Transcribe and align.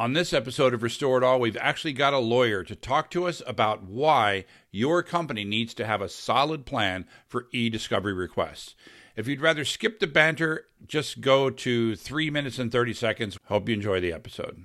On 0.00 0.14
this 0.14 0.32
episode 0.32 0.72
of 0.72 0.82
Restore 0.82 1.18
It 1.18 1.24
All, 1.24 1.38
we've 1.38 1.58
actually 1.58 1.92
got 1.92 2.14
a 2.14 2.18
lawyer 2.18 2.64
to 2.64 2.74
talk 2.74 3.10
to 3.10 3.26
us 3.26 3.42
about 3.46 3.82
why 3.82 4.46
your 4.70 5.02
company 5.02 5.44
needs 5.44 5.74
to 5.74 5.84
have 5.84 6.00
a 6.00 6.08
solid 6.08 6.64
plan 6.64 7.04
for 7.28 7.48
e 7.52 7.68
discovery 7.68 8.14
requests. 8.14 8.74
If 9.14 9.28
you'd 9.28 9.42
rather 9.42 9.62
skip 9.62 10.00
the 10.00 10.06
banter, 10.06 10.64
just 10.86 11.20
go 11.20 11.50
to 11.50 11.96
3 11.96 12.30
minutes 12.30 12.58
and 12.58 12.72
30 12.72 12.94
seconds. 12.94 13.38
Hope 13.44 13.68
you 13.68 13.74
enjoy 13.74 14.00
the 14.00 14.14
episode. 14.14 14.64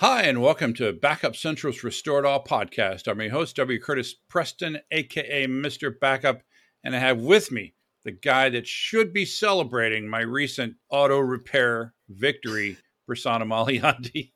Hi, 0.00 0.24
and 0.24 0.42
welcome 0.42 0.74
to 0.74 0.92
Backup 0.92 1.34
Central's 1.34 1.82
Restore 1.82 2.18
It 2.18 2.26
All 2.26 2.44
podcast. 2.44 3.08
I'm 3.08 3.18
your 3.18 3.30
host, 3.30 3.56
W. 3.56 3.80
Curtis 3.80 4.14
Preston, 4.28 4.78
aka 4.90 5.46
Mr. 5.46 5.90
Backup, 5.98 6.42
and 6.84 6.94
I 6.94 6.98
have 6.98 7.20
with 7.20 7.50
me 7.50 7.72
the 8.04 8.12
guy 8.12 8.50
that 8.50 8.66
should 8.66 9.14
be 9.14 9.24
celebrating 9.24 10.06
my 10.06 10.20
recent 10.20 10.74
auto 10.90 11.18
repair 11.18 11.94
victory, 12.10 12.76
Prasanna 13.08 13.44
Malaiyandi. 13.44 14.32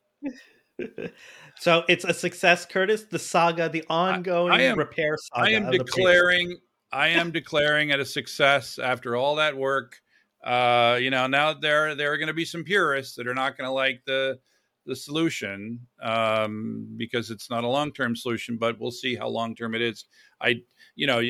So 1.59 1.85
it's 1.91 2.07
a 2.07 2.15
success, 2.15 2.65
Curtis. 2.65 3.03
The 3.03 3.19
saga, 3.19 3.69
the 3.69 3.85
ongoing 3.91 4.51
I 4.51 4.63
am- 4.63 4.79
repair 4.79 5.19
saga. 5.19 5.47
I 5.47 5.51
am 5.51 5.71
declaring, 5.71 6.57
I 6.93 7.09
am 7.09 7.33
declaring 7.33 7.91
it 7.91 8.01
a 8.01 8.05
success 8.07 8.79
after 8.79 9.15
all 9.15 9.37
that 9.37 9.59
work. 9.59 10.01
Uh, 10.43 10.97
you 10.99 11.11
know, 11.11 11.27
now 11.27 11.53
there 11.53 11.95
there 11.95 12.15
are 12.15 12.17
going 12.17 12.29
to 12.29 12.33
be 12.33 12.47
some 12.47 12.65
purists 12.65 13.17
that 13.17 13.27
are 13.27 13.35
not 13.35 13.59
going 13.59 13.69
to 13.69 13.75
like 13.75 14.01
the 14.07 14.39
the 14.87 14.97
solution 14.97 15.81
um, 16.03 16.95
because 16.97 17.31
it's 17.31 17.51
not 17.51 17.65
a 17.65 17.69
long 17.69 17.93
term 17.93 18.17
solution, 18.17 18.57
but 18.57 18.81
we'll 18.81 18.91
see 18.91 19.15
how 19.15 19.29
long 19.29 19.55
term 19.55 19.75
it 19.75 19.83
is. 19.83 20.07
I, 20.41 20.63
you 20.97 21.07
know, 21.07 21.23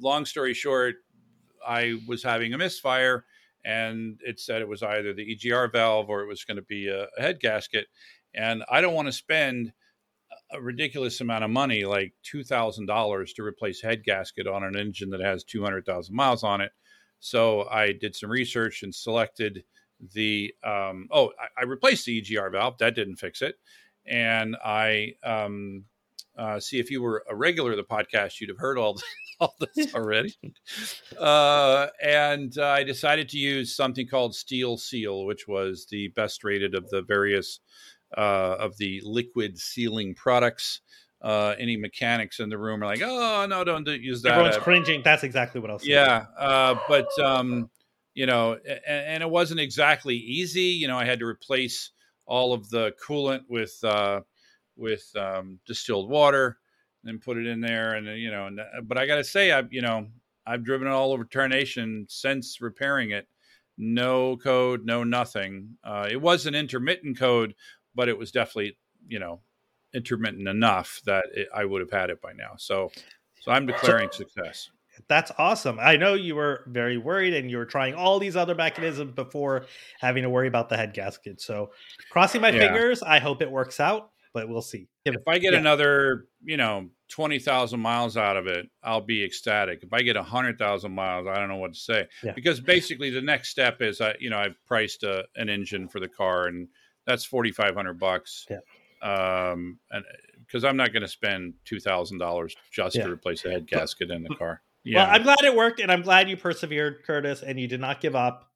long 0.00 0.24
story 0.24 0.54
short, 0.54 0.96
I 1.66 2.00
was 2.06 2.22
having 2.22 2.54
a 2.54 2.58
misfire, 2.58 3.24
and 3.64 4.18
it 4.24 4.40
said 4.40 4.62
it 4.62 4.68
was 4.68 4.82
either 4.82 5.12
the 5.12 5.36
EGR 5.36 5.72
valve 5.72 6.08
or 6.08 6.22
it 6.22 6.28
was 6.28 6.44
going 6.44 6.56
to 6.56 6.62
be 6.62 6.88
a, 6.88 7.06
a 7.18 7.20
head 7.20 7.40
gasket, 7.40 7.86
and 8.34 8.64
I 8.70 8.80
don't 8.80 8.94
want 8.94 9.08
to 9.08 9.12
spend 9.12 9.72
a 10.50 10.60
ridiculous 10.60 11.20
amount 11.20 11.44
of 11.44 11.50
money, 11.50 11.84
like 11.84 12.14
two 12.22 12.44
thousand 12.44 12.86
dollars, 12.86 13.32
to 13.34 13.42
replace 13.42 13.80
head 13.80 14.04
gasket 14.04 14.46
on 14.46 14.64
an 14.64 14.76
engine 14.76 15.10
that 15.10 15.20
has 15.20 15.44
two 15.44 15.62
hundred 15.62 15.84
thousand 15.84 16.14
miles 16.14 16.42
on 16.44 16.60
it. 16.60 16.72
So 17.20 17.68
I 17.68 17.92
did 17.92 18.16
some 18.16 18.30
research 18.30 18.82
and 18.82 18.94
selected 18.94 19.64
the. 20.12 20.54
Um, 20.64 21.08
oh, 21.10 21.32
I, 21.38 21.62
I 21.62 21.64
replaced 21.64 22.06
the 22.06 22.20
EGR 22.20 22.52
valve. 22.52 22.78
That 22.78 22.94
didn't 22.94 23.16
fix 23.16 23.42
it, 23.42 23.56
and 24.06 24.56
I 24.64 25.14
um, 25.24 25.84
uh, 26.36 26.60
see 26.60 26.78
if 26.78 26.90
you 26.90 27.02
were 27.02 27.24
a 27.28 27.34
regular 27.34 27.72
of 27.72 27.76
the 27.76 27.84
podcast, 27.84 28.40
you'd 28.40 28.50
have 28.50 28.58
heard 28.58 28.78
all 28.78 29.00
all 29.40 29.54
this 29.60 29.94
already. 29.94 30.34
uh, 31.18 31.88
and 32.02 32.56
uh, 32.58 32.68
I 32.68 32.84
decided 32.84 33.28
to 33.30 33.38
use 33.38 33.74
something 33.74 34.06
called 34.06 34.34
Steel 34.34 34.76
Seal, 34.76 35.24
which 35.24 35.46
was 35.48 35.86
the 35.90 36.08
best 36.08 36.44
rated 36.44 36.74
of 36.74 36.88
the 36.90 37.02
various 37.02 37.60
uh, 38.16 38.56
of 38.58 38.76
the 38.78 39.00
liquid 39.04 39.58
sealing 39.58 40.14
products. 40.14 40.80
Uh, 41.20 41.54
any 41.56 41.76
mechanics 41.76 42.40
in 42.40 42.48
the 42.48 42.58
room 42.58 42.82
are 42.82 42.86
like, 42.86 43.02
"Oh 43.02 43.46
no, 43.48 43.62
don't 43.62 43.84
do- 43.84 43.92
use 43.92 44.22
that." 44.22 44.32
Everyone's 44.32 44.56
cringing. 44.56 45.02
That's 45.04 45.22
exactly 45.22 45.60
what 45.60 45.70
I 45.70 45.74
was 45.74 45.82
saying. 45.82 45.94
yeah, 45.94 46.24
uh, 46.36 46.74
but 46.88 47.06
um, 47.20 47.70
you 48.14 48.26
know, 48.26 48.52
and, 48.52 48.80
and 48.86 49.22
it 49.22 49.30
wasn't 49.30 49.60
exactly 49.60 50.16
easy. 50.16 50.60
You 50.62 50.88
know, 50.88 50.98
I 50.98 51.04
had 51.04 51.20
to 51.20 51.26
replace 51.26 51.90
all 52.26 52.52
of 52.52 52.68
the 52.70 52.92
coolant 53.04 53.42
with 53.48 53.76
uh, 53.84 54.20
with 54.76 55.10
um, 55.16 55.58
distilled 55.66 56.10
water, 56.10 56.58
and 57.04 57.20
put 57.20 57.36
it 57.36 57.46
in 57.46 57.60
there, 57.60 57.94
and 57.94 58.06
you 58.18 58.30
know, 58.30 58.46
and, 58.46 58.60
uh, 58.60 58.64
but 58.82 58.98
I 58.98 59.06
got 59.06 59.16
to 59.16 59.24
say, 59.24 59.52
I've 59.52 59.72
you 59.72 59.82
know, 59.82 60.08
I've 60.46 60.64
driven 60.64 60.88
it 60.88 60.92
all 60.92 61.12
over 61.12 61.24
Tarnation 61.24 62.06
since 62.08 62.60
repairing 62.60 63.10
it. 63.10 63.28
No 63.78 64.36
code, 64.36 64.84
no 64.84 65.02
nothing. 65.02 65.76
Uh, 65.82 66.06
it 66.10 66.20
was 66.20 66.46
an 66.46 66.54
intermittent 66.54 67.18
code, 67.18 67.54
but 67.94 68.08
it 68.08 68.18
was 68.18 68.30
definitely 68.30 68.76
you 69.08 69.18
know 69.18 69.40
intermittent 69.94 70.48
enough 70.48 71.00
that 71.06 71.26
it, 71.34 71.48
I 71.54 71.64
would 71.64 71.80
have 71.80 71.90
had 71.90 72.10
it 72.10 72.20
by 72.20 72.32
now. 72.32 72.52
So, 72.58 72.90
so 73.40 73.52
I'm 73.52 73.66
declaring 73.66 74.10
success. 74.12 74.70
That's 75.08 75.32
awesome. 75.38 75.78
I 75.80 75.96
know 75.96 76.14
you 76.14 76.34
were 76.34 76.64
very 76.68 76.98
worried 76.98 77.34
and 77.34 77.50
you 77.50 77.56
were 77.56 77.64
trying 77.66 77.94
all 77.94 78.18
these 78.18 78.36
other 78.36 78.54
mechanisms 78.54 79.12
before 79.14 79.66
having 80.00 80.22
to 80.22 80.30
worry 80.30 80.48
about 80.48 80.68
the 80.68 80.76
head 80.76 80.92
gasket. 80.94 81.40
So, 81.40 81.72
crossing 82.10 82.40
my 82.40 82.50
Yeah. 82.50 82.68
fingers, 82.68 83.02
I 83.02 83.18
hope 83.18 83.40
it 83.42 83.50
works 83.50 83.80
out, 83.80 84.10
but 84.34 84.48
we'll 84.48 84.62
see. 84.62 84.88
if 85.04 85.16
I 85.26 85.38
get 85.38 85.52
Yeah. 85.54 85.58
another, 85.60 86.26
you 86.44 86.56
know, 86.56 86.90
twenty 87.08 87.38
thousand 87.38 87.80
miles 87.80 88.16
out 88.16 88.36
of 88.36 88.46
it, 88.46 88.68
I'll 88.82 89.00
be 89.00 89.24
ecstatic. 89.24 89.82
If 89.82 89.92
I 89.92 90.02
get 90.02 90.16
a 90.16 90.22
hundred 90.22 90.58
thousand 90.58 90.92
miles, 90.92 91.26
I 91.26 91.34
don't 91.34 91.48
know 91.48 91.56
what 91.56 91.74
to 91.74 91.80
say 91.80 92.06
Yeah. 92.22 92.32
because 92.32 92.60
basically 92.60 93.10
the 93.10 93.20
next 93.20 93.48
step 93.48 93.82
is, 93.82 94.00
I, 94.00 94.14
you 94.20 94.30
know, 94.30 94.38
I've 94.38 94.56
priced 94.66 95.02
a, 95.02 95.24
an 95.36 95.48
engine 95.48 95.88
for 95.88 96.00
the 96.00 96.08
car, 96.08 96.46
and 96.46 96.68
that's 97.06 97.24
forty 97.24 97.50
five 97.50 97.74
hundred 97.74 97.98
bucks. 97.98 98.46
Yeah. 98.50 98.58
Um, 99.02 99.78
and 99.90 100.04
uh, 100.04 100.12
because 100.46 100.64
I'm 100.64 100.76
not 100.76 100.92
going 100.92 101.02
to 101.02 101.08
spend 101.08 101.54
two 101.64 101.80
thousand 101.80 102.18
dollars 102.18 102.54
just 102.70 102.94
Yeah. 102.96 103.04
to 103.06 103.10
replace 103.12 103.44
a 103.44 103.50
head 103.50 103.66
gasket 103.66 104.10
in 104.10 104.22
the 104.22 104.34
car. 104.36 104.62
Well, 104.84 105.08
I'm 105.08 105.22
glad 105.22 105.38
it 105.44 105.54
worked 105.54 105.80
and 105.80 105.92
I'm 105.92 106.02
glad 106.02 106.28
you 106.28 106.36
persevered, 106.36 107.04
Curtis, 107.06 107.42
and 107.42 107.58
you 107.58 107.68
did 107.68 107.80
not 107.80 108.00
give 108.00 108.16
up. 108.16 108.50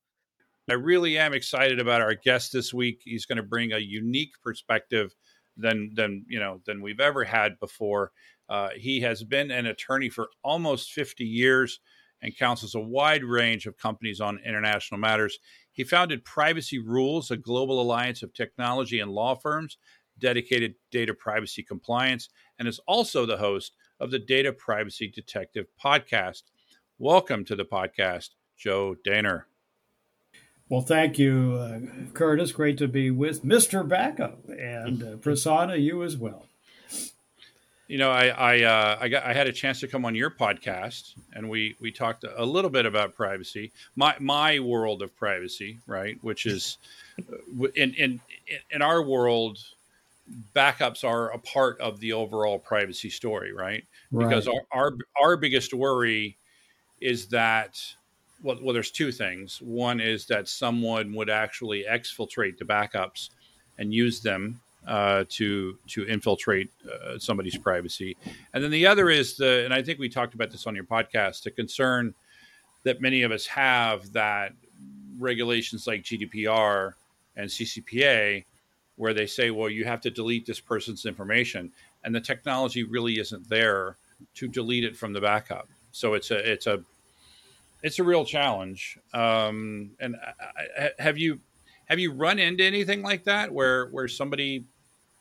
I 0.68 0.74
really 0.74 1.16
am 1.16 1.32
excited 1.32 1.78
about 1.78 2.00
our 2.00 2.14
guest 2.14 2.52
this 2.52 2.74
week. 2.74 3.02
He's 3.04 3.26
going 3.26 3.36
to 3.36 3.44
bring 3.44 3.72
a 3.72 3.78
unique 3.78 4.32
perspective 4.42 5.14
than 5.56 5.92
than 5.94 6.24
you 6.28 6.40
know 6.40 6.60
than 6.66 6.82
we've 6.82 7.00
ever 7.00 7.24
had 7.24 7.58
before. 7.60 8.10
Uh, 8.48 8.70
he 8.76 9.00
has 9.00 9.22
been 9.22 9.50
an 9.50 9.66
attorney 9.66 10.08
for 10.08 10.28
almost 10.42 10.92
50 10.92 11.24
years 11.24 11.80
and 12.22 12.36
counsels 12.36 12.74
a 12.74 12.80
wide 12.80 13.24
range 13.24 13.66
of 13.66 13.76
companies 13.76 14.20
on 14.20 14.40
international 14.44 14.98
matters. 14.98 15.38
He 15.72 15.84
founded 15.84 16.24
Privacy 16.24 16.78
Rules, 16.78 17.30
a 17.30 17.36
global 17.36 17.80
alliance 17.80 18.22
of 18.22 18.32
technology 18.32 19.00
and 19.00 19.10
law 19.10 19.34
firms 19.34 19.78
dedicated 20.18 20.72
to 20.72 20.98
data 20.98 21.14
privacy 21.14 21.62
compliance, 21.62 22.28
and 22.58 22.66
is 22.66 22.80
also 22.86 23.26
the 23.26 23.36
host 23.36 23.72
of 23.98 24.10
the 24.10 24.18
Data 24.18 24.52
Privacy 24.52 25.08
Detective 25.08 25.66
podcast. 25.82 26.42
Welcome 26.98 27.44
to 27.46 27.56
the 27.56 27.64
podcast, 27.64 28.30
Joe 28.56 28.96
Dehner. 29.06 29.44
Well, 30.68 30.80
thank 30.80 31.18
you, 31.18 31.58
uh, 31.60 32.12
Curtis. 32.12 32.52
Great 32.52 32.76
to 32.78 32.88
be 32.88 33.10
with 33.10 33.44
Mr. 33.44 33.86
Backup 33.88 34.48
and 34.48 35.02
uh, 35.02 35.06
Prasanna, 35.16 35.80
you 35.80 36.02
as 36.02 36.16
well. 36.16 36.46
You 37.88 37.98
know, 37.98 38.10
I 38.10 38.26
I 38.26 38.62
uh, 38.62 38.98
I 39.00 39.08
got 39.08 39.22
I 39.22 39.32
had 39.32 39.46
a 39.46 39.52
chance 39.52 39.78
to 39.80 39.86
come 39.86 40.04
on 40.04 40.16
your 40.16 40.30
podcast, 40.30 41.14
and 41.34 41.48
we 41.48 41.76
we 41.80 41.92
talked 41.92 42.24
a 42.24 42.44
little 42.44 42.70
bit 42.70 42.84
about 42.84 43.14
privacy, 43.14 43.70
my 43.94 44.16
my 44.18 44.58
world 44.58 45.02
of 45.02 45.14
privacy, 45.14 45.78
right? 45.86 46.18
Which 46.20 46.46
is 46.46 46.78
uh, 47.20 47.66
in 47.76 47.94
in 47.94 48.20
in 48.72 48.82
our 48.82 49.00
world, 49.04 49.58
backups 50.54 51.04
are 51.04 51.30
a 51.30 51.38
part 51.38 51.80
of 51.80 52.00
the 52.00 52.12
overall 52.12 52.58
privacy 52.58 53.10
story, 53.10 53.52
right? 53.52 53.84
Because 54.16 54.48
our, 54.48 54.60
our 54.72 54.92
our 55.22 55.36
biggest 55.36 55.72
worry 55.74 56.36
is 57.00 57.26
that 57.28 57.78
well, 58.42 58.58
well, 58.62 58.74
there's 58.74 58.90
two 58.90 59.12
things. 59.12 59.60
One 59.62 60.00
is 60.00 60.26
that 60.26 60.48
someone 60.48 61.14
would 61.14 61.30
actually 61.30 61.84
exfiltrate 61.88 62.58
the 62.58 62.64
backups 62.64 63.30
and 63.78 63.92
use 63.92 64.20
them 64.20 64.60
uh, 64.86 65.24
to 65.30 65.78
to 65.88 66.06
infiltrate 66.06 66.70
uh, 66.90 67.18
somebody's 67.18 67.56
privacy, 67.56 68.16
and 68.52 68.62
then 68.62 68.70
the 68.70 68.86
other 68.86 69.10
is 69.10 69.36
the, 69.36 69.64
and 69.64 69.74
I 69.74 69.82
think 69.82 69.98
we 69.98 70.08
talked 70.08 70.34
about 70.34 70.50
this 70.50 70.66
on 70.66 70.74
your 70.74 70.84
podcast, 70.84 71.42
the 71.42 71.50
concern 71.50 72.14
that 72.84 73.00
many 73.00 73.22
of 73.22 73.32
us 73.32 73.46
have 73.46 74.12
that 74.12 74.52
regulations 75.18 75.86
like 75.86 76.02
GDPR 76.02 76.92
and 77.36 77.50
CCPA, 77.50 78.44
where 78.96 79.14
they 79.14 79.26
say, 79.26 79.50
well, 79.50 79.68
you 79.68 79.84
have 79.84 80.00
to 80.02 80.10
delete 80.10 80.46
this 80.46 80.60
person's 80.60 81.06
information, 81.06 81.72
and 82.04 82.14
the 82.14 82.20
technology 82.20 82.82
really 82.82 83.18
isn't 83.18 83.48
there 83.48 83.96
to 84.34 84.48
delete 84.48 84.84
it 84.84 84.96
from 84.96 85.12
the 85.12 85.20
backup. 85.20 85.68
So 85.92 86.14
it's 86.14 86.30
a 86.30 86.52
it's 86.52 86.66
a 86.66 86.82
it's 87.82 87.98
a 87.98 88.04
real 88.04 88.24
challenge. 88.24 88.98
Um, 89.12 89.90
and 90.00 90.16
I, 90.16 90.82
I, 90.84 90.90
have 90.98 91.18
you 91.18 91.40
have 91.86 91.98
you 91.98 92.12
run 92.12 92.38
into 92.38 92.64
anything 92.64 93.02
like 93.02 93.24
that 93.24 93.52
where 93.52 93.86
where 93.86 94.08
somebody 94.08 94.64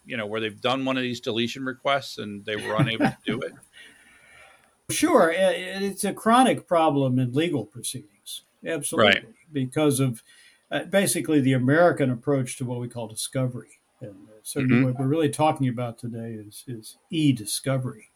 you 0.06 0.18
know 0.18 0.26
where 0.26 0.40
they've 0.40 0.62
done 0.62 0.86
one 0.86 0.98
of 0.98 1.04
these 1.04 1.20
deletion 1.20 1.66
requests 1.66 2.18
and 2.18 2.46
they 2.46 2.56
were 2.56 2.76
unable 2.76 3.06
to 3.08 3.18
do 3.26 3.40
it? 3.42 3.54
Sure, 4.92 5.34
it's 5.36 6.04
a 6.04 6.14
chronic 6.14 6.68
problem 6.68 7.18
in 7.18 7.34
legal 7.34 7.66
proceedings. 7.66 8.42
Absolutely, 8.64 9.14
Right. 9.14 9.26
because 9.52 10.00
of 10.00 10.22
basically 10.84 11.40
the 11.42 11.54
American 11.54 12.10
approach 12.12 12.58
to 12.58 12.66
what 12.66 12.80
we 12.80 12.88
call 12.88 13.08
discovery. 13.08 13.80
And 14.02 14.28
uh, 14.28 14.34
certainly, 14.44 14.78
Mhm. 14.78 14.86
what 14.86 15.00
we're 15.00 15.08
really 15.08 15.30
talking 15.30 15.68
about 15.70 15.98
today 15.98 16.34
is 16.34 16.64
is 16.68 16.98
e-discovery. 17.10 18.10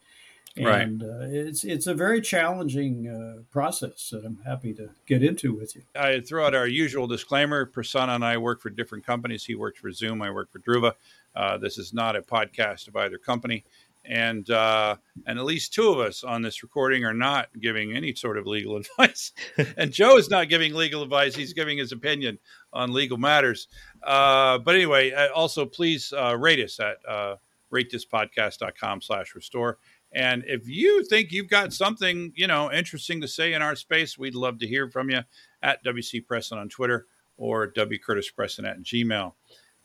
Right. 0.60 0.82
And 0.82 1.02
uh, 1.02 1.20
it's 1.22 1.62
it's 1.64 1.86
a 1.86 1.94
very 1.94 2.20
challenging 2.20 3.06
uh, 3.08 3.42
process 3.52 4.10
that 4.10 4.24
I'm 4.24 4.40
happy 4.44 4.74
to 4.74 4.90
get 5.06 5.22
into 5.22 5.54
with 5.54 5.76
you. 5.76 5.82
I 5.94 6.20
throw 6.20 6.44
out 6.44 6.54
our 6.56 6.66
usual 6.66 7.06
disclaimer. 7.06 7.64
Prasanna 7.66 8.16
and 8.16 8.24
I 8.24 8.36
work 8.36 8.60
for 8.60 8.68
different 8.68 9.06
companies. 9.06 9.44
He 9.44 9.54
works 9.54 9.78
for 9.78 9.92
Zoom. 9.92 10.20
I 10.22 10.30
work 10.30 10.50
for 10.50 10.58
Druva. 10.58 10.94
Uh, 11.36 11.56
this 11.56 11.78
is 11.78 11.94
not 11.94 12.16
a 12.16 12.22
podcast 12.22 12.88
of 12.88 12.96
either 12.96 13.16
company, 13.16 13.64
and 14.04 14.48
uh, 14.50 14.96
and 15.26 15.38
at 15.38 15.44
least 15.44 15.74
two 15.74 15.88
of 15.88 15.98
us 15.98 16.24
on 16.24 16.42
this 16.42 16.62
recording 16.62 17.04
are 17.04 17.14
not 17.14 17.48
giving 17.60 17.94
any 17.94 18.14
sort 18.14 18.38
of 18.38 18.46
legal 18.46 18.76
advice. 18.98 19.32
and 19.76 19.92
Joe 19.92 20.16
is 20.16 20.30
not 20.30 20.48
giving 20.48 20.74
legal 20.74 21.02
advice. 21.02 21.34
He's 21.34 21.52
giving 21.52 21.78
his 21.78 21.92
opinion 21.92 22.38
on 22.72 22.92
legal 22.92 23.18
matters. 23.18 23.68
Uh, 24.02 24.58
but 24.58 24.74
anyway, 24.74 25.12
uh, 25.12 25.28
also 25.34 25.66
please 25.66 26.12
uh, 26.16 26.36
rate 26.36 26.60
us 26.60 26.80
at 26.80 26.96
uh, 27.06 27.36
ratethispodcast.com 27.72 29.02
slash 29.02 29.34
restore. 29.34 29.78
And 30.12 30.42
if 30.46 30.68
you 30.68 31.04
think 31.04 31.30
you've 31.30 31.48
got 31.48 31.72
something, 31.72 32.32
you 32.34 32.48
know, 32.48 32.72
interesting 32.72 33.20
to 33.20 33.28
say 33.28 33.52
in 33.52 33.62
our 33.62 33.76
space, 33.76 34.18
we'd 34.18 34.34
love 34.34 34.58
to 34.58 34.66
hear 34.66 34.90
from 34.90 35.10
you 35.10 35.20
at 35.62 35.84
WC 35.84 36.26
Preston 36.26 36.58
on 36.58 36.68
Twitter 36.68 37.06
or 37.36 37.68
W 37.68 37.98
Curtis 37.98 38.30
Preston 38.30 38.64
at 38.64 38.82
Gmail. 38.82 39.34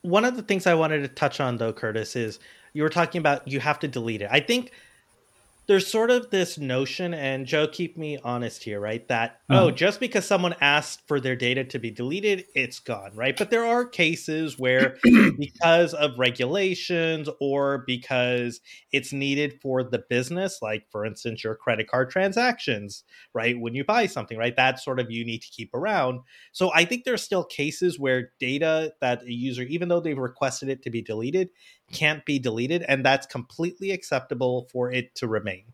One 0.01 0.25
of 0.25 0.35
the 0.35 0.41
things 0.41 0.67
I 0.67 0.73
wanted 0.73 1.01
to 1.01 1.07
touch 1.07 1.39
on 1.39 1.57
though, 1.57 1.73
Curtis, 1.73 2.15
is 2.15 2.39
you 2.75 2.83
were 2.83 2.89
talking 2.89 3.19
about 3.19 3.47
you 3.47 3.61
have 3.61 3.79
to 3.79 3.87
delete 3.87 4.21
it. 4.21 4.29
I 4.31 4.41
think 4.41 4.71
there's 5.67 5.87
sort 5.87 6.11
of 6.11 6.29
this 6.29 6.59
notion, 6.59 7.15
and 7.15 7.47
Joe, 7.47 7.67
keep 7.67 7.97
me 7.97 8.19
honest 8.23 8.63
here, 8.63 8.79
right? 8.79 9.07
That 9.07 9.39
oh, 9.51 9.69
Uh-huh. 9.69 9.71
just 9.71 9.99
because 9.99 10.25
someone 10.27 10.53
asked 10.61 11.07
for 11.07 11.19
their 11.19 11.35
data 11.35 11.63
to 11.63 11.79
be 11.79 11.89
deleted, 11.89 12.45
it's 12.53 12.79
gone, 12.79 13.11
right? 13.15 13.35
But 13.35 13.49
there 13.49 13.65
are 13.65 13.83
cases 13.85 14.59
where, 14.59 14.97
because 15.39 15.95
of 15.95 16.19
regulations 16.19 17.29
or 17.41 17.83
because 17.87 18.59
it's 18.91 19.11
needed 19.11 19.59
for 19.61 19.83
the 19.83 20.03
business, 20.07 20.59
like 20.61 20.85
for 20.91 21.03
instance, 21.05 21.43
your 21.43 21.55
credit 21.55 21.87
card 21.87 22.11
transactions, 22.11 23.03
right? 23.33 23.59
When 23.59 23.73
you 23.73 23.83
buy 23.83 24.05
something, 24.05 24.37
right? 24.37 24.55
That's 24.55 24.85
sort 24.85 24.99
of 24.99 25.09
you 25.09 25.25
need 25.25 25.41
to 25.41 25.49
keep 25.49 25.73
around. 25.73 26.19
So 26.51 26.71
I 26.75 26.85
think 26.85 27.05
there 27.05 27.15
are 27.15 27.17
still 27.17 27.43
cases 27.43 27.99
where 27.99 28.33
data 28.39 28.93
that 29.01 29.23
a 29.23 29.33
user, 29.33 29.63
even 29.63 29.87
though 29.89 29.99
they've 29.99 30.17
requested 30.17 30.69
it 30.69 30.83
to 30.83 30.91
be 30.91 31.01
deleted, 31.01 31.49
can't 31.91 32.25
be 32.25 32.39
deleted, 32.39 32.83
and 32.87 33.05
that's 33.05 33.27
completely 33.27 33.91
acceptable 33.91 34.67
for 34.71 34.91
it 34.91 35.15
to 35.15 35.27
remain. 35.27 35.73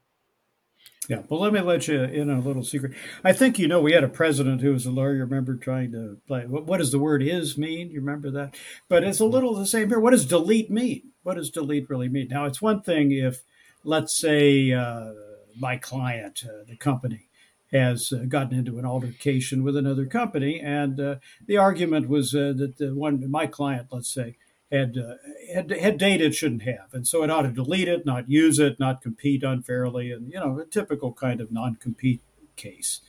Yeah, 1.08 1.24
well, 1.28 1.42
let 1.42 1.52
me 1.52 1.60
let 1.62 1.88
you 1.88 2.04
in 2.04 2.30
on 2.30 2.38
a 2.38 2.42
little 2.42 2.64
secret. 2.64 2.94
I 3.24 3.34
think 3.34 3.58
you 3.58 3.68
know 3.68 3.82
we 3.82 3.92
had 3.92 4.04
a 4.04 4.10
president 4.10 4.62
who 4.62 4.72
was 4.72 4.86
a 4.86 4.92
lawyer. 4.92 5.26
Remember 5.26 5.56
trying 5.56 5.92
to 5.94 6.20
play 6.28 6.46
what, 6.46 6.66
what 6.66 6.78
does 6.78 6.92
the 6.92 7.00
word 7.00 7.24
"is" 7.24 7.58
mean? 7.58 7.90
You 7.90 8.00
remember 8.00 8.30
that? 8.32 8.56
But 8.88 9.04
it's 9.04 9.20
a 9.20 9.26
little 9.26 9.56
the 9.56 9.66
same 9.66 9.90
here. 9.90 10.00
What 10.00 10.12
does 10.12 10.26
delete 10.26 10.70
mean? 10.70 11.12
What 11.24 11.36
does 11.36 11.50
delete 11.50 11.90
really 11.90 12.08
mean? 12.08 12.28
Now, 12.30 12.46
it's 12.46 12.62
one 12.62 12.82
thing 12.82 13.12
if, 13.12 13.42
let's 13.84 14.18
say, 14.18 14.72
uh, 14.72 15.14
my 15.60 15.78
client, 15.78 16.44
uh, 16.46 16.64
the 16.68 16.78
company, 16.78 17.30
has 17.72 18.14
uh, 18.14 18.26
gotten 18.28 18.58
into 18.58 18.78
an 18.78 18.86
altercation 18.86 19.64
with 19.64 19.76
another 19.76 20.06
company, 20.06 20.60
and 20.60 21.00
uh, 21.00 21.16
the 21.48 21.58
argument 21.58 22.10
was 22.10 22.36
uh, 22.36 22.54
that 22.56 22.78
the 22.78 22.94
one 22.94 23.30
my 23.30 23.48
client, 23.48 23.88
let's 23.92 24.14
say, 24.14 24.38
had, 24.72 24.98
uh, 24.98 25.16
had 25.54 25.70
had 25.72 25.98
data 25.98 26.26
it 26.26 26.36
shouldn't 26.36 26.64
have, 26.64 26.94
and 26.94 27.08
so 27.08 27.24
it 27.24 27.30
ought 27.30 27.42
to 27.44 27.52
delete 27.52 27.88
it, 27.88 28.06
not 28.06 28.30
use 28.30 28.58
it, 28.58 28.80
not 28.80 29.02
compete 29.02 29.44
unfairly, 29.44 30.12
and 30.12 30.32
you 30.32 30.40
know 30.40 30.60
a 30.60 30.66
typical 30.66 31.14
kind 31.14 31.42
of 31.42 31.52
non-compete 31.52 32.22
case. 32.56 33.02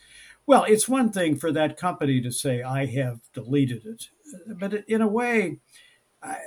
Well, 0.45 0.65
it's 0.65 0.89
one 0.89 1.11
thing 1.11 1.37
for 1.37 1.51
that 1.53 1.77
company 1.77 2.19
to 2.21 2.31
say 2.31 2.61
I 2.61 2.85
have 2.87 3.21
deleted 3.33 3.85
it, 3.85 4.09
but 4.59 4.73
in 4.89 5.01
a 5.01 5.07
way, 5.07 5.59
I, 6.21 6.37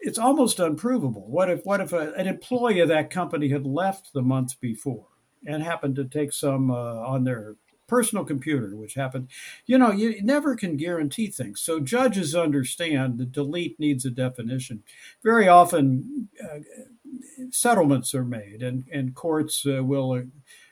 it's 0.00 0.18
almost 0.18 0.58
unprovable. 0.58 1.26
What 1.28 1.50
if 1.50 1.64
what 1.64 1.80
if 1.80 1.92
a, 1.92 2.12
an 2.14 2.26
employee 2.26 2.80
of 2.80 2.88
that 2.88 3.10
company 3.10 3.48
had 3.50 3.66
left 3.66 4.12
the 4.12 4.22
month 4.22 4.60
before 4.60 5.06
and 5.46 5.62
happened 5.62 5.96
to 5.96 6.04
take 6.04 6.32
some 6.32 6.70
uh, 6.70 6.74
on 6.74 7.24
their 7.24 7.56
personal 7.86 8.24
computer, 8.24 8.76
which 8.76 8.94
happened? 8.94 9.28
You 9.66 9.78
know, 9.78 9.92
you 9.92 10.22
never 10.22 10.56
can 10.56 10.76
guarantee 10.76 11.28
things. 11.28 11.60
So 11.60 11.80
judges 11.80 12.34
understand 12.34 13.18
that 13.18 13.32
delete 13.32 13.78
needs 13.78 14.04
a 14.04 14.10
definition. 14.10 14.82
Very 15.22 15.48
often, 15.48 16.28
uh, 16.42 16.60
settlements 17.50 18.14
are 18.14 18.24
made, 18.24 18.62
and 18.62 18.84
and 18.92 19.14
courts 19.14 19.64
uh, 19.66 19.82
will. 19.82 20.12
Uh, 20.12 20.22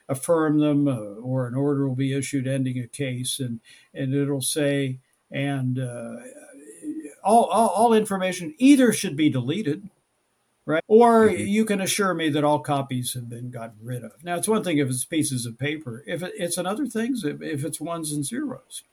affirm 0.07 0.59
them 0.59 0.87
uh, 0.87 0.93
or 0.93 1.47
an 1.47 1.55
order 1.55 1.87
will 1.87 1.95
be 1.95 2.13
issued 2.13 2.45
ending 2.45 2.77
a 2.77 2.85
case 2.87 3.39
and 3.39 3.59
and 3.95 4.13
it'll 4.13 4.39
say 4.39 4.99
and 5.31 5.79
uh, 5.79 6.17
all, 7.25 7.45
all, 7.45 7.69
all 7.69 7.93
information 7.93 8.53
either 8.57 8.93
should 8.93 9.17
be 9.17 9.29
deleted, 9.29 9.89
right? 10.65 10.83
Or 10.87 11.27
Mhm. 11.29 11.47
you 11.47 11.65
can 11.65 11.81
assure 11.81 12.13
me 12.13 12.29
that 12.29 12.43
all 12.43 12.59
copies 12.59 13.13
have 13.13 13.29
been 13.29 13.51
gotten 13.51 13.77
rid 13.81 14.03
of. 14.03 14.23
Now, 14.23 14.35
it's 14.37 14.47
one 14.47 14.63
thing 14.63 14.77
if 14.77 14.89
it's 14.89 15.05
pieces 15.05 15.45
of 15.45 15.57
paper. 15.57 16.03
If 16.07 16.23
it, 16.23 16.33
it's 16.37 16.57
another 16.57 16.85
thing 16.87 17.15
if, 17.23 17.41
if 17.41 17.63
it's 17.65 17.79
ones 17.79 18.11
and 18.11 18.25
zeros. 18.25 18.83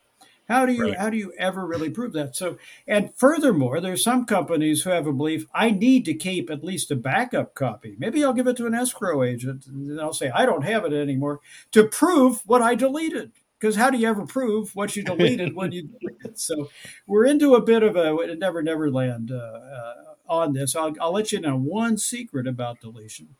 How 0.48 0.66
do 0.66 0.72
you 0.72 0.88
Right. 0.88 0.98
how 0.98 1.08
do 1.08 1.16
you 1.16 1.32
ever 1.38 1.64
really 1.64 1.88
prove 1.88 2.12
that? 2.14 2.34
So, 2.36 2.58
and 2.86 3.14
furthermore, 3.16 3.80
there's 3.80 4.02
some 4.02 4.26
companies 4.26 4.82
who 4.82 4.90
have 4.90 5.06
a 5.06 5.12
belief 5.12 5.46
I 5.54 5.70
need 5.70 6.04
to 6.06 6.14
keep 6.14 6.50
at 6.50 6.64
least 6.64 6.90
a 6.90 6.96
backup 6.96 7.54
copy. 7.54 7.94
Maybe 7.98 8.22
I'll 8.24 8.32
give 8.32 8.48
it 8.48 8.56
to 8.58 8.66
an 8.66 8.74
escrow 8.74 9.22
agent, 9.22 9.66
and 9.66 10.00
I'll 10.00 10.12
say 10.12 10.30
I 10.30 10.44
don't 10.44 10.64
have 10.64 10.84
it 10.84 10.92
anymore 10.92 11.40
to 11.70 11.84
prove 11.84 12.42
what 12.44 12.60
I 12.60 12.74
deleted. 12.74 13.32
Because 13.58 13.76
how 13.76 13.90
do 13.90 13.96
you 13.98 14.08
ever 14.08 14.26
prove 14.26 14.74
what 14.74 14.96
you 14.96 15.04
deleted 15.04 15.54
when 15.54 15.70
you 15.70 15.82
delete 15.82 16.20
it? 16.24 16.38
So 16.40 16.68
we're 17.06 17.24
into 17.26 17.54
a 17.54 17.62
bit 17.62 17.84
of 17.84 17.94
a 17.94 18.34
never 18.34 18.62
never 18.62 18.90
land 18.90 19.30
uh, 19.30 19.36
uh, 19.36 19.94
on 20.32 20.52
this. 20.54 20.74
I'll, 20.76 20.94
I'll 21.00 21.12
let 21.12 21.32
you 21.32 21.40
know 21.40 21.56
one 21.56 21.98
secret 21.98 22.46
about 22.46 22.80
deletion, 22.80 23.36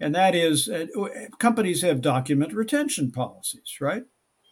and 0.00 0.14
that 0.14 0.34
is 0.34 0.68
uh, 0.68 0.86
companies 1.38 1.82
have 1.82 2.00
document 2.00 2.52
retention 2.52 3.10
policies, 3.10 3.78
right? 3.80 4.04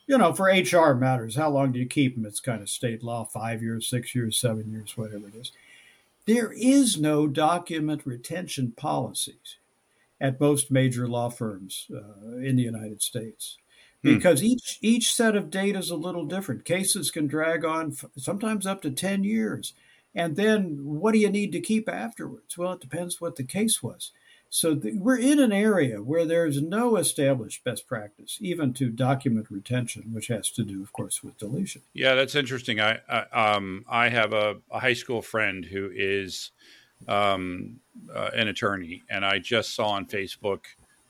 You 0.06 0.19
know, 0.19 0.32
for 0.32 0.46
HR 0.46 0.94
matters, 0.94 1.37
how 1.37 1.50
long 1.50 1.72
do 1.72 1.78
you 1.78 1.87
keep 1.87 2.17
them? 2.17 2.26
It's 2.26 2.40
kind 2.40 2.62
of 2.62 2.69
state 2.69 3.02
law 3.02 3.25
five 3.25 3.62
years, 3.62 3.88
six 3.88 4.14
years, 4.14 4.38
seven 4.38 4.70
years, 4.70 4.96
whatever 4.96 5.28
it 5.28 5.34
is. 5.37 5.52
There 6.26 6.52
is 6.52 6.99
no 7.00 7.26
document 7.26 8.06
retention 8.06 8.72
policies 8.72 9.58
at 10.20 10.40
most 10.40 10.70
major 10.70 11.08
law 11.08 11.31
firms 11.31 11.88
uh, 11.94 12.37
in 12.38 12.56
the 12.56 12.62
United 12.64 13.02
States 13.02 13.58
Hmm. 14.02 14.14
because 14.14 14.43
each 14.43 14.78
each 14.82 15.12
set 15.14 15.37
of 15.37 15.50
data 15.50 15.78
is 15.78 15.90
a 15.90 15.96
little 15.96 16.25
different. 16.26 16.64
Cases 16.64 17.11
can 17.11 17.26
drag 17.26 17.64
on 17.67 17.93
f- 17.93 18.06
sometimes 18.17 18.67
up 18.67 18.82
to 18.82 18.90
10 18.90 19.25
years. 19.25 19.75
And 20.14 20.36
then 20.36 20.80
what 20.82 21.12
do 21.12 21.18
you 21.18 21.30
need 21.30 21.52
to 21.52 21.60
keep 21.60 21.88
afterwards? 21.88 22.58
Well, 22.58 22.72
it 22.72 22.80
depends 22.80 23.20
what 23.20 23.36
the 23.36 23.44
case 23.44 23.82
was. 23.82 24.12
So 24.52 24.74
th- 24.74 24.96
we're 24.96 25.18
in 25.18 25.38
an 25.38 25.52
area 25.52 26.02
where 26.02 26.26
there's 26.26 26.60
no 26.60 26.96
established 26.96 27.62
best 27.62 27.86
practice, 27.86 28.36
even 28.40 28.74
to 28.74 28.90
document 28.90 29.46
retention, 29.48 30.12
which 30.12 30.26
has 30.26 30.50
to 30.50 30.64
do, 30.64 30.82
of 30.82 30.92
course, 30.92 31.22
with 31.22 31.38
deletion. 31.38 31.82
Yeah, 31.94 32.16
that's 32.16 32.34
interesting. 32.34 32.81
I, 32.81 32.98
I 33.08 33.55
um 33.55 33.84
I 33.88 34.08
have 34.08 34.32
a, 34.32 34.56
a 34.70 34.81
high 34.81 34.94
school 34.94 35.22
friend 35.22 35.64
who 35.64 35.90
is 35.94 36.50
um 37.06 37.79
uh, 38.12 38.31
an 38.34 38.48
attorney, 38.48 39.05
and 39.08 39.24
I 39.24 39.38
just 39.38 39.74
saw 39.74 39.90
on 39.90 40.06
Facebook 40.06 40.64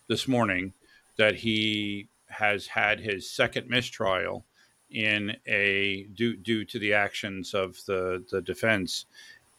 this 0.07 0.28
morning 0.28 0.75
that 1.16 1.37
he 1.37 2.09
has 2.26 2.66
had 2.66 3.00
his 3.00 3.28
second 3.30 3.71
mistrial 3.71 4.45
in 4.90 5.37
a 5.47 6.04
due 6.14 6.37
due 6.37 6.64
to 6.64 6.78
the 6.78 6.94
actions 6.94 7.54
of 7.54 7.76
the 7.87 8.25
the 8.30 8.40
defense 8.42 9.06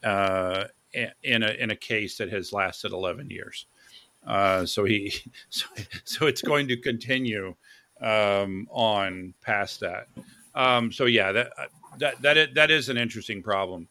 uh, 0.04 0.66
in 1.24 1.44
a 1.44 1.52
in 1.52 1.72
a 1.72 1.76
case 1.76 2.18
that 2.18 2.32
has 2.32 2.54
lasted 2.54 2.92
11 2.92 3.30
years. 3.30 3.66
Uh, 4.26 4.66
so 4.66 4.84
he 4.84 5.14
so, 5.50 5.66
so 6.04 6.28
it's 6.28 6.42
going 6.42 6.68
to 6.68 6.78
continue 6.78 7.56
um, 8.02 8.68
on 8.72 9.34
past 9.42 9.80
that. 9.80 10.08
Um, 10.56 10.92
so 10.92 11.06
yeah, 11.06 11.32
that 11.32 11.52
that 12.00 12.22
that 12.22 12.38
is, 12.38 12.48
that 12.56 12.72
is 12.72 12.90
an 12.90 12.98
interesting 12.98 13.42
problem. 13.42 13.88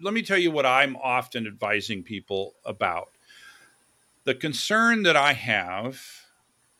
Let 0.00 0.14
me 0.14 0.22
tell 0.22 0.38
you 0.38 0.50
what 0.50 0.66
I'm 0.66 0.96
often 0.96 1.46
advising 1.46 2.02
people 2.02 2.54
about. 2.64 3.10
The 4.24 4.34
concern 4.34 5.02
that 5.04 5.16
I 5.16 5.32
have 5.32 6.00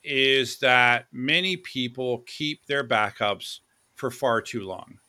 is 0.03 0.59
that 0.59 1.05
many 1.11 1.55
people 1.55 2.19
keep 2.25 2.65
their 2.65 2.83
backups 2.85 3.59
for 4.03 4.11
far 4.11 4.41
too 4.41 4.65
long. 4.65 4.99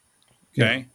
Okay. 0.56 0.86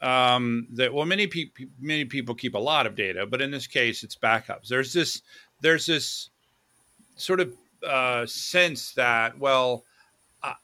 Um, 0.00 0.66
that 0.72 0.94
well, 0.94 1.04
many 1.04 1.26
people 1.26 1.66
many 1.78 2.06
people 2.06 2.34
keep 2.34 2.54
a 2.54 2.58
lot 2.58 2.86
of 2.86 2.94
data, 2.94 3.26
but 3.26 3.42
in 3.42 3.50
this 3.50 3.66
case, 3.66 4.02
it's 4.02 4.16
backups. 4.16 4.68
There's 4.68 4.94
this 4.94 5.20
there's 5.60 5.84
this 5.84 6.30
sort 7.16 7.40
of 7.40 7.52
uh, 7.86 8.24
sense 8.24 8.92
that 8.92 9.38
well, 9.38 9.84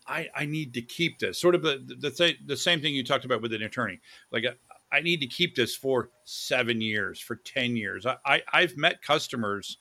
I, 0.07 0.31
I 0.35 0.47
need 0.47 0.73
to 0.73 0.81
keep 0.81 1.19
this. 1.19 1.39
Sort 1.39 1.55
of 1.55 1.61
the 1.61 1.97
the, 1.99 2.11
th- 2.11 2.39
the 2.47 2.57
same 2.57 2.81
thing 2.81 2.95
you 2.95 3.05
talked 3.05 3.27
about 3.27 3.43
with 3.43 3.53
an 3.53 3.63
attorney. 3.63 4.01
Like 4.33 4.47
uh, 4.47 4.53
I 4.91 5.01
need 5.01 5.21
to 5.21 5.27
keep 5.27 5.55
this 5.55 5.77
for 5.77 6.09
seven 6.25 6.81
years, 6.81 7.21
for 7.21 7.37
ten 7.37 7.77
years. 7.77 8.07
I, 8.07 8.17
I 8.25 8.43
I've 8.55 8.79
met 8.79 9.03
customers 9.03 9.77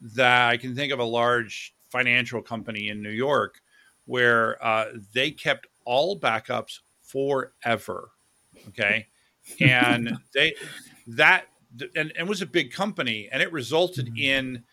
that 0.00 0.48
I 0.48 0.56
can 0.56 0.74
think 0.74 0.94
of 0.94 0.98
a 0.98 1.04
large 1.04 1.74
financial 1.90 2.40
company 2.40 2.88
in 2.88 3.02
New 3.02 3.10
York 3.10 3.60
where 4.08 4.62
uh, 4.64 4.86
they 5.12 5.30
kept 5.30 5.66
all 5.88 6.20
backups 6.20 6.80
forever. 7.02 8.10
Okay, 8.68 9.06
and 9.58 10.18
they 10.34 10.54
that 11.06 11.46
and, 11.96 12.12
and 12.16 12.28
was 12.28 12.42
a 12.42 12.46
big 12.46 12.72
company, 12.72 13.28
and 13.32 13.42
it 13.42 13.50
resulted 13.52 14.18
in 14.18 14.64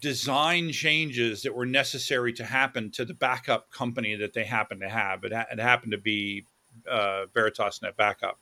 design 0.00 0.72
changes 0.72 1.42
that 1.42 1.54
were 1.54 1.66
necessary 1.66 2.32
to 2.34 2.44
happen 2.44 2.90
to 2.92 3.04
the 3.04 3.14
backup 3.14 3.70
company 3.70 4.14
that 4.16 4.32
they 4.32 4.44
happened 4.44 4.80
to 4.80 4.88
have. 4.88 5.24
It, 5.24 5.32
ha- 5.32 5.46
it 5.50 5.58
happened 5.58 5.92
to 5.92 5.98
be 5.98 6.44
uh, 6.90 7.26
Veritas 7.32 7.80
NetBackup. 7.80 8.34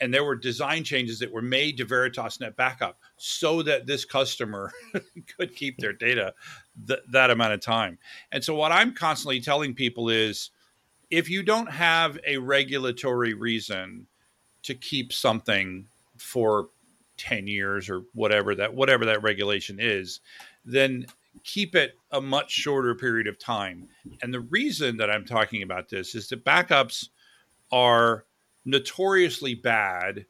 And 0.00 0.12
there 0.12 0.24
were 0.24 0.34
design 0.34 0.82
changes 0.82 1.20
that 1.20 1.32
were 1.32 1.42
made 1.42 1.76
to 1.76 1.84
Veritas 1.84 2.38
NetBackup 2.38 2.94
so 3.16 3.62
that 3.62 3.86
this 3.86 4.04
customer 4.04 4.72
could 5.38 5.54
keep 5.54 5.78
their 5.78 5.92
data 5.92 6.34
th- 6.88 7.00
that 7.12 7.30
amount 7.30 7.52
of 7.52 7.60
time. 7.60 7.98
And 8.32 8.42
so, 8.42 8.56
what 8.56 8.72
I'm 8.72 8.92
constantly 8.92 9.40
telling 9.40 9.74
people 9.74 10.08
is 10.08 10.50
if 11.14 11.30
you 11.30 11.44
don't 11.44 11.70
have 11.70 12.18
a 12.26 12.38
regulatory 12.38 13.34
reason 13.34 14.06
to 14.64 14.74
keep 14.74 15.12
something 15.12 15.86
for 16.16 16.68
10 17.18 17.46
years 17.46 17.88
or 17.88 18.02
whatever 18.14 18.54
that 18.56 18.74
whatever 18.74 19.04
that 19.04 19.22
regulation 19.22 19.78
is 19.78 20.20
then 20.64 21.06
keep 21.44 21.76
it 21.76 21.96
a 22.10 22.20
much 22.20 22.50
shorter 22.50 22.94
period 22.94 23.26
of 23.26 23.38
time. 23.38 23.88
And 24.22 24.34
the 24.34 24.40
reason 24.40 24.96
that 24.96 25.10
i'm 25.10 25.24
talking 25.24 25.62
about 25.62 25.88
this 25.88 26.14
is 26.16 26.28
that 26.28 26.44
backups 26.44 27.08
are 27.70 28.24
notoriously 28.64 29.54
bad. 29.54 30.26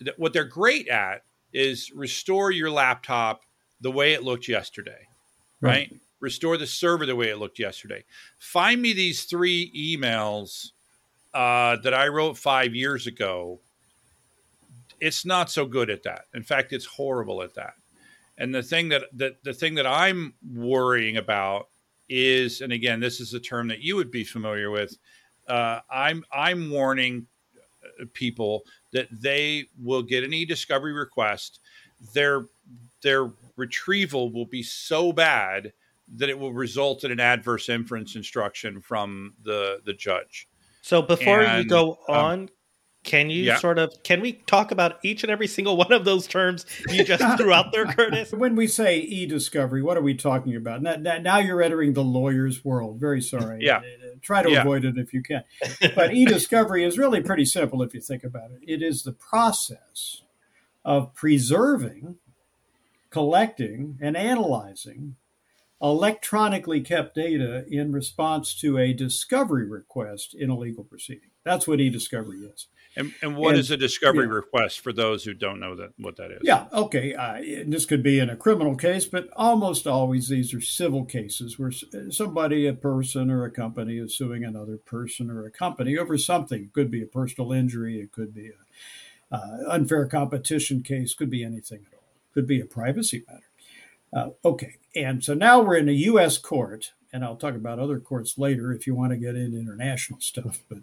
That- 0.00 0.18
what 0.18 0.32
they're 0.32 0.44
great 0.44 0.88
at 0.88 1.24
is 1.52 1.90
restore 1.92 2.52
your 2.52 2.70
laptop 2.70 3.42
the 3.80 3.90
way 3.90 4.12
it 4.12 4.22
looked 4.22 4.46
yesterday 4.48 5.06
right, 5.60 5.92
restore 6.20 6.56
the 6.56 6.66
server 6.66 7.06
the 7.06 7.16
way 7.16 7.28
it 7.28 7.38
looked 7.38 7.58
yesterday 7.58 8.04
find 8.38 8.82
me 8.82 8.92
these 8.92 9.24
three 9.24 9.70
emails 9.76 10.70
uh, 11.34 11.76
that 11.82 11.94
i 11.94 12.08
wrote 12.08 12.36
five 12.36 12.74
years 12.74 13.06
ago 13.06 13.60
it's 15.00 15.24
not 15.24 15.50
so 15.50 15.66
good 15.66 15.90
at 15.90 16.02
that. 16.04 16.24
In 16.34 16.42
fact, 16.42 16.72
it's 16.72 16.84
horrible 16.84 17.42
at 17.42 17.54
that. 17.54 17.74
And 18.36 18.54
the 18.54 18.62
thing 18.62 18.88
that, 18.90 19.04
that 19.14 19.42
the 19.42 19.52
thing 19.52 19.74
that 19.74 19.86
I'm 19.86 20.34
worrying 20.54 21.16
about 21.16 21.68
is, 22.08 22.60
and 22.60 22.72
again, 22.72 23.00
this 23.00 23.20
is 23.20 23.34
a 23.34 23.40
term 23.40 23.68
that 23.68 23.80
you 23.80 23.96
would 23.96 24.10
be 24.10 24.24
familiar 24.24 24.70
with. 24.70 24.96
Uh, 25.48 25.80
I'm 25.90 26.24
I'm 26.32 26.70
warning 26.70 27.26
uh, 28.00 28.04
people 28.12 28.62
that 28.92 29.08
they 29.10 29.66
will 29.82 30.02
get 30.02 30.24
an 30.24 30.32
e-discovery 30.32 30.92
request. 30.92 31.60
Their 32.14 32.44
their 33.02 33.30
retrieval 33.56 34.30
will 34.30 34.46
be 34.46 34.62
so 34.62 35.12
bad 35.12 35.72
that 36.16 36.28
it 36.28 36.38
will 36.38 36.52
result 36.52 37.04
in 37.04 37.10
an 37.10 37.20
adverse 37.20 37.68
inference 37.68 38.16
instruction 38.16 38.80
from 38.80 39.34
the 39.42 39.80
the 39.84 39.92
judge. 39.92 40.48
So 40.82 41.02
before 41.02 41.40
you 41.42 41.46
And, 41.46 41.68
go 41.68 41.98
um, 42.08 42.14
on, 42.16 42.48
can 43.04 43.30
you 43.30 43.42
yeah. 43.44 43.56
sort 43.58 43.78
of 43.78 43.92
can 44.02 44.20
we 44.20 44.32
talk 44.32 44.70
about 44.70 44.98
each 45.02 45.22
and 45.22 45.30
every 45.30 45.46
single 45.46 45.76
one 45.76 45.92
of 45.92 46.04
those 46.04 46.26
terms 46.26 46.66
you 46.90 47.04
just 47.04 47.22
threw 47.38 47.52
out 47.52 47.72
there, 47.72 47.84
Curtis? 47.86 48.32
When 48.32 48.56
we 48.56 48.66
say 48.66 48.98
e-discovery, 48.98 49.82
what 49.82 49.96
are 49.96 50.02
we 50.02 50.14
talking 50.14 50.56
about? 50.56 50.82
Now, 50.82 50.96
now- 50.96 51.18
now 51.18 51.38
you're 51.38 51.62
entering 51.62 51.92
the 51.92 52.02
lawyer's 52.04 52.64
world. 52.64 52.98
Very 53.00 53.20
sorry. 53.20 53.58
Yeah. 53.62 53.82
Try 54.20 54.42
to 54.42 54.50
Yeah. 54.50 54.62
avoid 54.62 54.84
it 54.84 54.98
if 54.98 55.12
you 55.12 55.22
can. 55.22 55.44
But 55.94 56.12
e-discovery 56.14 56.84
is 56.84 56.98
really 56.98 57.20
pretty 57.22 57.44
simple 57.44 57.82
if 57.82 57.94
you 57.94 58.00
think 58.00 58.24
about 58.24 58.50
it. 58.50 58.60
It 58.66 58.82
is 58.82 59.04
the 59.04 59.12
process 59.12 60.22
of 60.84 61.14
preserving, 61.14 62.16
collecting, 63.10 63.98
and 64.00 64.16
analyzing 64.16 65.16
electronically 65.80 66.80
kept 66.80 67.14
data 67.14 67.64
in 67.68 67.92
response 67.92 68.54
to 68.60 68.78
a 68.78 68.92
discovery 68.92 69.68
request 69.68 70.34
in 70.34 70.50
a 70.50 70.58
legal 70.58 70.84
proceeding. 70.84 71.30
That's 71.44 71.68
what 71.68 71.80
e-discovery 71.80 72.38
is. 72.38 72.66
And, 72.96 73.14
and 73.22 73.36
what 73.36 73.50
And- 73.50 73.60
is 73.60 73.70
a 73.70 73.76
discovery 73.76 74.26
yeah. 74.26 74.32
request 74.32 74.80
for 74.80 74.92
those 74.92 75.22
who 75.22 75.34
don't 75.34 75.60
know 75.60 75.76
that 75.76 75.90
what 75.98 76.16
that 76.16 76.32
is? 76.32 76.40
Yeah, 76.42 76.66
okay. 76.72 77.14
Uh, 77.14 77.34
and 77.34 77.72
this 77.72 77.86
could 77.86 78.02
be 78.02 78.18
in 78.18 78.28
a 78.28 78.36
criminal 78.36 78.74
case, 78.74 79.04
but 79.04 79.28
almost 79.36 79.86
always 79.86 80.28
these 80.28 80.52
are 80.52 80.60
civil 80.60 81.04
cases 81.04 81.58
where 81.58 81.70
somebody, 82.10 82.66
a 82.66 82.72
person 82.72 83.30
or 83.30 83.44
a 83.44 83.50
company, 83.50 83.98
is 83.98 84.16
suing 84.16 84.44
another 84.44 84.78
person 84.78 85.30
or 85.30 85.46
a 85.46 85.50
company 85.50 85.96
over 85.96 86.18
something. 86.18 86.64
It 86.64 86.72
could 86.72 86.90
be 86.90 87.02
a 87.02 87.06
personal 87.06 87.52
injury, 87.52 88.00
it 88.00 88.10
could 88.10 88.34
be 88.34 88.48
a 88.48 89.34
uh, 89.36 89.58
unfair 89.68 90.06
competition 90.06 90.82
case, 90.82 91.14
could 91.14 91.30
be 91.30 91.44
anything 91.44 91.84
at 91.86 91.94
all. 91.94 92.04
Could 92.34 92.46
be 92.46 92.60
a 92.60 92.66
privacy 92.66 93.24
matter. 93.28 93.47
Uh, 94.12 94.30
okay, 94.44 94.76
and 94.96 95.22
so 95.22 95.34
now 95.34 95.60
we're 95.60 95.76
in 95.76 95.88
a 95.88 95.92
U.S. 95.92 96.38
court, 96.38 96.92
and 97.12 97.24
I'll 97.24 97.36
talk 97.36 97.54
about 97.54 97.78
other 97.78 98.00
courts 98.00 98.38
later 98.38 98.72
if 98.72 98.86
you 98.86 98.94
want 98.94 99.12
to 99.12 99.18
get 99.18 99.36
into 99.36 99.58
international 99.58 100.20
stuff. 100.22 100.62
But 100.68 100.78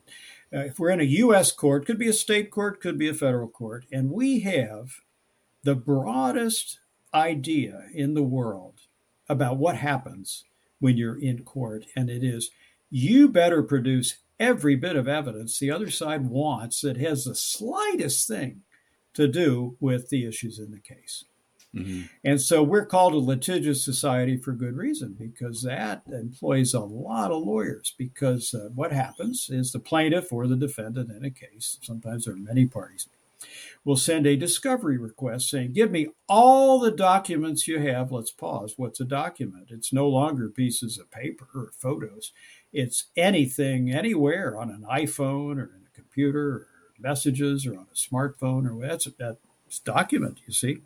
uh, 0.54 0.66
if 0.66 0.80
we're 0.80 0.92
in 0.92 1.02
a 1.02 1.04
U.S. 1.04 1.52
court, 1.52 1.86
could 1.86 1.98
be 1.98 2.10
a 2.10 2.14
state 2.14 2.52
court, 2.52 2.82
could 2.82 2.98
be 2.98 3.10
a 3.10 3.14
federal 3.14 3.48
court, 3.48 3.86
and 3.92 4.12
we 4.12 4.42
have 4.42 5.02
the 5.64 5.76
broadest 5.76 6.80
idea 7.14 7.88
in 7.94 8.14
the 8.14 8.24
world 8.24 8.82
about 9.28 9.58
what 9.58 9.78
happens 9.78 10.44
when 10.80 10.98
you're 10.98 11.20
in 11.20 11.44
court, 11.44 11.86
and 11.96 12.10
it 12.10 12.24
is 12.24 12.52
you 12.92 13.28
better 13.28 13.64
produce 13.64 14.18
every 14.40 14.76
bit 14.76 14.96
of 14.96 15.08
evidence 15.08 15.58
the 15.58 15.72
other 15.72 15.90
side 15.90 16.30
wants 16.30 16.82
that 16.82 16.98
has 16.98 17.24
the 17.24 17.36
slightest 17.36 18.28
thing 18.28 18.62
to 19.14 19.28
do 19.28 19.78
with 19.80 20.10
the 20.10 20.26
issues 20.26 20.60
in 20.60 20.72
the 20.72 20.80
case. 20.80 21.24
Mhm. 21.76 22.10
And 22.24 22.42
so 22.42 22.64
we're 22.64 22.86
called 22.86 23.14
a 23.14 23.18
litigious 23.18 23.84
society 23.84 24.38
for 24.38 24.54
good 24.54 24.76
reason 24.76 25.16
because 25.20 25.62
that 25.64 26.04
employs 26.08 26.74
a 26.74 26.80
lot 26.80 27.32
of 27.32 27.44
lawyers. 27.44 27.94
Because 27.98 28.54
uh, 28.54 28.70
what 28.74 28.94
happens 28.94 29.50
is 29.50 29.72
the 29.72 29.80
plaintiff 29.80 30.32
or 30.32 30.48
the 30.48 30.56
defendant 30.56 31.12
in 31.12 31.26
a 31.26 31.30
case, 31.30 31.78
sometimes 31.82 32.26
there 32.26 32.34
are 32.34 32.38
many 32.38 32.66
parties, 32.66 33.08
will 33.84 33.98
send 33.98 34.26
a 34.26 34.36
discovery 34.38 34.98
request 34.98 35.50
saying, 35.50 35.74
Give 35.74 35.92
me 35.92 36.08
all 36.28 36.80
the 36.80 36.92
documents 36.92 37.68
you 37.68 37.80
have. 37.80 38.12
Let's 38.12 38.32
pause. 38.32 38.74
What's 38.78 39.00
a 39.02 39.06
document? 39.06 39.68
It's 39.70 39.94
no 39.94 40.08
longer 40.08 40.50
pieces 40.50 40.98
of 40.98 41.12
paper 41.12 41.48
or 41.54 41.72
photos, 41.78 42.32
it's 42.72 43.06
anything, 43.16 43.92
anywhere 43.92 44.58
on 44.60 44.70
an 44.70 44.86
iPhone 44.90 45.58
or 45.58 45.72
in 45.76 45.84
a 45.88 45.96
computer 45.96 46.48
or 46.48 46.68
messages 46.98 47.66
or 47.68 47.74
on 47.78 47.88
a 47.92 47.96
smartphone 47.96 48.70
or 48.70 48.88
that's 48.88 49.08
that's 49.20 49.80
document, 49.84 50.40
you 50.48 50.54
see 50.54 50.78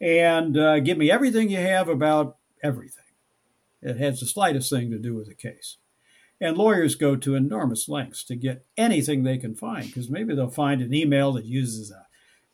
and 0.00 0.56
uh, 0.56 0.80
give 0.80 0.98
me 0.98 1.10
everything 1.10 1.48
you 1.48 1.58
have 1.58 1.88
about 1.88 2.36
everything. 2.62 3.04
It 3.82 3.98
has 3.98 4.20
the 4.20 4.26
slightest 4.26 4.70
thing 4.70 4.90
to 4.90 4.98
do 4.98 5.14
with 5.14 5.28
the 5.28 5.34
case. 5.34 5.76
And 6.40 6.56
lawyers 6.56 6.96
go 6.96 7.16
to 7.16 7.34
enormous 7.34 7.88
lengths 7.88 8.22
to 8.24 8.36
get 8.36 8.66
anything 8.76 9.22
they 9.22 9.38
can 9.38 9.54
find 9.54 9.86
because 9.86 10.10
maybe 10.10 10.34
they'll 10.34 10.50
find 10.50 10.82
an 10.82 10.92
email 10.92 11.32
that 11.32 11.46
uses 11.46 11.90
a, 11.90 12.06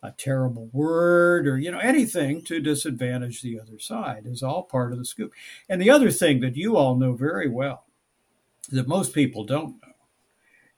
a 0.06 0.12
terrible 0.12 0.68
word 0.72 1.48
or 1.48 1.58
you 1.58 1.70
know 1.70 1.80
anything 1.80 2.42
to 2.44 2.60
disadvantage 2.60 3.42
the 3.42 3.58
other 3.58 3.78
side 3.80 4.22
is 4.24 4.42
all 4.42 4.62
part 4.62 4.92
of 4.92 4.98
the 4.98 5.04
scoop. 5.04 5.32
And 5.68 5.80
the 5.82 5.90
other 5.90 6.10
thing 6.10 6.40
that 6.40 6.56
you 6.56 6.76
all 6.76 6.94
know 6.94 7.14
very 7.14 7.48
well 7.48 7.86
that 8.70 8.86
most 8.86 9.12
people 9.12 9.44
don't 9.44 9.80
know 9.82 9.92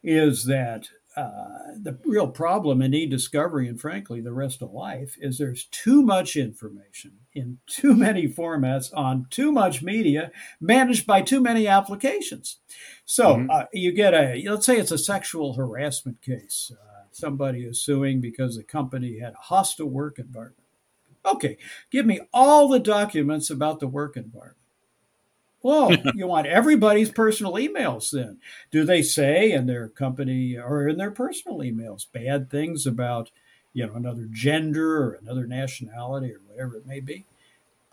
is 0.03 0.47
that 0.47 0.89
uh, 1.17 1.73
the 1.77 1.97
real 2.05 2.27
problem 2.27 2.83
in 2.83 2.93
e-discovery 2.93 3.69
and 3.69 3.81
frankly 3.81 4.21
the 4.21 4.33
rest 4.33 4.63
of 4.63 4.73
life 4.73 5.17
is 5.21 5.39
there's 5.39 5.65
too 5.67 6.03
much 6.03 6.37
information 6.37 7.13
in 7.35 7.59
too 7.67 7.95
many 7.95 8.27
formats 8.27 8.91
on 8.97 9.27
too 9.31 9.53
much 9.53 9.83
media 9.83 10.33
managed 10.61 11.07
by 11.07 11.23
too 11.23 11.41
many 11.41 11.69
applications. 11.69 12.59
So 13.05 13.37
Mhm. 13.37 13.51
uh, 13.51 13.67
you 13.73 13.93
get 13.93 14.13
a 14.15 14.43
let's 14.49 14.67
say 14.67 14.77
it's 14.79 14.91
a 14.91 14.99
sexual 14.99 15.55
harassment 15.55 16.21
case 16.21 16.73
uh, 16.73 17.05
somebody 17.13 17.65
is 17.65 17.81
suing 17.83 18.21
because 18.21 18.57
the 18.57 18.65
company 18.65 19.21
had 19.21 19.35
a 19.35 19.43
hostile 19.43 19.89
work 19.89 20.19
environment. 20.19 20.67
Okay 21.25 21.59
give 21.91 22.07
me 22.07 22.21
all 22.33 22.69
the 22.69 22.81
documents 22.81 23.51
about 23.51 23.79
the 23.81 23.89
work 23.89 24.17
environment 24.17 24.59
well, 25.65 25.91
you 26.15 26.27
want 26.27 26.47
everybody's 26.47 27.11
personal 27.11 27.55
emails 27.55 28.11
then. 28.11 28.39
Do 28.71 28.85
they 28.85 29.03
say 29.03 29.51
in 29.51 29.67
their 29.67 29.89
company 29.89 30.57
or 30.59 30.87
in 30.87 30.99
their 30.99 31.11
personal 31.11 31.59
emails 31.59 32.07
bad 32.13 32.51
things 32.51 32.87
about, 32.87 33.31
you 33.73 33.87
know, 33.87 33.95
another 33.95 34.29
gender 34.31 35.03
or 35.03 35.13
another 35.15 35.47
nationality 35.47 36.33
or 36.33 36.41
whatever 36.47 36.77
it 36.77 36.87
may 36.87 37.01
be? 37.01 37.25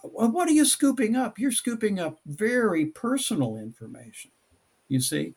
What 0.04 0.50
are 0.50 0.54
you 0.54 0.66
scooping 0.66 1.16
up? 1.16 1.40
You're 1.40 1.52
scooping 1.52 1.98
up 1.98 2.20
very 2.26 2.88
personal 2.88 3.56
information, 3.56 4.32
you 4.90 5.00
see? 5.00 5.36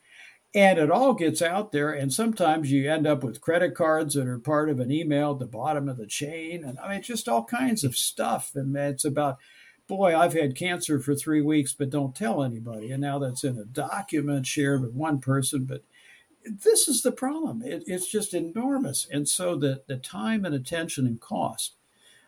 And 0.56 0.78
it 0.78 0.90
all 0.90 1.14
gets 1.14 1.42
out 1.42 1.70
there, 1.70 1.92
and 1.92 2.12
sometimes 2.12 2.70
you 2.70 2.90
end 2.90 3.06
up 3.06 3.22
with 3.22 3.40
credit 3.40 3.74
cards 3.74 4.14
that 4.14 4.26
are 4.26 4.38
part 4.38 4.70
of 4.70 4.80
an 4.80 4.90
email 4.90 5.32
at 5.32 5.38
the 5.38 5.46
bottom 5.46 5.88
of 5.88 5.98
the 5.98 6.06
chain. 6.06 6.64
And 6.64 6.78
I 6.78 6.94
mean, 6.94 7.02
just 7.02 7.28
all 7.28 7.44
kinds 7.44 7.84
of 7.84 7.96
stuff. 7.96 8.52
And 8.54 8.74
it's 8.76 9.04
about 9.04 9.38
boy, 9.86 10.16
I've 10.16 10.32
had 10.32 10.56
cancer 10.56 10.98
for 10.98 11.14
three 11.14 11.42
weeks, 11.42 11.72
but 11.72 11.90
don't 11.90 12.14
tell 12.14 12.42
anybody. 12.42 12.90
And 12.90 13.00
now 13.00 13.18
that's 13.18 13.44
in 13.44 13.58
a 13.58 13.64
document 13.64 14.46
shared 14.46 14.82
with 14.82 14.92
one 14.92 15.20
person. 15.20 15.64
But 15.64 15.84
this 16.44 16.88
is 16.88 17.02
the 17.02 17.12
problem. 17.12 17.62
It, 17.62 17.84
it's 17.86 18.10
just 18.10 18.34
enormous. 18.34 19.06
And 19.10 19.28
so 19.28 19.56
the, 19.56 19.82
the 19.86 19.96
time 19.96 20.44
and 20.44 20.54
attention 20.54 21.06
and 21.06 21.20
cost 21.20 21.76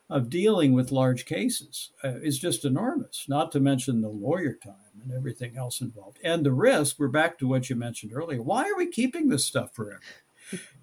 of 0.09 0.31
dealing 0.31 0.73
with 0.73 0.93
large 0.93 1.25
cases 1.25 1.91
uh, 2.05 2.15
is 2.23 2.39
just 2.39 2.65
enormous, 2.65 3.27
not 3.29 3.51
to 3.53 3.61
mention 3.61 4.01
the 4.01 4.09
lawyer 4.09 4.53
time 4.53 5.03
and 5.03 5.13
everything 5.13 5.57
else 5.57 5.81
involved. 5.81 6.19
And 6.23 6.47
the 6.47 6.53
risk, 6.53 6.99
we're 6.99 7.09
back 7.09 7.39
to 7.39 7.49
what 7.49 7.69
you 7.69 7.77
mentioned 7.77 8.13
earlier. 8.15 8.41
Why 8.41 8.71
are 8.71 8.77
we 8.77 8.87
keeping 8.87 9.29
this 9.29 9.45
stuff 9.45 9.75
forever? 9.75 10.01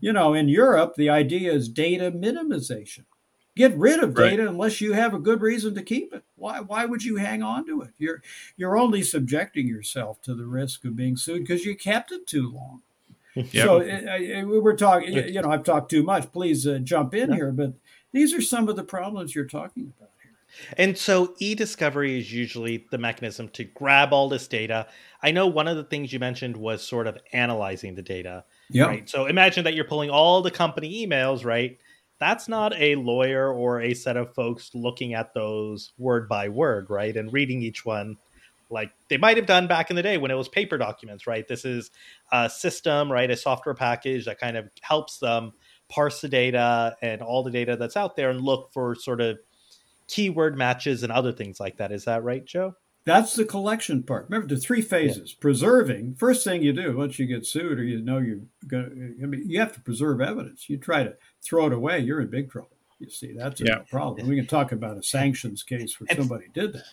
You 0.01 0.11
know, 0.11 0.33
in 0.33 0.49
Europe, 0.49 0.95
the 0.97 1.09
idea 1.09 1.53
is 1.53 1.69
data 1.69 2.11
minimization 2.11 3.05
Get 3.55 3.77
rid 3.77 3.99
of 4.03 4.17
Right. 4.17 4.31
data 4.31 4.47
unless 4.49 4.81
you 4.81 4.93
have 4.93 5.13
a 5.13 5.19
good 5.19 5.41
reason 5.41 5.75
to 5.75 5.83
keep 5.83 6.13
it. 6.13 6.23
Why? 6.35 6.59
Why 6.59 6.85
would 6.85 7.03
you 7.03 7.17
hang 7.17 7.43
on 7.43 7.65
to 7.67 7.81
it? 7.81 7.91
You're 7.99 8.21
you're 8.57 8.77
only 8.77 9.03
subjecting 9.03 9.67
yourself 9.67 10.21
to 10.23 10.33
the 10.33 10.45
risk 10.45 10.85
of 10.85 10.95
being 10.95 11.15
sued 11.17 11.41
because 11.43 11.65
you 11.65 11.75
kept 11.75 12.11
it 12.11 12.25
too 12.25 12.51
long. 12.51 12.81
Yeah. 13.35 13.63
So 13.63 13.79
we 13.79 14.59
were 14.59 14.75
talking. 14.75 15.13
You 15.13 15.41
know, 15.41 15.51
I've 15.51 15.63
talked 15.63 15.89
too 15.91 16.03
much. 16.03 16.31
Please 16.31 16.65
uh, 16.67 16.79
jump 16.79 17.13
in 17.13 17.33
here. 17.33 17.51
But 17.51 17.73
these 18.11 18.33
are 18.33 18.41
some 18.41 18.69
of 18.69 18.75
the 18.75 18.83
problems 18.83 19.33
you're 19.35 19.45
talking 19.45 19.91
about 19.97 20.09
here. 20.21 20.31
And 20.77 20.95
so 20.95 21.33
e-discovery 21.39 22.19
is 22.19 22.31
usually 22.31 22.85
the 22.91 22.99
mechanism 22.99 23.49
to 23.49 23.63
grab 23.63 24.13
all 24.13 24.29
this 24.29 24.47
data. 24.47 24.87
I 25.21 25.31
know 25.31 25.47
one 25.47 25.67
of 25.67 25.77
the 25.77 25.83
things 25.83 26.13
you 26.13 26.19
mentioned 26.19 26.57
was 26.57 26.83
sort 26.83 27.07
of 27.07 27.17
analyzing 27.33 27.95
the 27.95 28.03
data. 28.03 28.45
Yeah. 28.69 28.85
Right. 28.85 29.09
So 29.09 29.25
imagine 29.25 29.63
that 29.63 29.73
you're 29.73 29.85
pulling 29.85 30.11
all 30.11 30.41
the 30.41 30.51
company 30.51 31.05
emails, 31.05 31.43
right? 31.43 31.79
That's 32.23 32.47
not 32.47 32.73
a 32.79 32.95
lawyer 32.95 33.53
or 33.53 33.81
a 33.81 33.93
set 33.93 34.15
of 34.15 34.33
folks 34.33 34.71
looking 34.73 35.13
at 35.13 35.33
those 35.33 35.91
word 35.97 36.29
by 36.29 36.47
word, 36.47 36.89
right? 36.89 37.15
And 37.17 37.33
reading 37.33 37.61
each 37.61 37.85
one 37.85 38.15
like 38.69 38.91
they 39.09 39.17
might 39.17 39.35
have 39.35 39.45
done 39.45 39.67
back 39.67 39.89
in 39.89 39.97
the 39.97 40.01
day 40.01 40.17
when 40.17 40.31
it 40.31 40.35
was 40.35 40.47
paper 40.47 40.77
documents, 40.77 41.27
right? 41.27 41.45
This 41.45 41.65
is 41.65 41.91
a 42.31 42.49
system, 42.49 43.11
right? 43.11 43.29
A 43.29 43.35
software 43.35 43.75
package 43.75 44.23
that 44.23 44.39
kind 44.39 44.55
of 44.55 44.69
helps 44.81 45.17
them 45.17 45.51
parse 45.89 46.21
the 46.21 46.29
data 46.29 46.95
and 47.01 47.21
all 47.21 47.43
the 47.43 47.51
data 47.51 47.75
that's 47.75 47.97
out 47.97 48.15
there 48.15 48.29
and 48.29 48.39
look 48.39 48.71
for 48.71 48.95
sort 48.95 49.19
of 49.19 49.37
keyword 50.07 50.57
matches 50.57 51.03
and 51.03 51.11
other 51.11 51.33
things 51.33 51.59
like 51.59 51.75
that. 51.77 51.91
Is 51.91 52.05
that 52.05 52.23
right, 52.23 52.45
Joe? 52.45 52.75
That's 53.05 53.35
the 53.35 53.43
collection 53.43 54.03
part. 54.03 54.27
Remember 54.29 54.47
the 54.53 54.59
three 54.61 54.81
phases. 54.81 55.33
Preserving. 55.33 56.15
First 56.15 56.43
thing 56.45 56.63
you 56.63 56.71
do 56.71 56.95
once 56.95 57.19
you 57.19 57.25
get 57.25 57.45
sued 57.45 57.77
or 57.79 57.83
you 57.83 58.01
know 58.01 58.19
you're 58.19 58.39
going 58.67 58.89
to, 59.19 59.23
I 59.23 59.25
mean, 59.25 59.43
you 59.49 59.59
have 59.59 59.73
to 59.73 59.81
preserve 59.81 60.21
evidence. 60.21 60.69
You 60.69 60.77
try 60.77 61.03
to 61.03 61.15
throw 61.43 61.67
it 61.67 61.73
away, 61.73 61.99
you're 61.99 62.21
in 62.21 62.29
big 62.29 62.49
trouble. 62.49 62.69
You 62.99 63.09
see, 63.09 63.33
that's 63.33 63.59
a 63.59 63.65
Yeah. 63.65 63.79
problem. 63.89 64.27
We 64.27 64.37
can 64.37 64.45
talk 64.45 64.71
about 64.71 64.97
a 64.97 65.03
sanctions 65.03 65.63
case 65.63 65.99
where 65.99 66.07
somebody 66.15 66.45
did 66.53 66.71
that. 66.73 66.85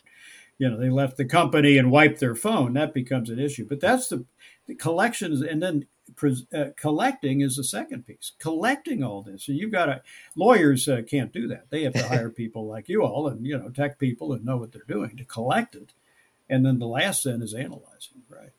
You 0.58 0.68
know, 0.68 0.76
they 0.76 0.90
left 0.90 1.16
the 1.16 1.24
company 1.24 1.78
and 1.78 1.92
wiped 1.92 2.18
their 2.18 2.34
phone. 2.34 2.72
That 2.72 2.92
becomes 2.92 3.30
an 3.30 3.38
issue. 3.38 3.64
But 3.68 3.78
that's 3.80 4.08
the, 4.08 4.24
the 4.66 4.74
collections, 4.74 5.40
and 5.40 5.62
then 5.62 5.86
pres- 6.16 6.46
uh, 6.52 6.70
collecting 6.76 7.40
is 7.40 7.56
the 7.56 7.64
second 7.64 8.06
piece. 8.06 8.32
Collecting 8.40 9.02
all 9.04 9.22
this, 9.22 9.48
and 9.48 9.56
you've 9.56 9.70
got 9.72 9.86
to. 9.86 10.02
Lawyers 10.36 10.86
uh, 10.88 11.02
can't 11.08 11.32
do 11.32 11.46
that. 11.48 11.70
They 11.70 11.84
have 11.84 11.94
to 11.94 12.06
hire 12.06 12.28
people 12.42 12.66
like 12.66 12.88
you 12.88 13.02
all, 13.04 13.28
and 13.28 13.46
you 13.46 13.56
know, 13.56 13.70
tech 13.70 13.98
people, 13.98 14.32
and 14.32 14.44
know 14.44 14.56
what 14.58 14.72
they're 14.72 14.82
doing 14.86 15.16
to 15.16 15.24
collect 15.24 15.76
it. 15.76 15.92
And 16.50 16.66
then 16.66 16.78
the 16.78 16.86
last 16.86 17.24
then 17.24 17.42
is 17.42 17.54
analyzing, 17.54 18.22
right? 18.28 18.50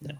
Yeah 0.00 0.12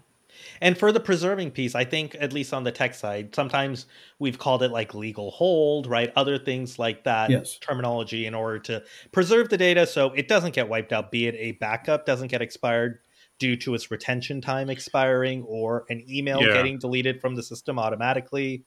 and 0.61 0.77
for 0.77 0.91
the 0.91 0.99
preserving 0.99 1.51
piece, 1.51 1.75
I 1.75 1.85
think 1.85 2.15
at 2.19 2.33
least 2.33 2.53
on 2.53 2.63
the 2.63 2.71
tech 2.71 2.93
side, 2.93 3.33
sometimes 3.35 3.85
we've 4.19 4.37
called 4.37 4.63
it 4.63 4.71
like 4.71 4.93
legal 4.93 5.31
hold, 5.31 5.87
right? 5.87 6.11
Other 6.15 6.37
things 6.37 6.79
like 6.79 7.03
that 7.03 7.31
Yes. 7.31 7.57
terminology 7.59 8.25
in 8.25 8.33
order 8.33 8.59
to 8.59 8.83
preserve 9.11 9.49
the 9.49 9.57
data 9.57 9.85
so 9.85 10.11
it 10.11 10.27
doesn't 10.27 10.53
get 10.53 10.69
wiped 10.69 10.93
out, 10.93 11.11
be 11.11 11.27
it 11.27 11.35
a 11.35 11.53
backup 11.53 12.05
doesn't 12.05 12.29
get 12.29 12.41
expired 12.41 12.99
due 13.39 13.55
to 13.57 13.73
its 13.73 13.91
retention 13.91 14.41
time 14.41 14.69
expiring 14.69 15.43
or 15.43 15.85
an 15.89 16.03
email 16.09 16.39
Yeah. 16.39 16.53
getting 16.53 16.79
deleted 16.79 17.19
from 17.19 17.35
the 17.35 17.43
system 17.43 17.77
automatically. 17.77 18.63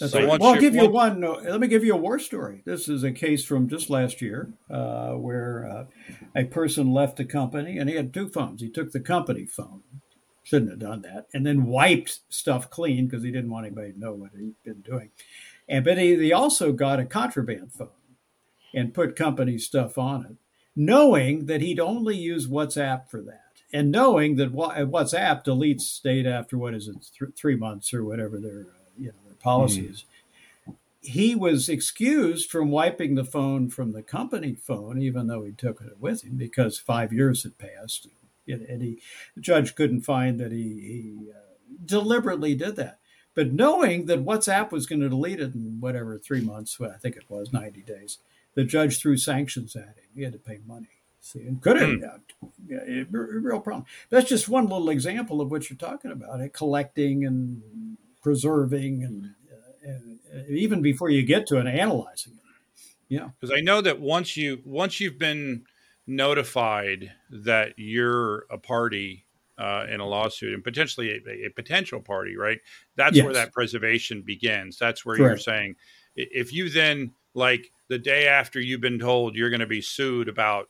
That's 0.00 0.12
So 0.12 0.18
right. 0.26 0.40
well, 0.40 0.54
I'll 0.54 0.60
give 0.60 0.74
you 0.74 0.88
once- 0.90 1.20
one. 1.20 1.24
uh, 1.24 1.50
Let 1.50 1.60
me 1.60 1.68
give 1.68 1.84
you 1.84 1.94
a 1.94 1.96
war 1.96 2.18
story. 2.18 2.62
This 2.64 2.88
is 2.88 3.04
a 3.04 3.12
case 3.12 3.44
from 3.44 3.68
just 3.68 3.88
last 3.90 4.20
year 4.20 4.52
uh, 4.70 5.12
where 5.12 5.68
uh, 5.70 5.84
a 6.34 6.44
person 6.44 6.92
left 6.92 7.16
the 7.16 7.24
company 7.24 7.78
and 7.78 7.88
he 7.88 7.94
had 7.96 8.12
two 8.12 8.28
phones. 8.28 8.60
He 8.60 8.70
took 8.70 8.90
the 8.92 9.00
company 9.00 9.44
phone, 9.46 9.82
shouldn't 10.42 10.70
have 10.72 10.80
done 10.80 11.02
that, 11.02 11.26
and 11.32 11.46
then 11.46 11.64
wiped 11.66 12.20
stuff 12.28 12.70
clean 12.70 13.06
because 13.06 13.22
he 13.22 13.30
didn't 13.30 13.50
want 13.50 13.66
anybody 13.66 13.92
to 13.92 13.98
know 14.00 14.12
what 14.14 14.30
he'd 14.36 14.54
been 14.64 14.80
doing. 14.82 15.10
And 15.68 15.84
but 15.84 15.98
he, 15.98 16.16
he 16.16 16.32
also 16.32 16.72
got 16.72 16.98
a 17.00 17.04
contraband 17.04 17.72
phone 17.72 17.88
and 18.74 18.92
put 18.94 19.16
company 19.16 19.58
stuff 19.58 19.96
on 19.96 20.24
it, 20.26 20.36
knowing 20.74 21.46
that 21.46 21.60
he'd 21.62 21.80
only 21.80 22.16
use 22.16 22.46
WhatsApp 22.48 23.08
for 23.08 23.22
that, 23.22 23.42
and 23.72 23.90
knowing 23.92 24.36
that 24.36 24.52
WhatsApp 24.52 25.44
deletes 25.44 26.02
data 26.02 26.30
after 26.30 26.58
what 26.58 26.74
is 26.74 26.88
it, 26.88 26.96
th- 27.18 27.32
three 27.36 27.56
months 27.56 27.94
or 27.94 28.04
whatever 28.04 28.38
their 28.40 28.66
you 29.44 29.50
know 29.50 29.58
their 29.58 29.68
policy 29.68 29.86
is. 29.86 30.04
He 31.00 31.34
was 31.34 31.68
excused 31.68 32.50
from 32.50 32.70
wiping 32.70 33.14
the 33.14 33.24
phone 33.24 33.70
from 33.70 33.92
the 33.92 34.02
company 34.02 34.54
phone, 34.54 35.00
even 35.00 35.26
though 35.26 35.44
he 35.44 35.52
took 35.52 35.80
it 35.80 35.98
with 36.00 36.22
him, 36.22 36.36
because 36.36 36.78
five 36.78 37.12
years 37.12 37.44
had 37.44 37.56
passed, 37.56 38.08
and, 38.46 38.62
and 38.62 38.82
he 38.82 39.00
the 39.34 39.40
judge 39.40 39.74
couldn't 39.74 40.02
find 40.02 40.38
that 40.40 40.52
he, 40.52 40.58
he 40.58 41.30
uh, 41.30 41.38
deliberately 41.84 42.54
did 42.54 42.76
that. 42.76 42.98
But 43.34 43.52
knowing 43.52 44.06
that 44.06 44.24
WhatsApp 44.24 44.72
was 44.72 44.86
going 44.86 45.00
to 45.00 45.08
delete 45.08 45.40
it 45.40 45.54
in 45.54 45.80
whatever 45.80 46.18
three 46.18 46.40
months, 46.40 46.80
well, 46.80 46.90
I 46.90 46.98
think 46.98 47.16
it 47.16 47.30
was 47.30 47.52
ninety 47.52 47.82
days, 47.82 48.18
the 48.54 48.64
judge 48.64 48.98
threw 48.98 49.16
sanctions 49.16 49.76
at 49.76 49.84
him. 49.84 50.08
He 50.14 50.22
had 50.24 50.32
to 50.32 50.38
pay 50.38 50.58
money. 50.66 50.88
See, 51.20 51.40
and 51.40 51.60
could 51.60 51.80
have 51.80 52.00
yeah, 52.66 52.78
yeah, 52.88 53.02
a 53.02 53.04
real 53.10 53.60
problem. 53.60 53.84
That's 54.10 54.28
just 54.28 54.48
one 54.48 54.66
little 54.66 54.88
example 54.88 55.40
of 55.40 55.50
what 55.50 55.68
you're 55.68 55.76
talking 55.76 56.10
about: 56.10 56.40
eh, 56.40 56.48
collecting 56.52 57.24
and 57.24 57.62
preserving, 58.22 59.02
and, 59.04 59.24
uh, 59.52 59.90
and 59.90 60.18
uh, 60.34 60.44
even 60.48 60.82
before 60.82 61.10
you 61.10 61.22
get 61.22 61.46
to 61.48 61.58
it, 61.58 61.66
analyzing 61.66 62.34
it. 62.34 62.40
Yeah, 63.08 63.30
because 63.40 63.54
I 63.56 63.60
know 63.60 63.80
that 63.80 64.00
once 64.00 64.36
you 64.36 64.60
once 64.64 65.00
you've 65.00 65.18
been 65.18 65.64
notified 66.06 67.12
that 67.30 67.74
you're 67.76 68.44
a 68.50 68.58
party 68.58 69.24
uh, 69.58 69.86
in 69.90 70.00
a 70.00 70.06
lawsuit 70.06 70.54
and 70.54 70.62
potentially 70.62 71.10
a, 71.10 71.46
a 71.46 71.50
potential 71.50 72.00
party, 72.00 72.36
right? 72.36 72.58
That's 72.96 73.20
where 73.20 73.32
that 73.32 73.52
preservation 73.52 74.22
begins. 74.22 74.78
That's 74.78 75.04
where 75.04 75.16
you're 75.16 75.36
saying 75.36 75.76
if 76.16 76.52
you 76.52 76.68
then 76.68 77.12
like 77.34 77.70
the 77.88 77.98
day 77.98 78.26
after 78.26 78.60
you've 78.60 78.80
been 78.80 78.98
told 78.98 79.36
you're 79.36 79.50
going 79.50 79.60
to 79.60 79.66
be 79.66 79.80
sued 79.80 80.28
about 80.28 80.68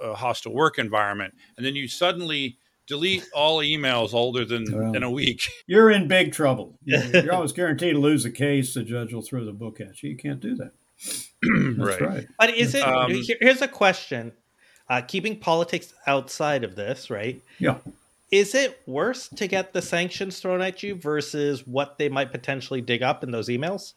a 0.00 0.14
hostile 0.14 0.54
work 0.54 0.78
environment, 0.78 1.34
and 1.56 1.66
then 1.66 1.74
you 1.74 1.88
suddenly 1.88 2.56
delete 2.88 3.24
all 3.34 3.58
emails 3.58 4.14
older 4.14 4.44
than 4.44 4.64
Well. 4.72 4.92
than 4.92 5.02
a 5.02 5.10
week. 5.10 5.48
you're 5.66 5.90
in 5.90 6.08
big 6.08 6.32
trouble. 6.32 6.74
You're 6.84 7.32
always 7.34 7.52
guaranteed 7.52 7.94
to 7.94 8.00
lose 8.00 8.24
a 8.24 8.30
case. 8.30 8.74
The 8.74 8.82
judge 8.82 9.12
will 9.12 9.22
throw 9.22 9.44
the 9.44 9.52
book 9.52 9.80
at 9.80 10.02
you. 10.02 10.10
You 10.10 10.16
can't 10.16 10.40
do 10.40 10.56
that. 10.56 10.72
That's 11.78 12.00
right. 12.00 12.26
But 12.38 12.54
is 12.56 12.74
it? 12.74 12.82
Um, 12.82 13.12
here's 13.40 13.62
a 13.62 13.68
question: 13.68 14.32
uh, 14.88 15.02
keeping 15.02 15.38
politics 15.38 15.92
outside 16.06 16.64
of 16.64 16.74
this, 16.74 17.10
right? 17.10 17.40
Yeah. 17.58 17.76
Is 18.30 18.54
it 18.54 18.80
worse 18.86 19.28
to 19.28 19.46
get 19.46 19.72
the 19.72 19.80
sanctions 19.80 20.40
thrown 20.40 20.60
at 20.60 20.82
you 20.82 20.94
versus 20.96 21.66
what 21.66 21.96
they 21.98 22.08
might 22.10 22.30
potentially 22.30 22.80
dig 22.80 23.02
up 23.02 23.22
in 23.22 23.30
those 23.30 23.48
emails? 23.48 23.94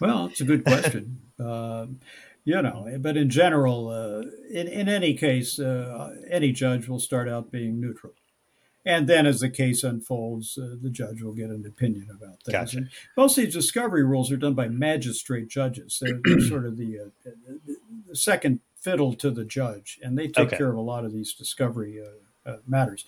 Well, 0.00 0.26
it's 0.26 0.40
a 0.40 0.44
good 0.44 0.64
question. 0.64 1.20
um, 1.38 2.00
you 2.50 2.62
know, 2.62 2.98
but 2.98 3.16
in 3.16 3.30
general, 3.30 3.88
uh, 3.88 4.22
in 4.50 4.66
in 4.66 4.88
any 4.88 5.14
case, 5.14 5.58
uh, 5.60 6.16
any 6.28 6.50
judge 6.52 6.88
will 6.88 6.98
start 6.98 7.28
out 7.28 7.52
being 7.52 7.80
neutral, 7.80 8.14
and 8.84 9.08
then 9.08 9.24
as 9.26 9.38
the 9.40 9.50
case 9.50 9.84
unfolds, 9.84 10.58
uh, 10.58 10.74
the 10.82 10.90
judge 10.90 11.22
will 11.22 11.32
get 11.32 11.50
an 11.50 11.64
opinion 11.66 12.08
about 12.10 12.42
things. 12.42 12.52
Gotcha. 12.52 12.76
And 12.78 12.90
most 13.16 13.38
of 13.38 13.44
these 13.44 13.54
discovery 13.54 14.04
rules 14.04 14.32
are 14.32 14.36
done 14.36 14.54
by 14.54 14.68
magistrate 14.68 15.48
judges. 15.48 15.98
They're, 16.00 16.20
they're 16.24 16.40
sort 16.54 16.66
of 16.66 16.76
the, 16.76 16.98
uh, 16.98 17.30
the, 17.66 17.76
the 18.08 18.16
second 18.16 18.60
fiddle 18.74 19.14
to 19.14 19.30
the 19.30 19.44
judge, 19.44 20.00
and 20.02 20.18
they 20.18 20.26
take 20.26 20.46
Okay. 20.46 20.56
care 20.56 20.70
of 20.70 20.76
a 20.76 20.80
lot 20.80 21.04
of 21.04 21.12
these 21.12 21.32
discovery 21.34 22.00
uh, 22.02 22.50
uh, 22.50 22.56
matters. 22.66 23.04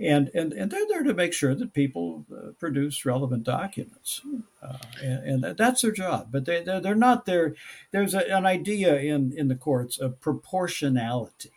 And, 0.00 0.30
and 0.32 0.52
and 0.52 0.70
they're 0.70 0.86
there 0.88 1.02
to 1.02 1.12
make 1.12 1.32
sure 1.32 1.56
that 1.56 1.72
people 1.72 2.24
uh, 2.32 2.52
produce 2.60 3.04
relevant 3.04 3.42
documents, 3.42 4.20
uh, 4.62 4.78
and, 5.02 5.24
and 5.24 5.42
that- 5.42 5.56
that's 5.56 5.82
their 5.82 5.90
job. 5.90 6.28
But 6.30 6.44
they 6.44 6.62
they're, 6.62 6.80
they're 6.80 6.94
not 6.94 7.26
there. 7.26 7.56
There's 7.90 8.14
a, 8.14 8.20
an 8.32 8.46
idea 8.46 8.96
in 8.96 9.32
in 9.36 9.48
the 9.48 9.56
courts 9.56 9.98
of 9.98 10.20
proportionality. 10.20 11.50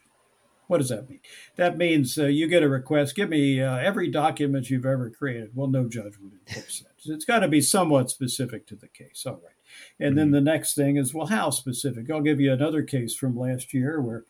What 0.65 0.79
does 0.79 0.89
that 0.89 1.07
mean? 1.07 1.19
That 1.57 1.77
means 1.77 2.17
uh, 2.17 2.25
you 2.27 2.47
get 2.47 2.63
a 2.63 2.69
request. 2.69 3.15
Give 3.15 3.29
me 3.29 3.61
uh, 3.61 3.77
every 3.77 4.09
document 4.09 4.69
you've 4.69 4.85
ever 4.85 5.09
created. 5.11 5.51
Well, 5.53 5.67
no 5.67 5.87
judge 5.87 6.13
would 6.17 6.31
enforce 6.47 6.79
that. 6.79 7.11
It's 7.13 7.25
got 7.25 7.39
to 7.39 7.47
be 7.47 7.61
somewhat 7.61 8.09
specific 8.09 8.65
to 8.67 8.75
the 8.75 8.87
case. 8.87 9.23
All 9.27 9.33
right. 9.33 9.53
And 9.99 10.17
then 10.17 10.31
the 10.31 10.41
next 10.41 10.73
thing 10.73 10.95
is, 10.97 11.13
well, 11.13 11.27
how 11.27 11.49
specific? 11.49 12.09
I'll 12.09 12.21
give 12.21 12.39
you 12.39 12.53
another 12.53 12.83
case 12.83 13.13
from 13.13 13.37
last 13.37 13.73
year 13.73 13.99
where 14.01 14.23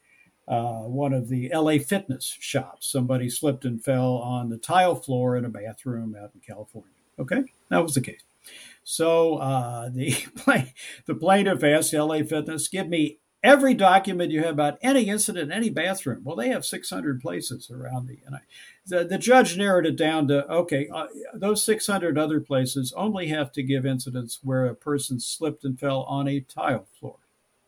uh, 0.47 0.82
one 0.82 1.13
of 1.13 1.30
the 1.30 1.49
LA 1.54 1.77
fitness 1.77 2.36
shops, 2.39 2.91
somebody 2.91 3.30
slipped 3.30 3.65
and 3.65 3.84
fell 3.84 4.15
on 4.15 4.49
the 4.49 4.58
tile 4.58 4.95
floor 4.95 5.38
in 5.38 5.45
a 5.45 5.49
bathroom 5.49 6.15
out 6.21 6.32
in 6.34 6.41
California. 6.41 6.91
Okay, 7.19 7.43
that 7.69 7.84
was 7.84 7.93
the 7.93 8.01
case. 8.01 8.23
So 8.84 9.38
uh, 9.38 9.89
the 9.89 10.12
pla- 10.36 10.65
the 11.06 11.15
plaintiff 11.15 11.63
asked 11.63 11.93
LA 11.93 12.23
Fitness, 12.23 12.67
"Give 12.67 12.88
me 12.88 13.19
every 13.43 13.73
document 13.73 14.32
you 14.32 14.41
have 14.41 14.54
about 14.54 14.77
any 14.82 15.08
incident 15.08 15.51
in 15.51 15.58
any 15.58 15.69
bathroom." 15.69 16.21
Well, 16.23 16.36
they 16.36 16.49
have 16.49 16.65
600 16.65 17.21
places 17.21 17.69
around 17.69 18.08
the. 18.08 18.19
And 18.25 18.36
I, 18.36 18.39
the, 18.86 19.04
the 19.04 19.17
judge 19.17 19.58
narrowed 19.58 19.86
it 19.86 19.95
down 19.95 20.27
to 20.30 20.49
okay, 20.51 20.89
uh, 20.93 21.08
those 21.34 21.63
600 21.63 22.17
other 22.17 22.39
places 22.39 22.93
only 22.97 23.27
have 23.27 23.51
to 23.54 23.63
give 23.63 23.86
incidents 23.86 24.39
where 24.41 24.65
a 24.65 24.75
person 24.75 25.19
slipped 25.19 25.63
and 25.63 25.80
fell 25.80 26.01
on 26.04 26.27
a 26.27 26.39
tile 26.39 26.88
floor. 26.99 27.17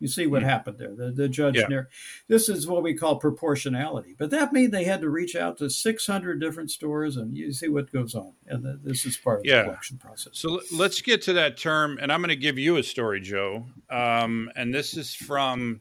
You 0.03 0.09
see 0.09 0.27
what 0.27 0.41
Hmm. 0.41 0.49
happened 0.49 0.77
there. 0.79 0.93
The, 0.93 1.11
the 1.11 1.29
judge 1.29 1.55
Yeah. 1.55 1.67
there. 1.69 1.89
This 2.27 2.49
is 2.49 2.67
what 2.67 2.83
we 2.83 2.93
call 2.93 3.15
proportionality. 3.19 4.15
But 4.17 4.31
that 4.31 4.51
means 4.51 4.71
they 4.71 4.83
had 4.83 4.99
to 4.99 5.09
reach 5.09 5.33
out 5.33 5.57
to 5.59 5.69
600 5.69 6.41
different 6.41 6.71
stores, 6.71 7.15
and 7.15 7.37
you 7.37 7.53
see 7.53 7.69
what 7.69 7.89
goes 7.89 8.13
on. 8.13 8.33
And 8.45 8.65
the, 8.65 8.77
this 8.83 9.05
is 9.05 9.15
part 9.15 9.39
of 9.39 9.45
Yeah. 9.45 9.59
the 9.59 9.63
collection 9.69 9.97
process. 9.97 10.31
So 10.37 10.59
let's 10.73 11.01
get 11.01 11.21
to 11.21 11.33
that 11.33 11.55
term, 11.55 11.97
and 12.01 12.11
I'm 12.11 12.19
going 12.19 12.31
to 12.31 12.35
give 12.35 12.59
you 12.59 12.75
a 12.75 12.83
story, 12.83 13.21
Joe. 13.21 13.65
Um, 13.89 14.51
and 14.57 14.73
this 14.73 14.97
is 14.97 15.15
from 15.15 15.79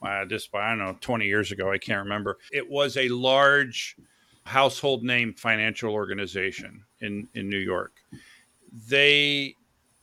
uh, 0.00 0.24
just 0.24 0.54
I 0.54 0.70
don't 0.70 0.78
know, 0.78 0.96
20 1.02 1.26
years 1.26 1.52
ago. 1.52 1.70
I 1.70 1.76
can't 1.76 2.04
remember. 2.04 2.38
It 2.52 2.70
was 2.70 2.96
a 2.96 3.08
large 3.08 3.96
household 4.44 5.02
name 5.04 5.34
financial 5.34 5.92
organization 5.92 6.84
in 7.02 7.28
in 7.34 7.50
New 7.50 7.58
York. 7.58 7.92
They 8.88 9.56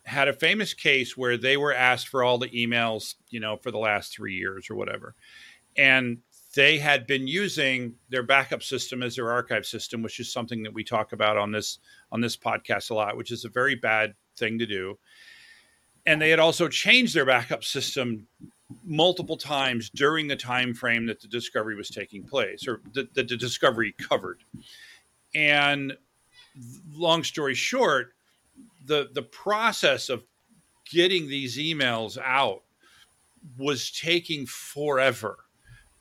had 0.06 0.28
a 0.28 0.34
famous 0.34 0.74
case 0.74 1.18
where 1.18 1.38
they 1.38 1.58
were 1.58 1.74
asked 1.74 2.08
for 2.08 2.24
all 2.24 2.38
the 2.38 2.50
emails, 2.50 3.16
you 3.30 3.40
know, 3.40 3.58
for 3.58 3.72
the 3.72 3.78
last 3.78 4.14
three 4.14 4.36
years 4.36 4.70
or 4.70 4.76
whatever, 4.76 5.16
and 5.78 6.20
they 6.56 6.78
had 6.78 7.06
been 7.06 7.28
using 7.28 7.96
their 8.10 8.24
backup 8.24 8.64
system 8.64 9.04
as 9.04 9.18
their 9.18 9.32
archive 9.32 9.66
system, 9.66 10.02
which 10.02 10.20
is 10.20 10.32
something 10.32 10.64
that 10.64 10.74
we 10.74 10.84
talk 10.84 11.12
about 11.12 11.38
on 11.38 11.52
this 11.52 11.80
on 12.12 12.22
this 12.22 12.38
podcast 12.38 12.90
a 12.90 12.94
lot, 12.94 13.18
which 13.18 13.32
is 13.32 13.46
a 13.46 13.50
very 13.50 13.76
bad 13.76 14.14
thing 14.38 14.60
to 14.60 14.66
do. 14.66 14.98
And 16.06 16.22
they 16.22 16.30
had 16.30 16.40
also 16.40 16.68
changed 16.68 17.14
their 17.14 17.26
backup 17.26 17.64
system 17.64 18.28
multiple 18.84 19.38
times 19.38 19.90
during 19.90 20.28
the 20.28 20.36
time 20.36 20.74
frame 20.74 21.08
that 21.08 21.20
the 21.20 21.28
discovery 21.28 21.76
was 21.76 21.90
taking 21.90 22.24
place 22.24 22.68
or 22.68 22.82
that 22.94 23.14
the, 23.14 23.24
the 23.24 23.38
discovery 23.38 23.94
covered. 23.98 24.44
And 25.34 25.98
long 26.94 27.24
story 27.24 27.54
short, 27.54 28.15
the 28.86 29.10
the 29.14 29.22
process 29.22 30.10
of 30.10 30.24
getting 30.90 31.28
these 31.28 31.58
emails 31.58 32.18
out 32.18 32.64
was 33.58 33.92
taking 33.92 34.46
forever. 34.46 35.38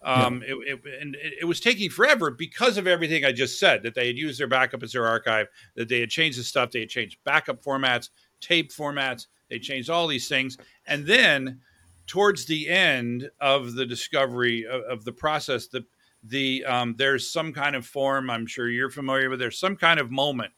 Um, 0.03 0.43
it, 0.47 0.55
it, 0.67 0.81
and 1.01 1.15
it, 1.15 1.33
it 1.41 1.45
was 1.47 1.61
taking 1.61 1.89
forever 1.89 2.31
because 2.31 2.77
of 2.77 2.87
everything 2.87 3.25
I 3.25 3.33
just 3.33 3.59
said 3.59 3.83
that 3.85 3.95
they 3.95 4.07
had 4.07 4.19
used 4.19 4.39
their 4.39 4.47
backup 4.47 4.83
as 4.83 4.93
their 4.93 5.07
archive, 5.07 5.47
that 5.77 5.89
they 5.89 6.01
had 6.01 6.11
changed 6.11 6.39
the 6.39 6.43
stuff, 6.43 6.71
they 6.71 6.81
had 6.81 6.91
changed 6.91 7.17
backup 7.25 7.65
formats, 7.65 8.11
tape 8.43 8.71
formats, 8.71 9.29
they 9.49 9.59
changed 9.59 9.89
all 9.89 10.07
these 10.07 10.29
things. 10.29 10.59
And 10.87 11.07
then 11.07 11.61
towards 12.07 12.45
the 12.45 12.69
end 12.69 13.31
of 13.41 13.75
the 13.75 13.87
discovery 13.87 14.67
of, 14.67 14.83
of 14.83 15.05
the 15.05 15.13
process, 15.13 15.69
the 15.69 15.87
the 16.23 16.65
um, 16.65 16.95
there's 16.97 17.31
some 17.31 17.53
kind 17.53 17.77
of 17.77 17.87
form 17.87 18.31
I'm 18.31 18.47
sure 18.47 18.69
you're 18.69 18.91
familiar 18.91 19.31
with. 19.31 19.39
There's 19.39 19.59
some 19.59 19.77
kind 19.77 20.01
of 20.01 20.11
moment 20.11 20.53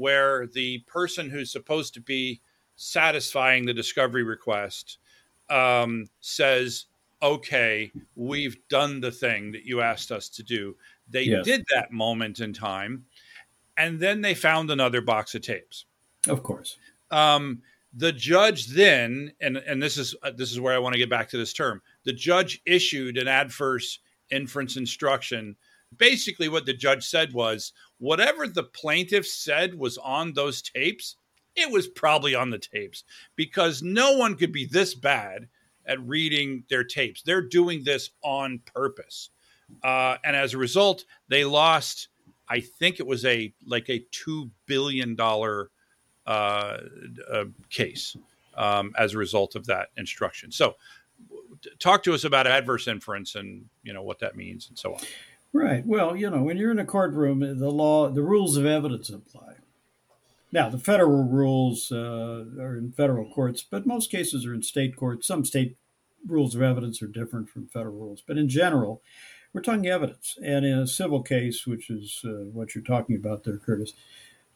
where 0.00 0.46
the 0.46 0.78
person 0.86 1.28
who's 1.30 1.52
supposed 1.52 1.94
to 1.94 2.00
be 2.00 2.40
satisfying 2.76 3.66
the 3.66 3.74
discovery 3.74 4.22
request 4.22 4.98
um, 5.50 6.06
says, 6.20 6.86
"Okay, 7.22 7.92
we've 8.14 8.56
done 8.68 9.00
the 9.00 9.12
thing 9.12 9.52
that 9.52 9.64
you 9.64 9.80
asked 9.82 10.10
us 10.10 10.28
to 10.30 10.42
do." 10.42 10.76
They 11.08 11.24
Yes. 11.24 11.44
did 11.44 11.64
that 11.74 11.92
moment 11.92 12.40
in 12.40 12.52
time, 12.52 13.04
and 13.76 14.00
then 14.00 14.20
they 14.22 14.34
found 14.34 14.70
another 14.70 15.00
box 15.00 15.34
of 15.34 15.42
tapes 15.42 15.86
Of 16.28 16.42
course. 16.42 16.78
um, 17.10 17.62
the 17.92 18.12
judge 18.12 18.66
then, 18.68 19.32
and 19.40 19.56
and 19.56 19.82
this 19.82 19.96
is 19.98 20.14
uh, 20.22 20.30
this 20.30 20.52
is 20.52 20.60
where 20.60 20.74
I 20.74 20.78
want 20.78 20.94
to 20.94 20.98
get 20.98 21.10
back 21.10 21.28
to 21.30 21.38
this 21.38 21.52
term. 21.52 21.82
The 22.04 22.12
judge 22.12 22.62
issued 22.64 23.18
an 23.18 23.28
adverse 23.28 23.98
inference 24.30 24.76
instruction. 24.76 25.56
Basically, 25.96 26.48
what 26.48 26.66
the 26.66 26.72
judge 26.72 27.04
said 27.04 27.32
was, 27.32 27.72
whatever 28.00 28.48
the 28.48 28.64
plaintiff 28.64 29.26
said 29.26 29.78
was 29.78 29.96
on 29.98 30.32
those 30.32 30.60
tapes, 30.60 31.16
it 31.54 31.70
was 31.70 31.86
probably 31.86 32.34
on 32.34 32.50
the 32.50 32.58
tapes 32.58 33.04
because 33.36 33.82
no 33.82 34.16
one 34.16 34.34
could 34.34 34.52
be 34.52 34.64
this 34.64 34.94
bad 34.94 35.48
at 35.86 36.00
reading 36.00 36.64
their 36.68 36.84
tapes. 36.84 37.22
They're 37.22 37.46
doing 37.46 37.84
this 37.84 38.10
on 38.22 38.60
purpose, 38.74 39.30
uh, 39.84 40.16
and 40.24 40.34
as 40.34 40.54
a 40.54 40.58
result, 40.58 41.04
they 41.28 41.44
lost. 41.44 42.08
I 42.48 42.60
think 42.60 42.98
it 42.98 43.06
was 43.06 43.24
a 43.24 43.52
like 43.64 43.88
a 43.88 44.04
two 44.10 44.50
billion 44.66 45.14
dollar 45.14 45.70
uh, 46.26 46.78
uh, 47.30 47.44
case 47.70 48.16
um, 48.56 48.92
as 48.98 49.14
a 49.14 49.18
result 49.18 49.54
of 49.54 49.66
that 49.66 49.88
instruction. 49.96 50.52
So, 50.52 50.76
talk 51.78 52.02
to 52.04 52.14
us 52.14 52.24
about 52.24 52.46
adverse 52.46 52.88
inference 52.88 53.34
and 53.34 53.66
you 53.82 53.92
know 53.92 54.02
what 54.02 54.18
that 54.20 54.36
means 54.36 54.68
and 54.68 54.78
so 54.78 54.94
on. 54.94 55.00
Right. 55.52 55.84
Well, 55.84 56.16
you 56.16 56.30
know, 56.30 56.42
when 56.42 56.56
you're 56.56 56.70
in 56.70 56.78
a 56.78 56.84
courtroom, 56.84 57.40
the 57.40 57.70
law, 57.70 58.08
the 58.08 58.22
rules 58.22 58.56
of 58.56 58.66
evidence 58.66 59.10
apply. 59.10 59.54
Now, 60.52 60.68
the 60.68 60.78
federal 60.78 61.24
rules 61.24 61.92
uh, 61.92 62.44
are 62.60 62.76
in 62.76 62.92
federal 62.92 63.32
courts, 63.32 63.62
but 63.62 63.86
most 63.86 64.10
cases 64.10 64.46
are 64.46 64.54
in 64.54 64.62
state 64.62 64.96
courts. 64.96 65.26
Some 65.26 65.44
state 65.44 65.76
rules 66.26 66.54
of 66.54 66.62
evidence 66.62 67.02
are 67.02 67.06
different 67.06 67.48
from 67.48 67.68
federal 67.68 67.94
rules, 67.94 68.22
but 68.26 68.36
in 68.36 68.48
general, 68.48 69.02
we're 69.52 69.62
talking 69.62 69.86
evidence. 69.86 70.36
And 70.44 70.64
in 70.64 70.78
a 70.78 70.86
civil 70.86 71.22
case, 71.22 71.66
which 71.66 71.90
is 71.90 72.22
uh, 72.24 72.46
what 72.52 72.74
you're 72.74 72.84
talking 72.84 73.16
about 73.16 73.44
there, 73.44 73.58
Curtis, 73.58 73.92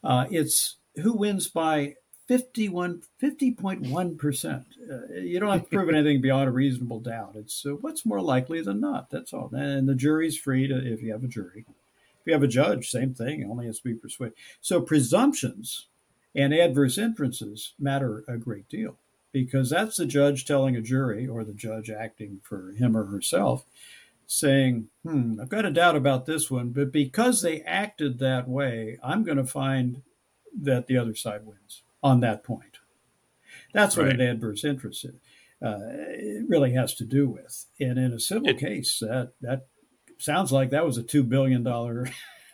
uh, 0.03 0.25
it's 0.29 0.77
who 0.95 1.13
wins 1.13 1.47
by 1.47 1.95
51, 2.27 3.03
50.1%. 3.21 4.65
Uh, 4.89 5.13
you 5.13 5.39
don't 5.39 5.51
have 5.51 5.63
to 5.63 5.69
prove 5.69 5.89
anything 5.89 6.21
beyond 6.21 6.49
a 6.49 6.51
reasonable 6.51 6.99
doubt. 6.99 7.33
It's 7.35 7.65
uh, 7.65 7.71
what's 7.81 8.05
more 8.05 8.21
likely 8.21 8.61
than 8.61 8.79
not. 8.79 9.09
That's 9.09 9.33
all. 9.33 9.51
And 9.53 9.87
the 9.87 9.95
jury's 9.95 10.37
free 10.37 10.67
to, 10.67 10.75
if 10.75 11.03
you 11.03 11.11
have 11.11 11.23
a 11.23 11.27
jury. 11.27 11.65
If 11.67 12.27
you 12.27 12.33
have 12.33 12.43
a 12.43 12.47
judge, 12.47 12.89
same 12.89 13.13
thing, 13.13 13.47
only 13.49 13.67
has 13.67 13.77
to 13.77 13.83
be 13.83 13.93
persuaded. 13.93 14.35
So 14.59 14.81
presumptions 14.81 15.85
and 16.33 16.53
adverse 16.53 16.97
inferences 16.97 17.73
matter 17.79 18.23
a 18.27 18.37
great 18.37 18.67
deal 18.67 18.97
because 19.31 19.69
that's 19.69 19.97
the 19.97 20.05
judge 20.07 20.45
telling 20.45 20.75
a 20.75 20.81
jury 20.81 21.27
or 21.27 21.43
the 21.43 21.53
judge 21.53 21.89
acting 21.91 22.39
for 22.41 22.71
him 22.71 22.97
or 22.97 23.05
herself 23.05 23.65
saying, 24.25 24.87
hmm, 25.03 25.39
I've 25.39 25.49
got 25.49 25.65
a 25.65 25.71
doubt 25.71 25.95
about 25.95 26.25
this 26.25 26.49
one, 26.49 26.69
but 26.69 26.91
because 26.91 27.41
they 27.43 27.61
acted 27.61 28.17
that 28.17 28.47
way, 28.47 28.97
I'm 29.03 29.23
going 29.23 29.37
to 29.37 29.45
find 29.45 30.01
that 30.59 30.87
the 30.87 30.97
other 30.97 31.13
side 31.13 31.45
wins 31.45 31.83
on 32.05 32.19
that 32.19 32.43
point. 32.43 32.77
That's 33.73 33.97
what 33.97 34.07
an 34.07 34.21
adverse 34.21 34.63
inference 34.63 35.03
is, 35.03 35.15
uh, 35.61 35.79
it 35.81 36.45
really 36.47 36.73
has 36.73 36.93
to 36.95 37.03
do 37.03 37.27
with. 37.27 37.65
And 37.79 37.97
in 37.97 38.13
a 38.13 38.19
civil 38.19 38.47
It- 38.47 38.59
case, 38.59 38.99
that 38.99 39.33
that 39.41 39.65
sounds 40.19 40.51
like 40.51 40.69
that 40.69 40.85
was 40.85 40.97
a 40.97 41.03
two 41.03 41.23
billion 41.23 41.63
dollar 41.63 42.07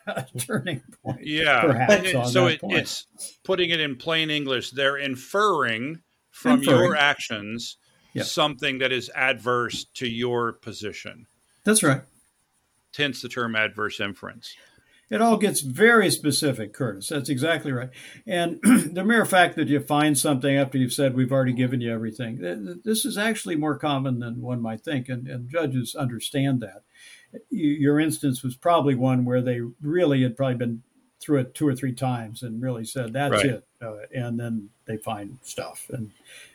turning 0.39 0.81
point. 1.03 1.19
Yeah, 1.27 1.61
Perhaps 1.61 2.15
on 2.15 2.27
so 2.27 2.45
that 2.45 2.53
it, 2.53 2.59
it's 2.63 3.05
putting 3.43 3.69
it 3.69 3.79
in 3.81 3.97
plain 3.97 4.31
English. 4.31 4.71
They're 4.71 4.97
inferring 4.97 6.01
from 6.31 6.63
your 6.63 6.95
actions 6.95 7.77
Yeah. 8.13 8.23
something 8.23 8.79
that 8.79 8.91
is 8.93 9.11
adverse 9.13 9.83
to 9.95 10.07
your 10.07 10.53
position. 10.53 11.27
That's 11.65 11.83
right. 11.83 12.01
Hence 12.97 13.21
the 13.21 13.29
term 13.29 13.55
adverse 13.55 13.99
inference. 13.99 14.55
It 15.11 15.21
all 15.21 15.35
gets 15.37 15.59
very 15.59 16.09
specific, 16.09 16.73
Curtis. 16.73 17.09
That's 17.09 17.29
exactly 17.29 17.73
right. 17.73 17.89
And 18.25 18.59
the 18.63 19.03
mere 19.03 19.25
fact 19.25 19.57
that 19.57 19.67
you 19.67 19.81
find 19.81 20.17
something 20.17 20.55
after 20.55 20.77
you've 20.77 20.93
said 20.93 21.15
we've 21.15 21.33
already 21.33 21.51
given 21.51 21.81
you 21.81 21.91
everything, 21.93 22.39
th- 22.39 22.63
th- 22.63 22.77
this 22.85 23.03
is 23.03 23.17
actually 23.17 23.57
more 23.57 23.77
common 23.77 24.19
than 24.19 24.41
one 24.41 24.61
might 24.61 24.81
think, 24.85 25.09
and, 25.09 25.27
and 25.27 25.49
judges 25.49 25.95
understand 25.95 26.61
that. 26.61 26.83
Your 27.49 27.99
instance 27.99 28.41
was 28.41 28.55
probably 28.55 28.95
one 28.95 29.25
where 29.25 29.41
they 29.41 29.59
really 29.81 30.23
had 30.23 30.37
probably 30.37 30.55
been 30.55 30.83
through 31.19 31.39
it 31.41 31.53
two 31.55 31.67
or 31.67 31.75
three 31.75 31.93
times 31.93 32.41
and 32.41 32.61
really 32.61 32.85
said 32.85 33.11
that's 33.13 33.33
Right. 33.33 33.45
it, 33.45 33.67
uh, 33.81 33.97
and 34.15 34.39
then 34.39 34.69
they 34.85 34.95
find 34.97 35.37
stuff, 35.41 35.87
and 35.93 36.11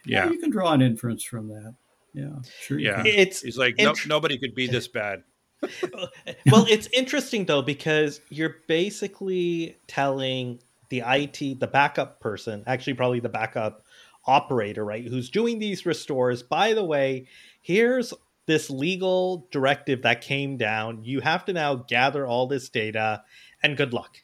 Yeah, 0.06 0.30
you 0.30 0.38
can 0.38 0.50
draw 0.50 0.72
an 0.72 0.80
inference 0.80 1.22
from 1.22 1.48
that. 1.48 1.74
Yeah, 2.14 2.36
sure. 2.62 2.78
Yeah. 2.78 3.02
can. 3.02 3.06
It's 3.06 3.42
he's 3.42 3.58
like, 3.58 3.74
no, 3.78 3.94
nobody 4.06 4.38
could 4.38 4.54
be 4.54 4.66
this 4.66 4.88
bad. 4.88 5.22
Well, 5.62 6.66
it's 6.68 6.88
interesting 6.92 7.46
though 7.46 7.62
because 7.62 8.20
you're 8.28 8.56
basically 8.66 9.76
telling 9.86 10.58
the 10.88 11.02
IT, 11.04 11.60
the 11.60 11.66
backup 11.66 12.20
person, 12.20 12.62
actually 12.66 12.94
probably 12.94 13.20
the 13.20 13.28
backup 13.28 13.82
operator, 14.26 14.84
right, 14.84 15.06
who's 15.06 15.30
doing 15.30 15.58
these 15.58 15.86
restores. 15.86 16.42
By 16.42 16.74
the 16.74 16.84
way, 16.84 17.26
here's 17.62 18.12
this 18.46 18.70
legal 18.70 19.46
directive 19.50 20.02
that 20.02 20.20
came 20.20 20.56
down. 20.56 21.04
You 21.04 21.20
have 21.20 21.44
to 21.46 21.52
now 21.52 21.74
gather 21.76 22.26
all 22.26 22.46
this 22.46 22.68
data, 22.68 23.22
and 23.62 23.76
good 23.76 23.92
luck, 23.92 24.22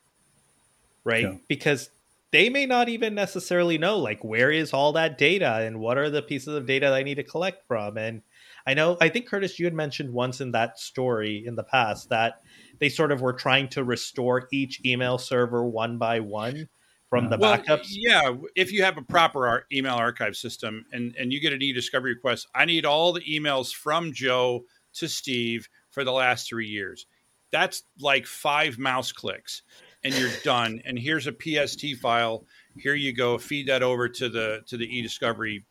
right? 1.04 1.24
Yeah. 1.24 1.34
Because 1.48 1.90
they 2.30 2.48
may 2.48 2.66
not 2.66 2.88
even 2.88 3.14
necessarily 3.14 3.78
know 3.78 3.98
like 3.98 4.24
where 4.24 4.50
is 4.50 4.72
all 4.72 4.92
that 4.92 5.18
data 5.18 5.58
and 5.58 5.78
what 5.78 5.98
are 5.98 6.10
the 6.10 6.22
pieces 6.22 6.54
of 6.54 6.66
data 6.66 6.92
I 6.92 7.02
need 7.02 7.16
to 7.16 7.22
collect 7.22 7.66
from 7.68 7.98
and 7.98 8.22
I 8.66 8.74
know, 8.74 8.96
I 9.00 9.08
think 9.08 9.26
Curtis, 9.26 9.58
you 9.58 9.66
had 9.66 9.74
mentioned 9.74 10.12
once 10.12 10.40
in 10.40 10.52
that 10.52 10.78
story 10.78 11.44
in 11.46 11.56
the 11.56 11.64
past 11.64 12.08
that 12.10 12.42
they 12.78 12.88
sort 12.88 13.12
of 13.12 13.20
were 13.20 13.32
trying 13.32 13.68
to 13.70 13.84
restore 13.84 14.48
each 14.52 14.80
email 14.84 15.18
server 15.18 15.64
one 15.64 15.98
by 15.98 16.20
one 16.20 16.68
from 17.08 17.28
the 17.28 17.36
Well, 17.36 17.58
backups. 17.58 17.88
yeah, 17.90 18.34
if 18.56 18.72
you 18.72 18.84
have 18.84 18.96
a 18.96 19.02
proper 19.02 19.66
email 19.72 19.94
archive 19.94 20.36
system 20.36 20.86
and, 20.92 21.14
and 21.18 21.32
you 21.32 21.40
get 21.40 21.52
an 21.52 21.62
e-discovery 21.62 22.14
request, 22.14 22.48
I 22.54 22.64
need 22.64 22.86
all 22.86 23.12
the 23.12 23.20
emails 23.20 23.74
from 23.74 24.12
Joe 24.12 24.64
to 24.94 25.08
Steve 25.08 25.68
for 25.90 26.04
the 26.04 26.12
last 26.12 26.48
three 26.48 26.68
years. 26.68 27.06
That's 27.50 27.82
like 28.00 28.26
five 28.26 28.78
mouse 28.78 29.12
clicks 29.12 29.62
and 30.04 30.14
you're 30.14 30.30
done. 30.42 30.80
And 30.84 30.98
here's 30.98 31.26
a 31.26 31.32
PST 31.32 31.96
file. 32.00 32.46
Here 32.76 32.94
you 32.94 33.12
go. 33.14 33.38
Feed 33.38 33.68
that 33.68 33.82
over 33.82 34.08
to 34.08 34.28
the 34.28 34.62
to 34.66 34.76
the 34.76 34.86
e-discovery, 34.86 35.64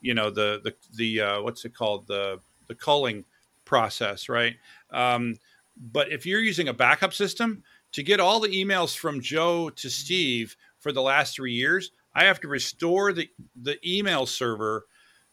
you 0.00 0.14
know, 0.14 0.30
the 0.30 0.60
the 0.62 0.74
the 0.94 1.20
uh, 1.20 1.42
what's 1.42 1.64
it 1.64 1.74
called? 1.74 2.06
The 2.06 2.40
the 2.68 2.74
culling 2.74 3.24
process, 3.64 4.28
right? 4.28 4.56
Um, 4.90 5.36
but 5.76 6.10
if 6.10 6.24
you're 6.24 6.40
using 6.40 6.68
a 6.68 6.74
backup 6.74 7.12
system 7.12 7.62
to 7.92 8.02
get 8.02 8.20
all 8.20 8.40
the 8.40 8.48
emails 8.48 8.96
from 8.96 9.20
Joe 9.20 9.70
to 9.70 9.90
Steve 9.90 10.56
for 10.78 10.92
the 10.92 11.02
last 11.02 11.34
three 11.34 11.52
years, 11.52 11.90
I 12.14 12.24
have 12.24 12.40
to 12.40 12.48
restore 12.48 13.12
the 13.12 13.28
the 13.60 13.78
email 13.86 14.26
server 14.26 14.86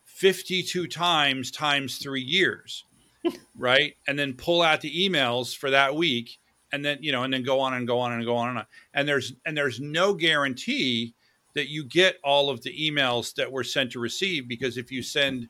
52 0.05 0.87
times 0.87 1.49
times 1.49 1.97
three 1.97 2.21
years, 2.21 2.83
right? 3.57 3.95
And 4.07 4.17
then 4.17 4.33
pull 4.33 4.61
out 4.61 4.81
the 4.81 5.09
emails 5.09 5.55
for 5.55 5.69
that 5.69 5.95
week, 5.95 6.39
and 6.71 6.83
then 6.83 6.97
you 7.01 7.11
know, 7.11 7.23
and 7.23 7.33
then 7.33 7.43
go 7.43 7.59
on 7.59 7.73
and 7.73 7.87
go 7.87 7.99
on 7.99 8.11
and 8.11 8.25
go 8.25 8.35
on 8.35 8.49
and 8.49 8.57
on. 8.59 8.65
And 8.93 9.07
there's 9.07 9.33
and 9.45 9.55
there's 9.55 9.79
no 9.79 10.13
guarantee 10.13 11.15
that 11.55 11.69
you 11.69 11.83
get 11.85 12.17
all 12.23 12.49
of 12.49 12.61
the 12.63 12.75
emails 12.75 13.33
that 13.35 13.51
were 13.51 13.63
sent 13.63 13.91
to 13.91 13.99
receive 13.99 14.47
because 14.47 14.77
if 14.77 14.91
you 14.91 15.01
send 15.01 15.47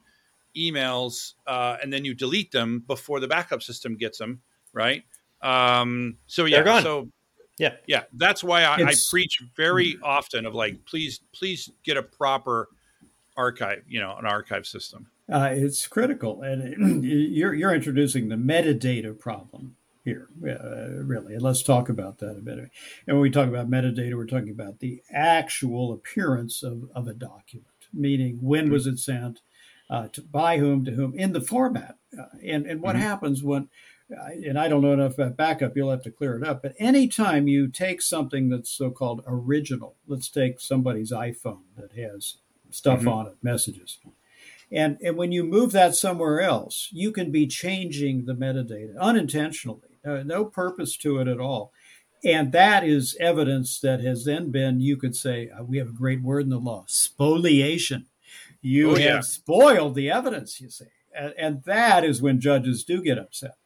emails 0.56 1.34
uh, 1.48 1.78
and 1.82 1.92
then 1.92 2.06
you 2.06 2.14
delete 2.14 2.52
them 2.52 2.84
before 2.88 3.20
the 3.20 3.28
backup 3.28 3.64
system 3.64 3.96
gets 3.96 4.18
them, 4.18 4.42
right? 4.74 5.04
Um, 5.42 6.18
so 6.28 6.46
yeah, 6.46 6.58
They're 6.58 6.66
gone. 6.66 6.84
so 6.84 7.10
Yeah. 7.58 7.76
yeah, 7.88 8.04
that's 8.14 8.44
why 8.44 8.64
I, 8.64 8.76
I 8.84 8.94
preach 9.10 9.42
very 9.56 9.98
often 10.04 10.46
of 10.46 10.54
like, 10.54 10.86
please, 10.86 11.22
please 11.34 11.72
get 11.84 11.98
a 11.98 12.04
proper 12.04 12.70
archive, 13.36 13.84
you 13.88 14.00
know, 14.00 14.16
an 14.18 14.26
archive 14.26 14.66
system. 14.66 15.08
Uh, 15.32 15.50
it's 15.52 15.88
critical, 15.88 16.42
and 16.42 17.04
you're 17.04 17.54
you're 17.54 17.74
introducing 17.74 18.28
the 18.28 18.36
metadata 18.36 19.18
problem 19.18 19.78
here, 20.04 20.28
uh, 20.46 21.04
really. 21.04 21.34
And 21.34 21.42
let's 21.42 21.64
talk 21.64 21.90
about 21.90 22.20
that 22.20 22.38
a 22.38 22.42
bit. 22.42 22.58
And 22.60 22.70
when 23.08 23.20
we 23.22 23.30
talk 23.30 23.48
about 23.48 23.70
metadata, 23.70 24.16
we're 24.16 24.26
talking 24.26 24.50
about 24.50 24.80
the 24.80 25.02
actual 25.12 25.94
appearance 25.94 26.64
of, 26.64 26.90
of 26.94 27.08
a 27.08 27.14
document, 27.14 27.68
meaning 27.94 28.40
when 28.42 28.72
was 28.72 28.86
it 28.88 29.00
sent, 29.00 29.42
uh, 29.90 30.08
to, 30.10 30.22
by 30.22 30.58
whom, 30.58 30.84
to 30.86 30.92
whom, 30.92 31.14
in 31.14 31.34
the 31.34 31.42
format, 31.42 31.98
uh, 32.18 32.26
and 32.44 32.66
and 32.66 32.82
what 32.82 32.96
Mhm. 32.96 33.00
happens 33.00 33.44
when. 33.44 33.70
uh, 34.12 34.30
And 34.46 34.60
I 34.60 34.68
don't 34.68 34.82
know 34.82 34.94
enough 34.94 35.14
about 35.14 35.38
backup. 35.38 35.76
You'll 35.76 35.90
have 35.90 36.04
to 36.04 36.12
clear 36.12 36.36
it 36.36 36.44
up. 36.44 36.62
But 36.62 36.76
anytime 36.78 37.48
you 37.48 37.68
take 37.68 38.02
something 38.02 38.50
that's 38.50 38.70
so-called 38.70 39.24
original, 39.26 39.96
let's 40.08 40.30
take 40.30 40.60
somebody's 40.60 41.12
iPhone 41.12 41.64
that 41.78 41.94
has 41.94 42.38
stuff 42.70 43.02
Mhm. 43.02 43.12
on 43.12 43.28
it, 43.28 43.38
messages, 43.42 44.00
and, 44.72 44.98
and 45.02 45.16
when 45.18 45.32
you 45.32 45.44
move 45.44 45.72
that 45.72 45.96
somewhere 45.96 46.42
else, 46.42 46.90
you 46.92 47.12
can 47.12 47.32
be 47.32 47.48
changing 47.48 48.26
the 48.26 48.34
metadata 48.36 48.98
unintentionally, 49.00 49.93
uh, 50.06 50.24
no 50.24 50.46
purpose 50.46 50.98
to 50.98 51.20
it 51.20 51.28
at 51.28 51.40
all. 51.40 51.72
And 52.26 52.52
that 52.54 52.86
is 52.86 53.18
evidence 53.20 53.80
that 53.82 54.00
has 54.02 54.24
then 54.26 54.50
been, 54.50 54.80
you 54.80 54.96
could 54.96 55.16
say, 55.16 55.50
uh, 55.50 55.64
we 55.64 55.78
have 55.78 55.90
a 55.90 55.94
great 55.94 56.22
word 56.22 56.44
in 56.44 56.50
the 56.50 56.58
law, 56.58 56.86
spoliation. 56.88 58.06
You 58.62 58.92
Oh, 58.92 58.96
have 58.96 59.02
yeah. 59.02 59.20
spoiled 59.22 59.96
the 59.96 60.10
evidence, 60.10 60.62
you 60.62 60.70
see. 60.70 60.86
And, 61.16 61.34
and 61.38 61.64
that 61.64 62.04
is 62.06 62.22
when 62.22 62.40
judges 62.40 62.84
do 62.84 63.02
get 63.02 63.18
upset 63.20 63.58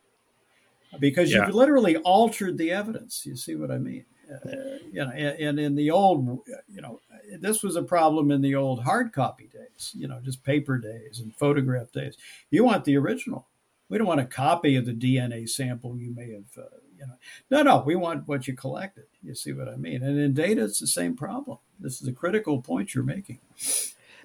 because 1.00 1.32
Yeah. 1.32 1.45
you've 1.45 1.56
literally 1.56 1.97
altered 1.97 2.58
the 2.58 2.71
evidence. 2.71 3.26
You 3.26 3.36
see 3.36 3.56
what 3.56 3.71
I 3.71 3.78
mean? 3.78 4.06
Uh, 4.30 4.50
you 4.91 5.06
know, 5.06 5.12
and, 5.12 5.39
and 5.39 5.60
in 5.60 5.76
the 5.76 5.91
old, 5.91 6.41
you 6.67 6.82
know, 6.82 7.00
this 7.39 7.63
was 7.63 7.76
a 7.76 7.84
problem 7.84 8.32
in 8.32 8.41
the 8.41 8.56
old 8.56 8.84
hard 8.84 9.13
copy 9.13 9.47
days, 9.47 9.91
you 9.95 10.08
know, 10.08 10.19
just 10.19 10.43
paper 10.43 10.78
days 10.78 11.19
and 11.19 11.34
photograph 11.36 11.91
days. 11.91 12.17
You 12.50 12.63
want 12.63 12.84
the 12.86 12.97
original. 12.97 13.47
We 13.89 13.97
don't 13.97 14.08
want 14.08 14.19
a 14.19 14.26
copy 14.26 14.76
of 14.76 14.86
the 14.86 14.93
DNA 14.93 15.47
sample 15.47 15.97
you 15.97 16.13
may 16.13 16.32
have, 16.32 16.58
uh, 16.58 16.78
you 16.97 17.08
know. 17.08 17.13
No, 17.50 17.63
no, 17.63 17.84
we 17.86 17.95
want 17.95 18.28
what 18.28 18.47
you 18.47 18.56
collected. 18.56 19.06
You 19.23 19.34
see 19.34 19.54
what 19.54 19.69
I 19.69 19.76
mean? 19.76 20.04
And 20.04 20.19
in 20.19 20.34
data, 20.34 20.63
it's 20.65 20.80
the 20.80 20.88
same 20.88 21.15
problem. 21.15 21.58
This 21.80 22.02
is 22.02 22.08
a 22.08 22.13
critical 22.13 22.62
point 22.62 22.93
you're 22.93 23.04
making. 23.04 23.39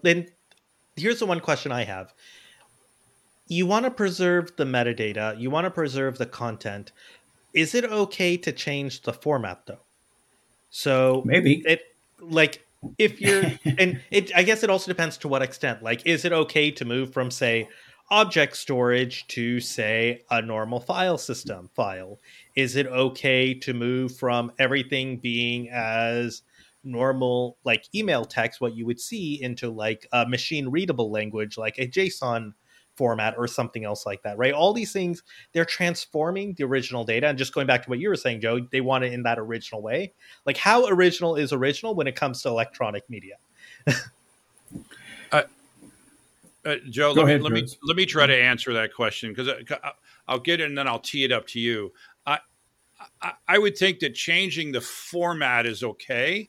Then 0.02 0.28
here's 0.96 1.18
the 1.18 1.26
one 1.26 1.40
question 1.40 1.72
I 1.72 1.84
have. 1.84 2.12
You 3.46 3.66
want 3.66 3.84
to 3.84 3.90
preserve 3.90 4.56
the 4.56 4.64
metadata, 4.64 5.38
you 5.38 5.50
want 5.50 5.66
to 5.66 5.70
preserve 5.70 6.18
the 6.18 6.26
content. 6.26 6.92
Is 7.52 7.74
it 7.74 7.84
okay 7.84 8.36
to 8.38 8.52
change 8.52 9.02
the 9.02 9.12
format 9.12 9.66
though? 9.66 9.80
So 10.70 11.22
Maybe. 11.26 11.62
it 11.66 11.82
like 12.18 12.66
if 12.98 13.20
you're 13.20 13.44
and 13.78 14.00
it 14.10 14.34
I 14.34 14.42
guess 14.42 14.62
it 14.62 14.70
also 14.70 14.90
depends 14.90 15.18
to 15.18 15.28
what 15.28 15.42
extent. 15.42 15.82
Like 15.82 16.06
is 16.06 16.24
it 16.24 16.32
okay 16.32 16.70
to 16.70 16.84
move 16.84 17.12
from 17.12 17.30
say 17.30 17.68
object 18.12 18.54
storage 18.58 19.26
to 19.26 19.58
say 19.58 20.22
a 20.30 20.42
normal 20.42 20.78
file 20.78 21.16
system 21.16 21.70
file? 21.74 22.20
Is 22.54 22.76
it 22.76 22.86
okay 22.86 23.54
to 23.54 23.72
move 23.72 24.14
from 24.14 24.52
everything 24.58 25.16
being 25.16 25.70
as 25.70 26.42
normal 26.84 27.56
like 27.64 27.86
email 27.94 28.26
text 28.26 28.60
what 28.60 28.76
you 28.76 28.84
would 28.84 29.00
see 29.00 29.42
into 29.42 29.70
like 29.70 30.06
a 30.12 30.26
machine 30.26 30.68
readable 30.68 31.10
language 31.10 31.56
like 31.56 31.78
a 31.78 31.86
JSON 31.86 32.52
format 32.96 33.34
or 33.38 33.46
something 33.46 33.84
else 33.84 34.04
like 34.04 34.22
that, 34.24 34.36
right? 34.36 34.52
All 34.52 34.74
these 34.74 34.92
things 34.92 35.22
they're 35.54 35.64
transforming 35.64 36.54
the 36.58 36.64
original 36.64 37.04
data 37.04 37.28
and 37.28 37.38
just 37.38 37.54
going 37.54 37.66
back 37.66 37.84
to 37.84 37.88
what 37.88 37.98
you 37.98 38.10
were 38.10 38.16
saying 38.16 38.42
Joe, 38.42 38.60
they 38.70 38.82
want 38.82 39.04
it 39.04 39.14
in 39.14 39.22
that 39.22 39.38
original 39.38 39.80
way. 39.80 40.12
Like 40.44 40.58
how 40.58 40.86
original 40.86 41.36
is 41.36 41.50
original 41.50 41.94
when 41.94 42.06
it 42.06 42.16
comes 42.16 42.42
to 42.42 42.48
electronic 42.48 43.08
media? 43.08 43.36
Uh, 46.64 46.76
Joe, 46.90 47.14
Go 47.14 47.22
let, 47.22 47.28
ahead, 47.28 47.40
me, 47.40 47.44
let 47.44 47.52
me 47.52 47.68
let 47.82 47.96
me 47.96 48.06
try 48.06 48.26
to 48.26 48.36
answer 48.36 48.72
that 48.74 48.94
question 48.94 49.32
because 49.34 49.48
I'll 50.28 50.38
get 50.38 50.60
it 50.60 50.66
and 50.66 50.78
then 50.78 50.86
I'll 50.86 51.00
tee 51.00 51.24
it 51.24 51.32
up 51.32 51.46
to 51.48 51.60
you. 51.60 51.92
I, 52.26 52.38
I 53.20 53.32
I 53.48 53.58
would 53.58 53.76
think 53.76 53.98
that 54.00 54.14
changing 54.14 54.72
the 54.72 54.80
format 54.80 55.66
is 55.66 55.82
okay. 55.82 56.48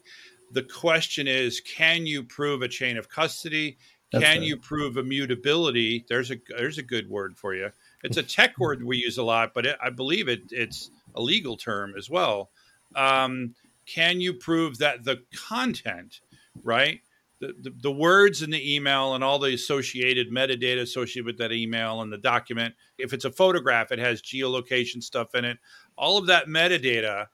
The 0.51 0.63
question 0.63 1.27
is, 1.27 1.59
can 1.61 2.05
you 2.05 2.23
prove 2.23 2.61
a 2.61 2.67
chain 2.67 2.97
of 2.97 3.09
custody? 3.09 3.77
That's 4.11 4.23
can 4.23 4.39
right. 4.39 4.47
you 4.47 4.57
prove 4.57 4.97
immutability? 4.97 6.05
There's 6.07 6.29
a 6.29 6.37
there's 6.47 6.77
a 6.77 6.83
good 6.83 7.09
word 7.09 7.35
for 7.35 7.55
you. 7.55 7.71
It's 8.03 8.17
a 8.17 8.23
tech 8.23 8.59
word 8.59 8.83
we 8.83 8.97
use 8.97 9.17
a 9.17 9.23
lot, 9.23 9.53
but 9.55 9.65
it, 9.65 9.77
I 9.81 9.89
believe 9.89 10.27
it 10.27 10.43
it's 10.51 10.91
a 11.15 11.21
legal 11.21 11.57
term 11.57 11.95
as 11.97 12.09
well. 12.09 12.51
Um, 12.95 13.55
can 13.87 14.21
you 14.21 14.33
prove 14.33 14.77
that 14.77 15.03
the 15.03 15.23
content, 15.33 16.21
right? 16.63 17.01
The, 17.43 17.73
the, 17.81 17.91
words 17.91 18.41
in 18.41 18.51
the 18.51 18.75
email 18.75 19.15
and 19.15 19.23
all 19.23 19.37
the 19.37 19.53
associated 19.53 20.31
metadata 20.31 20.81
associated 20.81 21.25
with 21.25 21.37
that 21.39 21.51
email 21.51 22.01
and 22.01 22.11
the 22.11 22.17
document. 22.17 22.73
If 22.97 23.11
it's 23.11 23.25
a 23.25 23.31
photograph, 23.31 23.91
it 23.91 23.99
has 23.99 24.21
geolocation 24.21 25.03
stuff 25.03 25.35
in 25.35 25.43
it. 25.43 25.57
All 25.97 26.17
of 26.17 26.27
that 26.27 26.47
metadata 26.47 27.27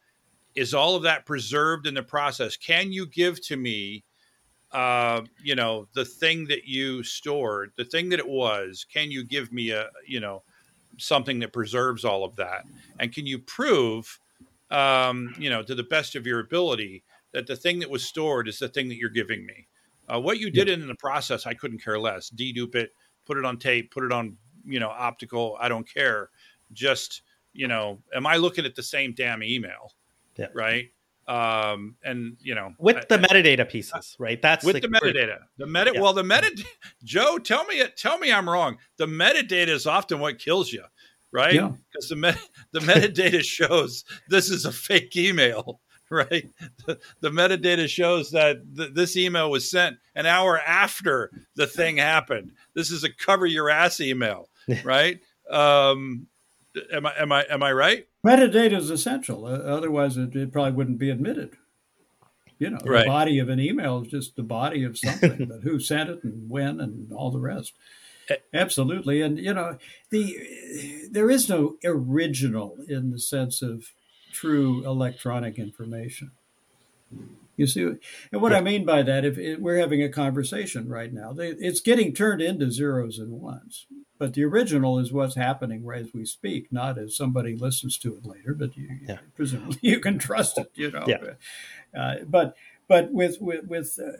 is 0.55 0.73
all 0.73 0.95
of 0.95 1.03
that 1.03 1.25
preserved 1.25 1.85
in 1.85 1.93
the 1.93 2.03
process. 2.03 2.57
Can 2.57 2.91
you 2.91 3.05
give 3.05 3.41
to 3.45 3.57
me, 3.57 4.03
uh, 4.71 5.21
you 5.43 5.55
know, 5.55 5.87
the 5.93 6.05
thing 6.05 6.47
that 6.47 6.65
you 6.65 7.03
stored, 7.03 7.71
the 7.77 7.85
thing 7.85 8.09
that 8.09 8.19
it 8.19 8.27
was? 8.27 8.85
Can 8.91 9.11
you 9.11 9.23
give 9.23 9.53
me 9.53 9.71
a, 9.71 9.89
you 10.07 10.19
know, 10.19 10.43
something 10.97 11.39
that 11.39 11.53
preserves 11.53 12.03
all 12.03 12.23
of 12.23 12.35
that? 12.37 12.65
And 12.99 13.13
can 13.13 13.25
you 13.25 13.39
prove, 13.39 14.19
um, 14.71 15.35
you 15.37 15.49
know, 15.49 15.61
to 15.61 15.75
the 15.75 15.83
best 15.83 16.15
of 16.15 16.25
your 16.25 16.39
ability 16.39 17.03
that 17.31 17.47
the 17.47 17.55
thing 17.55 17.79
that 17.79 17.89
was 17.89 18.03
stored 18.03 18.47
is 18.47 18.59
the 18.59 18.67
thing 18.67 18.89
that 18.89 18.97
you're 18.97 19.09
giving 19.09 19.45
me? 19.45 19.67
Uh, 20.09 20.19
what 20.19 20.39
you 20.39 20.49
did 20.49 20.69
in 20.69 20.87
the 20.87 20.95
process, 20.95 21.45
I 21.45 21.53
couldn't 21.53 21.83
care 21.83 21.99
less. 21.99 22.29
Dedupe 22.29 22.75
it, 22.75 22.91
put 23.25 23.37
it 23.37 23.45
on 23.45 23.57
tape, 23.57 23.91
put 23.91 24.03
it 24.03 24.11
on, 24.11 24.37
you 24.65 24.79
know, 24.79 24.89
optical. 24.89 25.57
I 25.59 25.69
don't 25.69 25.87
care. 25.87 26.29
Just, 26.73 27.21
you 27.53 27.67
know, 27.67 27.99
am 28.13 28.25
I 28.25 28.37
looking 28.37 28.65
at 28.65 28.75
the 28.75 28.83
same 28.83 29.13
damn 29.13 29.43
email? 29.43 29.93
Yeah. 30.37 30.47
Right. 30.53 30.91
Um, 31.27 31.95
and 32.03 32.37
you 32.41 32.55
know, 32.55 32.73
With 32.79 33.07
the 33.07 33.15
I- 33.15 33.17
metadata 33.19 33.69
pieces, 33.69 34.15
right? 34.17 34.41
That's 34.41 34.65
with 34.65 34.81
the, 34.81 34.87
metadata, 34.87 35.37
the 35.57 35.67
meta. 35.67 35.91
Yeah. 35.93 36.01
Well, 36.01 36.13
the 36.13 36.23
meta. 36.23 36.49
Joe, 37.03 37.37
tell 37.37 37.65
me, 37.65 37.83
tell 37.95 38.17
me 38.17 38.31
I'm 38.31 38.49
wrong. 38.49 38.77
The 38.97 39.05
metadata 39.05 39.67
is 39.67 39.85
often 39.85 40.19
what 40.19 40.39
kills 40.39 40.73
you, 40.73 40.83
right? 41.31 41.53
Yeah. 41.53 41.73
Because 41.91 42.09
the 42.09 42.15
met, 42.15 42.39
the 42.71 42.79
metadata 42.79 43.43
shows 43.43 44.05
this 44.27 44.49
is 44.49 44.65
a 44.65 44.71
fake 44.71 45.15
email, 45.15 45.81
right? 46.11 46.49
The, 46.85 46.99
the 47.21 47.29
metadata 47.29 47.87
shows 47.87 48.31
that 48.31 48.61
th- 48.75 48.93
this 48.93 49.15
email 49.15 49.49
was 49.51 49.69
sent 49.69 49.97
an 50.15 50.25
hour 50.25 50.59
after 50.59 51.31
the 51.55 51.67
thing 51.67 51.97
happened. 51.97 52.51
This 52.73 52.91
is 52.91 53.03
a 53.03 53.13
cover 53.13 53.45
your 53.45 53.69
ass 53.69 53.99
email, 54.01 54.49
right? 54.83 55.19
Um, 55.49 56.27
am 56.91 57.05
I 57.05 57.13
am 57.17 57.31
I 57.31 57.45
am 57.49 57.63
I 57.63 57.71
right? 57.73 58.07
Metadata 58.25 58.73
is 58.77 58.89
essential. 58.89 59.45
Uh, 59.45 59.51
otherwise, 59.51 60.17
it, 60.17 60.35
it 60.35 60.51
probably 60.51 60.73
wouldn't 60.73 60.97
be 60.99 61.09
admitted. 61.09 61.55
You 62.57 62.71
know, 62.71 62.79
Right. 62.83 63.03
the 63.05 63.09
body 63.09 63.39
of 63.39 63.47
an 63.47 63.59
email 63.61 64.01
is 64.01 64.09
just 64.09 64.35
the 64.35 64.43
body 64.43 64.83
of 64.83 64.97
something, 64.97 65.45
but 65.49 65.61
who 65.61 65.79
sent 65.79 66.09
it 66.09 66.23
and 66.23 66.49
when 66.49 66.81
and 66.81 67.11
all 67.13 67.31
the 67.31 67.39
rest. 67.39 67.73
Eh. 68.29 68.35
Absolutely, 68.53 69.21
and 69.21 69.39
you 69.39 69.53
know, 69.53 69.77
the 70.09 70.35
there 71.09 71.29
is 71.29 71.47
no 71.47 71.77
original 71.85 72.77
in 72.87 73.11
the 73.11 73.19
sense 73.19 73.61
of 73.61 73.93
true 74.31 74.85
electronic 74.85 75.57
information. 75.57 76.31
You 77.57 77.67
see, 77.67 77.81
and 78.31 78.41
what 78.41 78.53
I 78.53 78.61
mean 78.61 78.85
by 78.85 79.01
that, 79.03 79.25
if 79.25 79.37
it, 79.37 79.61
we're 79.61 79.79
having 79.79 80.01
a 80.01 80.07
conversation 80.09 80.87
right 80.87 81.11
now, 81.11 81.33
they, 81.33 81.49
it's 81.49 81.81
getting 81.81 82.13
turned 82.13 82.41
into 82.41 82.71
zeros 82.71 83.19
and 83.19 83.31
ones. 83.41 83.85
But 84.17 84.33
the 84.33 84.45
original 84.45 84.97
is 84.99 85.11
what's 85.11 85.35
happening 85.35 85.83
right 85.83 86.01
as 86.01 86.13
we 86.13 86.23
speak, 86.25 86.71
not 86.71 86.97
as 86.97 87.17
somebody 87.17 87.55
listens 87.55 87.97
to 87.99 88.15
it 88.15 88.25
later. 88.25 88.53
But 88.53 88.77
you, 88.77 88.87
Yeah. 89.07 89.17
presumably 89.35 89.77
you 89.81 89.99
can 89.99 90.19
trust 90.19 90.57
it, 90.57 90.71
you 90.75 90.91
know. 90.91 91.03
Yeah. 91.07 91.33
Uh, 91.97 92.15
but 92.25 92.55
but 92.87 93.11
with 93.11 93.37
with 93.41 93.65
with, 93.67 93.99
uh, 94.01 94.11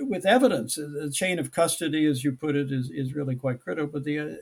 with 0.00 0.26
evidence, 0.26 0.74
the 0.74 1.10
chain 1.14 1.38
of 1.38 1.52
custody, 1.52 2.06
as 2.06 2.24
you 2.24 2.32
put 2.32 2.56
it, 2.56 2.72
is 2.72 2.90
is 2.90 3.14
really 3.14 3.36
quite 3.36 3.60
critical. 3.60 3.88
But 3.92 4.04
the 4.04 4.18
uh, 4.18 4.34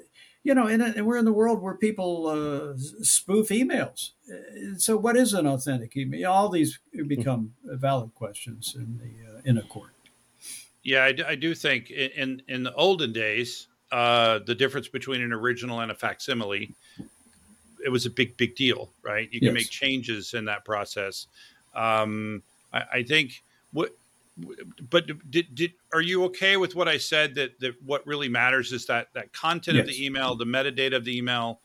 you 0.48 0.54
know, 0.54 0.66
and, 0.66 0.80
and 0.80 1.06
we're 1.06 1.18
in 1.18 1.26
the 1.26 1.32
world 1.32 1.60
where 1.60 1.74
people 1.74 2.26
uh, 2.26 2.72
spoof 3.02 3.48
emails. 3.50 4.12
So, 4.78 4.96
what 4.96 5.14
is 5.14 5.34
an 5.34 5.46
authentic 5.46 5.94
email? 5.94 6.32
All 6.32 6.48
these 6.48 6.80
become 7.06 7.52
valid 7.64 8.14
questions 8.14 8.74
in 8.74 8.96
the 8.96 9.30
uh, 9.30 9.40
in 9.44 9.58
a 9.58 9.62
court. 9.62 9.90
Yeah, 10.82 11.04
I, 11.04 11.12
do- 11.12 11.26
I 11.26 11.34
do 11.34 11.54
think 11.54 11.90
in, 11.90 12.10
in 12.12 12.42
in 12.48 12.62
the 12.62 12.72
olden 12.74 13.12
days, 13.12 13.68
uh, 13.92 14.38
the 14.46 14.54
difference 14.54 14.88
between 14.88 15.20
an 15.20 15.34
original 15.34 15.80
and 15.80 15.90
a 15.90 15.94
facsimile, 15.94 16.74
it 17.84 17.90
was 17.90 18.06
a 18.06 18.10
big 18.10 18.38
big 18.38 18.56
deal, 18.56 18.90
right? 19.02 19.28
You 19.30 19.40
can 19.40 19.48
Yes. 19.48 19.54
make 19.54 19.68
changes 19.70 20.32
in 20.32 20.46
that 20.46 20.64
process. 20.64 21.26
Um, 21.74 22.42
I, 22.72 22.82
I 22.94 23.02
think 23.02 23.44
what. 23.72 23.90
But 24.88 25.30
did, 25.30 25.54
did 25.54 25.72
are 25.92 26.00
you 26.00 26.24
okay 26.24 26.56
with 26.56 26.74
what 26.74 26.88
I 26.88 26.98
said 26.98 27.34
that, 27.36 27.58
that 27.60 27.74
what 27.82 28.06
really 28.06 28.28
matters 28.28 28.72
is 28.72 28.86
that 28.86 29.08
that 29.14 29.32
content 29.32 29.78
of 29.78 29.86
the 29.86 30.04
email, 30.04 30.36
the 30.36 30.44
metadata 30.44 30.94
of 30.94 31.04
the 31.04 31.16
email, 31.16 31.60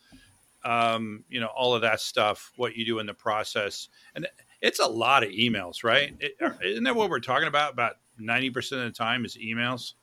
um, 0.66 1.24
you 1.30 1.40
know, 1.40 1.48
all 1.48 1.76
of 1.76 1.82
that 1.82 2.00
stuff, 2.02 2.52
what 2.56 2.76
you 2.76 2.86
do 2.86 3.00
in 3.00 3.06
the 3.06 3.14
process, 3.14 3.90
and 4.16 4.28
it's 4.62 4.80
a 4.80 4.88
lot 4.88 5.24
of 5.24 5.30
emails, 5.30 5.84
right? 5.84 6.16
Isn't 6.64 6.86
that 6.86 6.96
what 6.96 7.10
we're 7.10 7.20
talking 7.20 7.48
about? 7.48 7.74
About 7.74 7.98
ninety 8.18 8.50
percent 8.50 8.82
of 8.82 8.88
the 8.88 8.98
time 8.98 9.26
is 9.26 9.38
emails. 9.38 9.94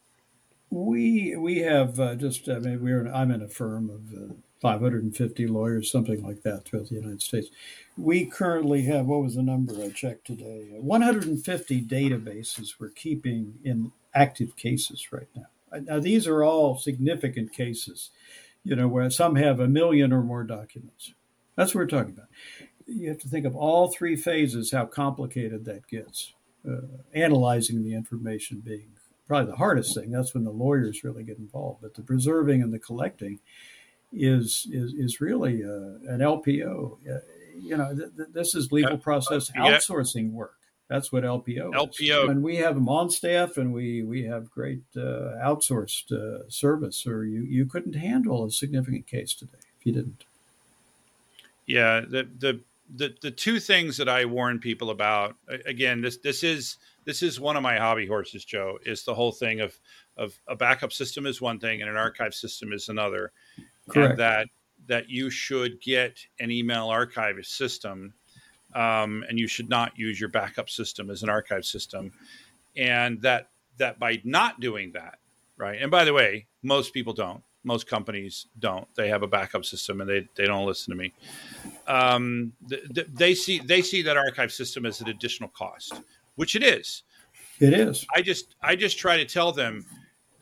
We 0.70 1.34
we 1.36 1.58
have 1.58 1.98
uh, 1.98 2.14
just 2.14 2.48
I 2.48 2.58
mean 2.58 2.82
we're 2.82 3.08
I'm 3.08 3.30
in 3.30 3.42
a 3.42 3.48
firm 3.48 3.90
of 3.90 4.14
uh, 4.14 4.34
550 4.60 5.46
lawyers 5.46 5.90
something 5.90 6.22
like 6.22 6.42
that 6.42 6.64
throughout 6.64 6.88
the 6.88 6.96
United 6.96 7.22
States. 7.22 7.48
We 7.96 8.26
currently 8.26 8.82
have 8.82 9.06
what 9.06 9.22
was 9.22 9.34
the 9.34 9.42
number 9.42 9.74
I 9.82 9.90
checked 9.90 10.26
today? 10.26 10.68
150 10.72 11.82
databases 11.82 12.74
we're 12.78 12.90
keeping 12.90 13.54
in 13.64 13.92
active 14.14 14.56
cases 14.56 15.12
right 15.12 15.28
now. 15.34 15.80
Now 15.80 16.00
these 16.00 16.26
are 16.26 16.42
all 16.42 16.76
significant 16.76 17.52
cases, 17.52 18.10
you 18.64 18.76
know, 18.76 18.88
where 18.88 19.08
some 19.10 19.36
have 19.36 19.60
a 19.60 19.68
million 19.68 20.12
or 20.12 20.22
more 20.22 20.44
documents. 20.44 21.14
That's 21.56 21.74
what 21.74 21.80
we're 21.80 21.86
talking 21.86 22.12
about. 22.12 22.28
You 22.86 23.08
have 23.08 23.18
to 23.20 23.28
think 23.28 23.46
of 23.46 23.56
all 23.56 23.88
three 23.88 24.16
phases, 24.16 24.72
how 24.72 24.86
complicated 24.86 25.64
that 25.64 25.86
gets. 25.86 26.34
Uh, 26.68 26.82
analyzing 27.14 27.82
the 27.82 27.94
information 27.94 28.60
being 28.60 28.90
probably 29.26 29.50
the 29.50 29.56
hardest 29.56 29.94
thing. 29.94 30.10
That's 30.10 30.34
when 30.34 30.44
the 30.44 30.50
lawyers 30.50 31.04
really 31.04 31.22
get 31.22 31.38
involved. 31.38 31.80
But 31.80 31.94
the 31.94 32.02
preserving 32.02 32.62
and 32.62 32.72
the 32.72 32.78
collecting 32.78 33.38
is 34.12 34.66
is 34.70 34.92
is 34.94 35.20
really 35.20 35.62
uh, 35.64 36.12
an 36.12 36.20
LPO. 36.20 36.98
Uh, 37.08 37.18
you 37.58 37.76
know, 37.76 37.94
th- 37.94 38.10
th- 38.16 38.28
this 38.32 38.54
is 38.54 38.72
legal 38.72 38.98
process 38.98 39.50
yeah. 39.54 39.62
outsourcing 39.62 40.32
work. 40.32 40.56
That's 40.88 41.12
what 41.12 41.22
LPO. 41.22 41.74
Is. 41.74 42.08
LPO. 42.08 42.30
And 42.30 42.42
we 42.42 42.56
have 42.56 42.74
them 42.74 42.88
on 42.88 43.10
staff, 43.10 43.56
and 43.56 43.72
we 43.72 44.02
we 44.02 44.24
have 44.24 44.50
great 44.50 44.82
uh, 44.96 45.38
outsourced 45.42 46.10
uh, 46.12 46.48
service. 46.48 47.06
Or 47.06 47.24
you 47.24 47.42
you 47.42 47.66
couldn't 47.66 47.94
handle 47.94 48.44
a 48.44 48.50
significant 48.50 49.06
case 49.06 49.34
today 49.34 49.58
if 49.78 49.86
you 49.86 49.92
didn't. 49.92 50.24
Yeah, 51.66 52.00
the 52.00 52.28
the 52.38 52.60
the 52.94 53.14
the 53.22 53.30
two 53.30 53.60
things 53.60 53.96
that 53.98 54.08
I 54.08 54.24
warn 54.24 54.58
people 54.58 54.90
about 54.90 55.36
again, 55.64 56.00
this 56.00 56.18
this 56.18 56.42
is 56.42 56.76
this 57.04 57.22
is 57.22 57.38
one 57.38 57.56
of 57.56 57.62
my 57.62 57.78
hobby 57.78 58.06
horses, 58.06 58.44
Joe. 58.44 58.78
Is 58.84 59.04
the 59.04 59.14
whole 59.14 59.32
thing 59.32 59.60
of 59.60 59.78
of 60.16 60.38
a 60.48 60.56
backup 60.56 60.92
system 60.92 61.24
is 61.24 61.40
one 61.40 61.58
thing 61.58 61.80
and 61.80 61.90
an 61.90 61.96
archive 61.96 62.34
system 62.34 62.72
is 62.72 62.88
another, 62.88 63.32
Correct. 63.88 64.12
and 64.12 64.18
that 64.18 64.48
that 64.86 65.08
you 65.08 65.30
should 65.30 65.80
get 65.80 66.18
an 66.40 66.50
email 66.50 66.88
archive 66.88 67.36
system, 67.44 68.12
um, 68.74 69.24
and 69.28 69.38
you 69.38 69.46
should 69.46 69.68
not 69.68 69.96
use 69.96 70.18
your 70.18 70.30
backup 70.30 70.68
system 70.68 71.10
as 71.10 71.22
an 71.22 71.28
archive 71.28 71.64
system, 71.64 72.12
and 72.76 73.20
that 73.22 73.50
that 73.78 73.98
by 73.98 74.20
not 74.24 74.60
doing 74.60 74.92
that, 74.92 75.18
right? 75.56 75.80
And 75.80 75.90
by 75.90 76.04
the 76.04 76.12
way, 76.12 76.46
most 76.62 76.92
people 76.92 77.12
don't. 77.12 77.42
Most 77.62 77.86
companies 77.86 78.46
don't. 78.58 78.88
They 78.94 79.08
have 79.08 79.22
a 79.22 79.26
backup 79.26 79.64
system, 79.64 80.00
and 80.00 80.08
they 80.08 80.26
they 80.34 80.46
don't 80.46 80.66
listen 80.66 80.92
to 80.92 80.98
me. 80.98 81.12
Um, 81.86 82.52
th- 82.68 82.82
th- 82.94 83.06
they 83.12 83.34
see 83.34 83.58
they 83.58 83.82
see 83.82 84.02
that 84.02 84.16
archive 84.16 84.50
system 84.52 84.86
as 84.86 85.00
an 85.00 85.08
additional 85.08 85.50
cost, 85.50 86.00
which 86.36 86.56
it 86.56 86.62
is. 86.62 87.02
It 87.60 87.74
is. 87.74 88.06
I 88.14 88.22
just 88.22 88.56
I 88.62 88.76
just 88.76 88.98
try 88.98 89.18
to 89.18 89.26
tell 89.26 89.52
them 89.52 89.84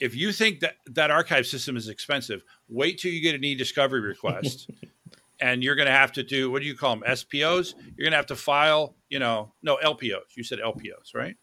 if 0.00 0.14
you 0.14 0.32
think 0.32 0.60
that 0.60 0.76
that 0.86 1.10
archive 1.10 1.46
system 1.46 1.76
is 1.76 1.88
expensive, 1.88 2.42
wait 2.68 2.98
till 2.98 3.12
you 3.12 3.20
get 3.20 3.34
an 3.34 3.44
e-discovery 3.44 4.00
request, 4.00 4.70
and 5.40 5.62
you're 5.62 5.76
going 5.76 5.86
to 5.86 5.92
have 5.92 6.12
to 6.12 6.22
do 6.22 6.50
what 6.50 6.62
do 6.62 6.68
you 6.68 6.76
call 6.76 6.96
them 6.96 7.04
SPOs? 7.16 7.74
You're 7.96 8.04
going 8.04 8.12
to 8.12 8.16
have 8.16 8.26
to 8.26 8.36
file, 8.36 8.96
you 9.08 9.18
know, 9.18 9.52
no 9.62 9.78
LPOs. 9.82 10.36
You 10.36 10.44
said 10.44 10.58
LPOs, 10.58 11.14
right? 11.14 11.36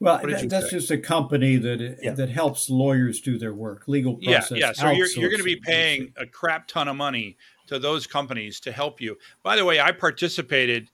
Well, 0.00 0.20
that, 0.24 0.48
that's 0.48 0.70
say? 0.70 0.76
just 0.76 0.90
a 0.92 0.98
company 0.98 1.56
that 1.56 1.80
uh, 1.80 1.94
Yeah. 2.00 2.12
that 2.12 2.28
helps 2.28 2.70
lawyers 2.70 3.20
do 3.20 3.36
their 3.36 3.52
work, 3.52 3.88
legal 3.88 4.14
process. 4.14 4.52
Yeah, 4.52 4.66
yeah. 4.68 4.72
So 4.72 4.90
you're 4.90 5.08
you're 5.08 5.30
going 5.30 5.40
to 5.40 5.44
be 5.44 5.56
paying 5.56 6.12
a 6.16 6.24
crap 6.24 6.68
ton 6.68 6.86
of 6.86 6.94
money 6.94 7.36
to 7.66 7.78
those 7.80 8.06
companies 8.06 8.60
to 8.60 8.72
help 8.72 9.00
you. 9.00 9.16
By 9.42 9.56
the 9.56 9.64
way, 9.64 9.80
I 9.80 9.90
participated 9.90 10.90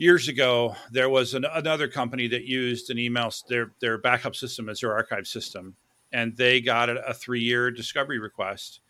years 0.00 0.28
ago. 0.28 0.74
There 0.90 1.08
was 1.10 1.34
an, 1.34 1.44
another 1.44 1.88
company 1.88 2.26
that 2.28 2.44
used 2.44 2.90
an 2.90 2.98
email 2.98 3.30
their 3.48 3.72
their 3.80 3.98
backup 3.98 4.34
system 4.34 4.68
as 4.68 4.80
their 4.80 4.92
archive 4.92 5.26
system, 5.26 5.76
and 6.12 6.36
they 6.36 6.60
got 6.60 6.88
a, 6.88 7.14
three 7.14 7.40
year 7.42 7.70
discovery 7.70 8.18
request, 8.18 8.80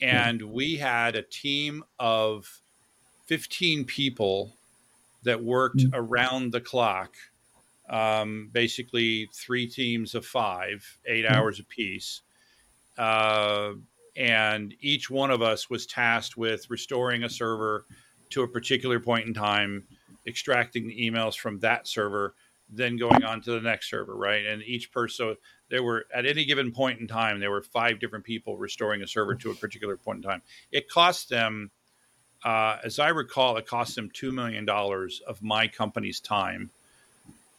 and 0.00 0.42
we 0.42 0.76
had 0.76 1.16
a 1.16 1.22
team 1.22 1.82
of 1.98 2.60
fifteen 3.26 3.84
people 3.84 4.56
that 5.24 5.42
worked 5.42 5.78
Mm. 5.78 5.90
around 5.94 6.52
the 6.52 6.60
clock. 6.60 7.16
Um, 7.90 8.50
basically, 8.52 9.28
three 9.32 9.66
teams 9.66 10.14
of 10.14 10.26
five, 10.26 10.98
eight 11.06 11.24
Mm. 11.24 11.30
hours 11.30 11.58
apiece 11.58 12.20
uh, 12.98 13.72
and 14.16 14.74
each 14.80 15.08
one 15.08 15.30
of 15.30 15.40
us 15.40 15.70
was 15.70 15.86
tasked 15.86 16.36
with 16.36 16.68
restoring 16.68 17.22
a 17.24 17.30
server 17.30 17.86
to 18.30 18.42
a 18.42 18.48
particular 18.48 19.00
point 19.00 19.26
in 19.26 19.32
time, 19.32 19.86
extracting 20.28 20.86
the 20.86 21.10
emails 21.10 21.36
from 21.36 21.58
that 21.60 21.88
server, 21.88 22.34
then 22.70 22.96
going 22.96 23.24
on 23.24 23.40
to 23.40 23.52
the 23.52 23.60
next 23.60 23.90
server, 23.90 24.14
right? 24.14 24.44
And 24.44 24.62
each 24.62 24.92
person, 24.92 25.14
so 25.16 25.36
there 25.70 25.82
were 25.82 26.06
at 26.14 26.26
any 26.26 26.44
given 26.44 26.70
point 26.70 27.00
in 27.00 27.08
time, 27.08 27.40
there 27.40 27.50
were 27.50 27.62
five 27.62 27.98
different 27.98 28.24
people 28.24 28.58
restoring 28.58 29.02
a 29.02 29.06
server 29.06 29.34
to 29.36 29.50
a 29.50 29.54
particular 29.54 29.96
point 29.96 30.18
in 30.18 30.22
time. 30.22 30.42
It 30.70 30.88
cost 30.88 31.30
them, 31.30 31.70
uh, 32.44 32.76
as 32.84 32.98
I 32.98 33.08
recall, 33.08 33.56
it 33.56 33.66
cost 33.66 33.96
them 33.96 34.10
two 34.12 34.32
million 34.32 34.64
dollars 34.64 35.22
of 35.26 35.42
my 35.42 35.66
company's 35.66 36.20
time 36.20 36.70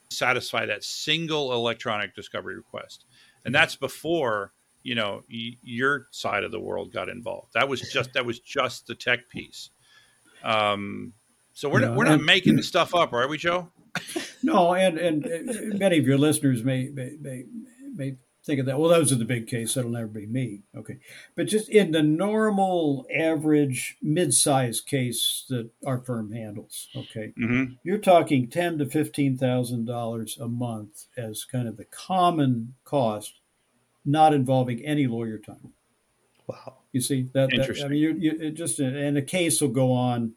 to 0.10 0.16
satisfy 0.16 0.68
that 0.68 0.84
single 0.84 1.54
electronic 1.54 2.16
discovery 2.16 2.56
request, 2.56 3.06
and 3.46 3.54
that's 3.54 3.76
before 3.76 4.54
you 4.84 4.96
know 4.96 5.24
y- 5.32 5.58
your 5.64 6.08
side 6.12 6.44
of 6.44 6.52
the 6.52 6.60
world 6.60 6.94
got 6.94 7.10
involved. 7.10 7.54
That 7.54 7.68
was 7.68 7.82
just 7.82 8.14
that 8.14 8.26
was 8.26 8.40
just 8.40 8.88
the 8.88 8.96
tech 8.96 9.28
piece. 9.30 9.72
Um, 10.44 11.14
so 11.60 11.70
we're 11.70 11.82
Yeah, 11.82 11.88
not, 11.90 11.98
we're 11.98 12.06
not 12.06 12.14
and- 12.16 12.26
making 12.26 12.56
the 12.56 12.64
stuff 12.74 12.96
up, 12.96 13.14
are 13.14 13.28
we, 13.28 13.38
Joe? 13.38 13.70
No, 14.44 14.74
and 14.74 14.98
and 14.98 15.26
uh, 15.26 15.78
many 15.78 15.98
of 15.98 16.06
your 16.08 16.18
listeners 16.18 16.64
may, 16.64 16.90
may 16.94 17.18
may 17.20 17.46
may 17.96 18.16
think 18.46 18.60
of 18.60 18.66
that. 18.68 18.80
Well, 18.80 18.90
those 18.90 19.12
are 19.12 19.16
the 19.16 19.26
big 19.26 19.48
case. 19.48 19.74
That'll 19.74 19.92
never 19.92 20.08
be 20.08 20.26
me. 20.28 20.62
Okay, 20.78 21.00
but 21.36 21.48
just 21.48 21.68
in 21.70 21.92
the 21.92 22.04
normal, 22.04 23.06
average, 23.14 23.98
mid-sized 24.02 24.86
case 24.86 25.44
that 25.50 25.72
our 25.86 26.00
firm 26.00 26.32
handles. 26.32 26.88
Okay, 26.96 27.34
Mm-hmm. 27.38 27.74
you're 27.84 27.98
talking 27.98 28.48
ten 28.48 28.78
to 28.78 28.86
fifteen 28.86 29.38
thousand 29.38 29.86
dollars 29.86 30.38
a 30.40 30.48
month 30.48 31.06
as 31.18 31.44
kind 31.44 31.68
of 31.68 31.76
the 31.78 31.86
common 31.86 32.76
cost, 32.86 33.40
not 34.06 34.34
involving 34.34 34.86
any 34.86 35.08
lawyer 35.08 35.38
time. 35.40 35.74
Wow. 36.48 36.78
You 36.94 37.02
see 37.02 37.28
that? 37.34 37.50
that 37.50 37.84
I 37.84 37.88
mean, 37.88 38.00
you, 38.00 38.16
you 38.18 38.32
it 38.40 38.52
just 38.52 38.80
and 38.80 39.16
the 39.18 39.22
case 39.22 39.62
will 39.62 39.68
go 39.70 39.92
on 39.92 40.34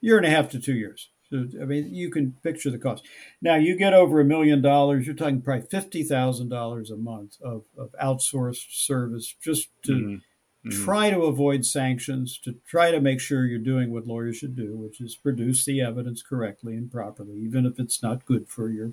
year 0.00 0.16
and 0.16 0.26
a 0.26 0.30
half 0.30 0.48
to 0.50 0.58
two 0.60 0.74
years. 0.74 1.10
So 1.30 1.46
I 1.60 1.64
mean, 1.66 1.94
you 1.94 2.10
can 2.10 2.32
picture 2.42 2.70
the 2.70 2.78
cost. 2.78 3.04
Now 3.42 3.56
you 3.56 3.76
get 3.76 3.92
over 3.92 4.20
a 4.20 4.24
million 4.24 4.62
dollars, 4.62 5.06
you're 5.06 5.14
talking 5.14 5.42
probably 5.42 5.66
fifty 5.66 6.02
thousand 6.02 6.48
dollars 6.48 6.90
a 6.90 6.96
month 6.96 7.36
of, 7.42 7.64
of 7.76 7.94
outsourced 8.02 8.70
service 8.70 9.34
just 9.42 9.68
to 9.84 9.92
Mhm. 9.92 10.22
Mhm. 10.66 10.84
try 10.84 11.10
to 11.10 11.20
avoid 11.22 11.64
sanctions, 11.66 12.38
to 12.44 12.56
try 12.66 12.90
to 12.90 13.00
make 13.00 13.20
sure 13.20 13.44
you're 13.46 13.58
doing 13.58 13.92
what 13.92 14.06
lawyers 14.06 14.36
should 14.38 14.56
do, 14.56 14.76
which 14.76 15.00
is 15.00 15.14
produce 15.16 15.64
the 15.66 15.80
evidence 15.82 16.22
correctly 16.22 16.74
and 16.74 16.90
properly, 16.90 17.38
even 17.40 17.66
if 17.66 17.78
it's 17.78 18.02
not 18.02 18.24
good 18.24 18.48
for 18.48 18.70
your 18.70 18.92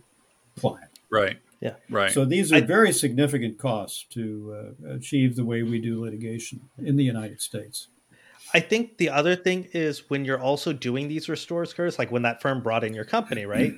client. 0.58 0.92
Right. 1.10 1.38
Yeah. 1.62 1.76
Right. 1.90 2.12
So 2.12 2.26
these 2.26 2.52
are 2.52 2.58
I- 2.58 2.62
very 2.62 2.92
significant 2.92 3.58
costs 3.58 4.06
to 4.12 4.74
uh, 4.86 4.90
achieve 4.94 5.36
the 5.38 5.46
way 5.46 5.64
we 5.64 5.80
do 5.80 6.02
litigation 6.04 6.62
in 6.78 6.98
the 6.98 7.04
United 7.06 7.42
States. 7.42 7.88
I 8.56 8.62
think 8.62 8.98
the 9.00 9.10
other 9.10 9.36
thing 9.36 9.68
is 9.74 10.10
when 10.10 10.24
you're 10.24 10.40
also 10.40 10.72
doing 10.72 11.10
these 11.10 11.28
restores, 11.28 11.74
Curtis, 11.74 12.00
like 12.00 12.10
when 12.10 12.22
that 12.22 12.42
firm 12.42 12.64
brought 12.64 12.86
in 12.86 12.94
your 12.94 13.04
company, 13.04 13.46
right? 13.58 13.74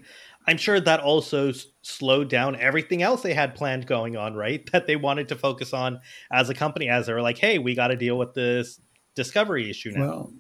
I'm 0.46 0.58
sure 0.58 0.80
that 0.80 1.00
also 1.00 1.50
s- 1.50 1.66
slowed 1.82 2.30
down 2.30 2.56
everything 2.56 3.02
else 3.02 3.24
they 3.24 3.34
had 3.34 3.56
planned 3.56 3.88
going 3.88 4.16
on, 4.16 4.36
right? 4.36 4.64
That 4.72 4.86
they 4.86 4.96
wanted 4.96 5.30
to 5.30 5.36
focus 5.36 5.74
on 5.74 6.00
as 6.32 6.52
a 6.52 6.54
company, 6.54 6.90
as 6.90 7.08
they 7.08 7.14
were 7.14 7.24
like, 7.24 7.40
hey, 7.40 7.58
we 7.58 7.74
got 7.74 7.88
to 7.88 7.96
deal 7.96 8.20
with 8.20 8.36
this 8.36 8.80
discovery 9.16 9.68
issue 9.68 9.94
now. 9.96 10.02
Well, 10.02 10.34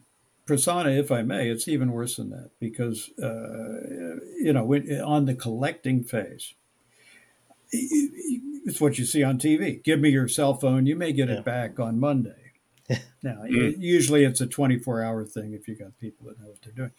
Prasanna, 0.45 0.95
if 0.95 1.11
I 1.11 1.23
may, 1.23 1.49
it's 1.49 1.67
even 1.67 1.91
worse 1.91 2.17
than 2.17 2.29
that 2.29 2.51
because 2.59 3.09
uh, 3.19 4.21
you 4.39 4.53
know 4.53 4.63
when, 4.65 5.01
on 5.01 5.25
the 5.25 5.33
collecting 5.33 6.03
phase, 6.03 6.53
it's 7.71 8.79
what 8.79 8.99
you 8.99 9.05
see 9.05 9.23
on 9.23 9.39
TV. 9.39 9.83
Give 9.83 9.99
me 9.99 10.09
your 10.09 10.27
cell 10.27 10.53
phone, 10.53 10.85
you 10.85 10.95
may 10.95 11.11
get 11.11 11.27
Yeah. 11.27 11.39
it 11.39 11.43
back 11.45 11.79
on 11.79 11.99
Monday. 11.99 12.46
now, 13.23 13.41
Mm. 13.43 13.73
it- 13.73 13.77
usually 13.79 14.23
it's 14.23 14.41
a 14.41 14.47
24 14.47 15.01
hour 15.03 15.25
thing 15.25 15.53
if 15.53 15.67
you 15.67 15.75
got 15.75 15.97
people 15.99 16.27
that 16.27 16.39
know 16.39 16.47
what 16.47 16.61
they're 16.61 16.73
doing. 16.73 16.91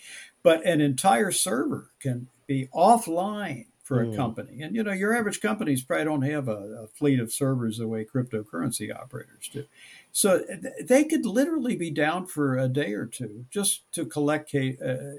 But 0.42 0.64
an 0.66 0.80
entire 0.80 1.32
server 1.32 1.90
can 2.00 2.28
be 2.46 2.68
offline 2.74 3.66
for 3.82 4.02
a 4.02 4.06
Mm. 4.06 4.16
company. 4.16 4.60
And, 4.62 4.76
you 4.76 4.82
know, 4.82 4.92
your 4.92 5.16
average 5.16 5.40
companies 5.40 5.82
probably 5.82 6.04
don't 6.04 6.22
have 6.22 6.46
a, 6.46 6.82
a 6.84 6.86
fleet 6.88 7.20
of 7.20 7.32
servers 7.32 7.78
the 7.78 7.88
way 7.88 8.04
cryptocurrency 8.04 8.94
operators 8.94 9.48
do. 9.50 9.64
So 10.12 10.44
th- 10.44 10.60
they 10.86 11.04
could 11.04 11.24
literally 11.24 11.74
be 11.74 11.90
down 11.90 12.26
for 12.26 12.58
a 12.58 12.68
day 12.68 12.92
or 12.92 13.06
two 13.06 13.46
just 13.50 13.90
to 13.92 14.04
collect 14.04 14.54
uh, 14.54 14.58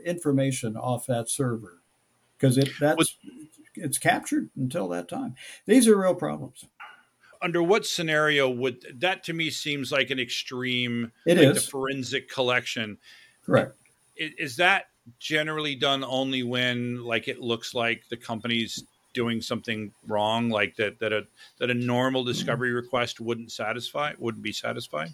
information 0.05 0.77
off 0.77 1.07
that 1.07 1.29
server 1.29 1.81
because 2.37 2.57
it 2.59 2.69
that's 2.79 3.17
it's 3.75 3.97
captured 3.97 4.49
until 4.55 4.87
that 4.89 5.07
time. 5.07 5.35
These 5.65 5.87
are 5.87 5.97
real 5.99 6.15
problems. 6.15 6.65
Under 7.41 7.63
what 7.63 7.85
scenario 7.85 8.49
would 8.49 8.99
that 8.99 9.23
to 9.25 9.33
me 9.33 9.49
seems 9.49 9.91
like 9.91 10.09
an 10.09 10.19
extreme 10.19 11.11
It 11.25 11.37
like 11.37 11.47
is 11.47 11.65
the 11.65 11.71
forensic 11.71 12.29
collection. 12.29 12.97
correct. 13.45 13.75
I- 14.19 14.33
Is 14.37 14.57
that 14.57 14.87
generally 15.19 15.75
done 15.75 16.03
only 16.03 16.43
when 16.43 17.03
like 17.03 17.27
it 17.27 17.39
looks 17.39 17.73
like 17.73 18.03
the 18.09 18.17
company's 18.17 18.83
doing 19.13 19.41
something 19.41 19.91
wrong, 20.05 20.49
like 20.49 20.75
that 20.75 20.99
that 20.99 21.13
a 21.13 21.25
that 21.59 21.69
a 21.69 21.73
normal 21.73 22.23
discovery 22.23 22.71
request 22.71 23.19
wouldn't 23.21 23.51
satisfy, 23.51 24.13
wouldn't 24.19 24.43
be 24.43 24.51
satisfied? 24.51 25.09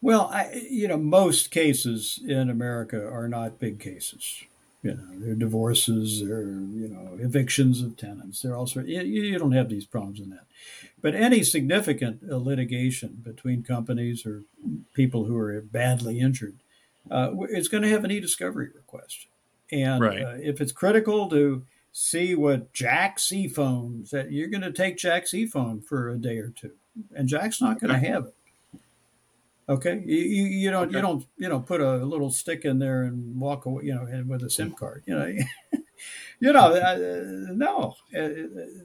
Well, 0.00 0.30
I, 0.32 0.52
you 0.70 0.86
know, 0.86 0.96
most 0.96 1.50
cases 1.50 2.20
in 2.24 2.48
America 2.50 3.04
are 3.04 3.26
not 3.28 3.58
big 3.58 3.80
cases. 3.80 4.44
You 4.88 4.94
know, 4.94 5.26
they're 5.26 5.34
divorces, 5.34 6.26
they're 6.26 6.42
you 6.42 6.88
know 6.88 7.18
evictions 7.20 7.82
of 7.82 7.96
tenants. 7.96 8.42
They're 8.42 8.56
also 8.56 8.80
you, 8.80 9.02
you 9.02 9.38
don't 9.38 9.52
have 9.52 9.68
these 9.68 9.86
problems 9.86 10.20
in 10.20 10.30
that. 10.30 10.46
But 11.00 11.14
any 11.14 11.44
significant 11.44 12.22
uh, 12.30 12.36
litigation 12.36 13.22
between 13.22 13.62
companies 13.62 14.26
or 14.26 14.42
people 14.94 15.24
who 15.24 15.36
are 15.36 15.60
badly 15.60 16.18
injured, 16.20 16.56
uh, 17.10 17.30
it's 17.50 17.68
going 17.68 17.82
to 17.84 17.88
have 17.88 18.04
an 18.04 18.10
e-discovery 18.10 18.70
request. 18.74 19.26
And 19.70 20.00
Right. 20.00 20.22
uh, 20.22 20.36
if 20.40 20.60
it's 20.60 20.72
critical 20.72 21.28
to 21.28 21.64
see 21.92 22.34
what 22.34 22.72
Jack's 22.72 23.28
iPhone, 23.28 24.08
that 24.10 24.32
you're 24.32 24.48
going 24.48 24.62
to 24.62 24.72
take 24.72 24.96
Jack's 24.96 25.32
iPhone 25.32 25.84
for 25.84 26.08
a 26.10 26.16
day 26.16 26.38
or 26.38 26.48
two, 26.48 26.72
and 27.14 27.28
Jack's 27.28 27.60
not 27.60 27.80
going 27.80 27.92
to 27.92 28.06
have 28.08 28.26
it. 28.26 28.34
Okay, 29.68 30.02
you, 30.06 30.16
you, 30.16 30.44
you 30.46 30.70
don't 30.70 30.90
you 30.92 31.00
don't 31.02 31.26
you 31.36 31.48
know 31.48 31.60
put 31.60 31.80
a 31.82 31.96
little 31.98 32.30
stick 32.30 32.64
in 32.64 32.78
there 32.78 33.02
and 33.02 33.38
walk 33.38 33.66
away 33.66 33.84
you 33.84 33.94
know 33.94 34.02
and 34.02 34.26
with 34.28 34.42
a 34.42 34.48
SIM 34.48 34.72
card 34.72 35.02
you 35.06 35.14
know 35.14 35.26
you 36.40 36.52
know 36.52 36.72
uh, 36.72 36.96
no 37.52 37.94
uh, 38.18 38.28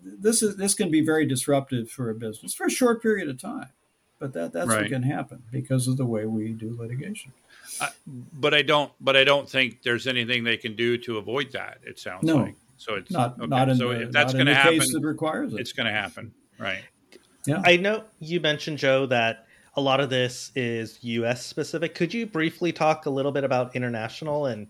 this 0.04 0.44
is 0.44 0.58
this 0.58 0.74
can 0.74 0.92
be 0.92 1.00
very 1.00 1.26
disruptive 1.26 1.90
for 1.90 2.10
a 2.10 2.14
business 2.16 2.54
for 2.54 2.66
a 2.66 2.70
short 2.70 3.02
period 3.02 3.30
of 3.30 3.40
time, 3.42 3.70
but 4.20 4.34
that 4.34 4.52
that's 4.52 4.68
Right. 4.68 4.82
what 4.82 4.90
can 4.90 5.04
happen 5.04 5.44
because 5.52 5.88
of 5.88 5.96
the 5.96 6.06
way 6.06 6.26
we 6.26 6.50
do 6.52 6.76
litigation. 6.78 7.32
But 8.34 8.54
I 8.54 8.62
don't. 8.62 8.92
But 9.00 9.16
I 9.16 9.24
don't 9.24 9.50
think 9.50 9.84
there's 9.84 10.06
anything 10.06 10.44
they 10.44 10.58
can 10.58 10.76
do 10.76 10.98
to 11.00 11.18
avoid 11.18 11.54
that. 11.54 11.80
It 11.84 11.98
sounds 11.98 12.24
No. 12.26 12.36
like 12.38 12.56
so. 12.78 12.96
It's 12.96 13.10
Not 13.10 13.38
okay. 13.40 13.48
not 13.48 13.70
in 13.70 13.78
so 13.78 13.90
the, 13.90 14.02
if 14.04 14.12
that's 14.12 14.34
going 14.34 14.46
to 14.48 14.54
happen, 14.54 14.80
that 14.80 15.02
requires 15.02 15.54
it. 15.54 15.62
it's 15.62 15.72
going 15.72 15.88
to 15.88 15.94
happen, 15.94 16.34
right? 16.60 16.84
Yeah, 17.46 17.62
I 17.66 17.78
know 17.78 18.04
you 18.20 18.40
mentioned 18.42 18.78
Joe 18.80 19.06
that 19.08 19.48
a 19.76 19.82
lot 19.82 20.00
of 20.00 20.10
this 20.10 20.52
is 20.56 21.00
U.S. 21.04 21.46
specific. 21.46 21.96
Could 21.96 22.14
you 22.14 22.26
briefly 22.26 22.72
talk 22.72 23.06
a 23.06 23.10
little 23.10 23.32
bit 23.32 23.44
about 23.44 23.76
international 23.76 24.46
and 24.46 24.68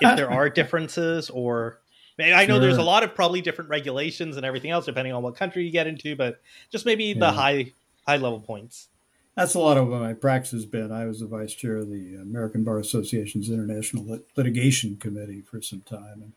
if 0.00 0.16
there 0.16 0.30
are 0.30 0.48
differences, 0.50 1.28
or 1.30 1.80
I 2.18 2.46
know 2.46 2.58
there's 2.58 2.78
a 2.78 2.82
lot 2.82 3.02
of 3.02 3.14
probably 3.14 3.42
different 3.42 3.68
regulations 3.68 4.36
and 4.36 4.46
everything 4.46 4.70
else 4.70 4.86
depending 4.86 5.12
on 5.12 5.22
what 5.22 5.36
country 5.36 5.64
you 5.64 5.70
get 5.70 5.86
into, 5.86 6.16
but 6.16 6.40
just 6.70 6.86
maybe 6.86 7.12
the 7.12 7.30
high 7.30 7.72
high 8.06 8.16
level 8.16 8.40
points. 8.40 8.88
That's 9.34 9.54
a 9.54 9.58
lot 9.58 9.76
of 9.76 9.88
what 9.88 10.00
my 10.00 10.14
practice 10.14 10.52
has 10.52 10.64
been. 10.64 10.90
I 10.90 11.04
was 11.04 11.20
the 11.20 11.26
vice 11.26 11.52
chair 11.52 11.76
of 11.76 11.90
the 11.90 12.14
American 12.14 12.64
Bar 12.64 12.78
Association's 12.78 13.50
International 13.50 14.02
Lit- 14.02 14.26
Litigation 14.34 14.96
Committee 14.96 15.42
for 15.42 15.60
some 15.60 15.82
time, 15.82 16.22
and 16.22 16.32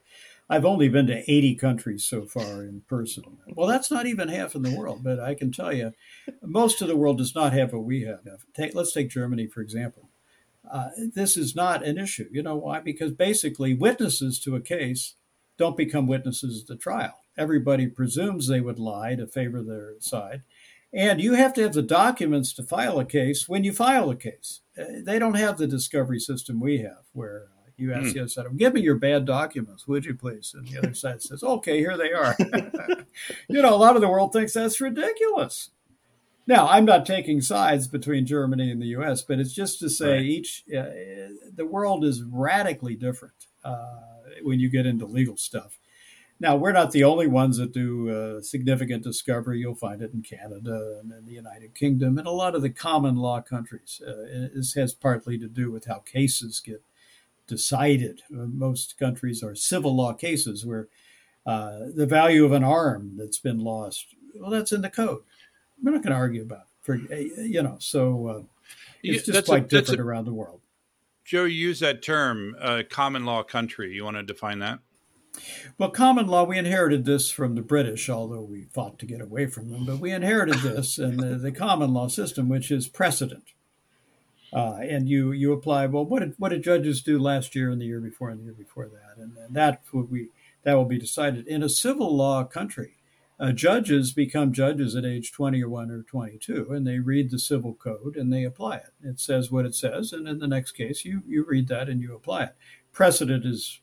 I've 0.49 0.65
only 0.65 0.89
been 0.89 1.07
to 1.07 1.31
80 1.31 1.55
countries 1.55 2.05
so 2.05 2.25
far 2.25 2.63
in 2.63 2.81
person. 2.87 3.23
Well, 3.53 3.67
that's 3.67 3.91
not 3.91 4.07
even 4.07 4.29
half 4.29 4.55
in 4.55 4.63
the 4.63 4.75
world, 4.75 5.03
but 5.03 5.19
I 5.19 5.35
can 5.35 5.51
tell 5.51 5.71
you, 5.71 5.93
most 6.41 6.81
of 6.81 6.87
the 6.87 6.97
world 6.97 7.19
does 7.19 7.35
not 7.35 7.53
have 7.53 7.71
what 7.71 7.83
we 7.83 8.01
have. 8.01 8.21
Take, 8.55 8.73
let's 8.73 8.91
take 8.91 9.09
Germany 9.09 9.47
for 9.47 9.61
example. 9.61 10.09
Uh, 10.69 10.89
this 11.15 11.37
is 11.37 11.55
not 11.55 11.85
an 11.85 11.97
issue. 11.97 12.27
You 12.31 12.43
know 12.43 12.55
why? 12.55 12.79
Because 12.79 13.11
basically, 13.11 13.73
witnesses 13.73 14.39
to 14.41 14.55
a 14.55 14.61
case 14.61 15.15
don't 15.57 15.77
become 15.77 16.07
witnesses 16.07 16.61
at 16.61 16.67
the 16.67 16.75
trial. 16.75 17.19
Everybody 17.37 17.87
presumes 17.87 18.47
they 18.47 18.61
would 18.61 18.79
lie 18.79 19.15
to 19.15 19.27
favor 19.27 19.61
their 19.61 19.93
side. 19.99 20.43
And 20.91 21.21
you 21.21 21.33
have 21.35 21.53
to 21.53 21.61
have 21.61 21.73
the 21.73 21.81
documents 21.81 22.51
to 22.53 22.63
file 22.63 22.99
a 22.99 23.05
case 23.05 23.47
when 23.47 23.63
you 23.63 23.71
file 23.71 24.09
a 24.09 24.15
case. 24.15 24.61
Uh, 24.77 24.85
They 25.03 25.19
don't 25.19 25.35
have 25.35 25.57
the 25.57 25.67
discovery 25.67 26.19
system 26.19 26.59
we 26.59 26.79
have, 26.79 27.03
where 27.13 27.49
you 27.79 27.93
ask 27.93 28.13
the 28.13 28.21
other 28.21 28.29
side, 28.29 28.45
"Give 28.57 28.73
me 28.73 28.81
your 28.81 28.95
bad 28.95 29.25
documents, 29.25 29.87
would 29.87 30.05
you 30.05 30.13
please?" 30.15 30.53
And 30.57 30.67
the 30.67 30.77
other 30.77 30.93
side 31.03 31.21
says, 31.21 31.43
"Okay, 31.43 31.79
here 31.79 31.97
they 31.97 32.11
are." 32.13 32.35
you 33.49 33.61
know, 33.61 33.73
a 33.73 33.77
lot 33.77 33.95
of 33.95 34.01
the 34.01 34.09
world 34.09 34.33
thinks 34.33 34.53
that's 34.53 34.81
ridiculous. 34.81 35.69
Now, 36.47 36.67
I'm 36.67 36.85
not 36.85 37.05
taking 37.05 37.41
sides 37.41 37.87
between 37.87 38.25
Germany 38.25 38.71
and 38.71 38.81
the 38.81 38.87
U.S., 38.87 39.21
but 39.21 39.39
it's 39.39 39.53
just 39.53 39.79
to 39.81 39.89
say 39.89 40.13
Right. 40.13 40.25
each 40.25 40.63
uh, 40.75 40.85
the 41.53 41.67
world 41.69 42.03
is 42.03 42.23
radically 42.23 42.95
different 42.95 43.45
uh, 43.63 43.99
when 44.41 44.59
you 44.59 44.67
get 44.69 44.87
into 44.87 45.05
legal 45.05 45.37
stuff. 45.37 45.77
Now, 46.41 46.55
we're 46.55 46.71
not 46.71 46.91
the 46.91 47.03
only 47.03 47.27
ones 47.27 47.57
that 47.57 47.73
do 47.73 48.09
uh, 48.09 48.41
significant 48.41 49.03
discovery. 49.03 49.59
You'll 49.59 49.75
find 49.75 50.01
it 50.01 50.13
in 50.13 50.23
Canada 50.23 50.99
and 51.03 51.11
in 51.11 51.25
the 51.25 51.33
United 51.33 51.75
Kingdom 51.75 52.17
and 52.17 52.25
a 52.25 52.31
lot 52.31 52.55
of 52.55 52.61
the 52.61 52.69
common 52.69 53.17
law 53.17 53.41
countries. 53.41 54.01
Uh, 54.01 54.47
this 54.55 54.73
has 54.73 54.93
partly 54.93 55.37
to 55.37 55.47
do 55.47 55.69
with 55.69 55.85
how 55.85 55.99
cases 55.99 56.61
get 56.61 56.81
decided. 57.49 58.21
Most 58.29 58.97
countries 58.97 59.43
are 59.43 59.55
civil 59.55 59.95
law 59.95 60.13
cases 60.13 60.65
where 60.65 60.87
uh, 61.45 61.79
the 61.93 62.05
value 62.05 62.45
of 62.45 62.53
an 62.53 62.63
arm 62.63 63.13
that's 63.17 63.39
been 63.39 63.59
lost, 63.59 64.05
well, 64.35 64.51
that's 64.51 64.71
in 64.71 64.81
the 64.81 64.89
code. 64.89 65.21
We're 65.83 65.91
not 65.91 66.03
going 66.03 66.13
to 66.13 66.19
argue 66.19 66.43
about 66.43 66.61
it. 66.61 66.65
For, 66.81 66.93
uh, 67.11 67.41
you 67.43 67.61
know, 67.61 67.77
so 67.79 68.27
uh, 68.27 68.41
it's 69.03 69.25
just 69.25 69.33
that's 69.33 69.49
a- 69.49 69.51
quite 69.51 69.65
a- 69.65 69.67
different 69.67 69.99
around 69.99 70.25
the 70.25 70.33
world. 70.33 70.61
Joe, 71.25 71.43
you 71.43 71.67
use 71.67 71.79
that 71.81 72.01
term, 72.01 72.55
uh, 72.59 72.81
common 72.89 73.23
law 73.25 73.43
country. 73.43 73.93
You 73.93 74.03
want 74.03 74.17
to 74.17 74.23
define 74.23 74.59
that? 74.59 74.79
Well, 75.77 75.91
common 75.91 76.25
law, 76.27 76.43
we 76.43 76.57
inherited 76.57 77.05
this 77.05 77.29
from 77.29 77.53
the 77.53 77.61
British, 77.61 78.09
although 78.09 78.41
we 78.41 78.63
fought 78.73 78.97
to 78.99 79.05
get 79.05 79.21
away 79.21 79.45
from 79.45 79.69
them, 79.71 79.85
but 79.85 79.99
we 79.99 80.11
inherited 80.11 80.55
this 80.55 80.97
and 80.97 81.19
the, 81.19 81.35
the 81.37 81.51
common 81.51 81.93
law 81.93 82.07
system, 82.07 82.49
which 82.49 82.71
is 82.71 82.87
precedent. 82.87 83.43
Uh, 84.51 84.77
and 84.81 85.07
you 85.07 85.31
you 85.31 85.53
apply 85.53 85.85
well 85.85 86.05
what 86.05 86.19
did 86.21 86.33
what 86.37 86.49
did 86.49 86.63
judges 86.63 87.01
do 87.01 87.19
last 87.19 87.53
year 87.55 87.69
and 87.69 87.79
the 87.79 87.85
year 87.85 87.99
before 87.99 88.29
and 88.29 88.39
the 88.39 88.43
year 88.45 88.53
before 88.53 88.87
that 88.87 89.21
and, 89.21 89.37
and 89.37 89.55
that 89.55 89.81
we 89.93 90.29
that 90.63 90.73
will 90.73 90.85
be 90.85 90.97
decided 90.97 91.45
in 91.47 91.61
a 91.61 91.69
civil 91.69 92.15
law 92.15 92.43
country 92.43 92.95
uh, 93.39 93.51
judges 93.51 94.11
become 94.11 94.51
judges 94.51 94.95
at 94.95 95.05
age 95.05 95.31
21 95.31 95.91
or 95.91 96.01
22 96.01 96.67
and 96.71 96.87
they 96.87 96.97
read 96.97 97.29
the 97.29 97.37
civil 97.37 97.75
code 97.75 98.15
and 98.15 98.33
they 98.33 98.43
apply 98.43 98.77
it 98.77 98.93
it 99.03 99.19
says 99.19 99.51
what 99.51 99.65
it 99.65 99.75
says 99.75 100.11
and 100.11 100.27
in 100.27 100.39
the 100.39 100.47
next 100.47 100.71
case 100.71 101.05
you 101.05 101.21
you 101.27 101.45
read 101.47 101.67
that 101.67 101.87
and 101.87 102.01
you 102.01 102.15
apply 102.15 102.43
it 102.45 102.55
precedent 102.91 103.45
is 103.45 103.81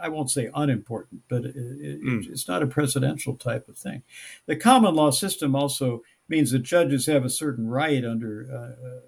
I 0.00 0.08
won't 0.08 0.30
say 0.30 0.48
unimportant, 0.54 1.22
but 1.28 1.44
it, 1.44 1.56
it, 1.56 2.02
Mm. 2.02 2.30
it's 2.30 2.48
not 2.48 2.62
a 2.62 2.66
precedential 2.66 3.38
type 3.38 3.68
of 3.68 3.76
thing. 3.76 4.02
The 4.46 4.56
common 4.56 4.94
law 4.94 5.10
system 5.10 5.54
also 5.54 6.02
means 6.28 6.50
that 6.52 6.60
judges 6.60 7.06
have 7.06 7.24
a 7.24 7.30
certain 7.30 7.68
right 7.68 8.04
under 8.04 8.48
uh, 8.50 9.00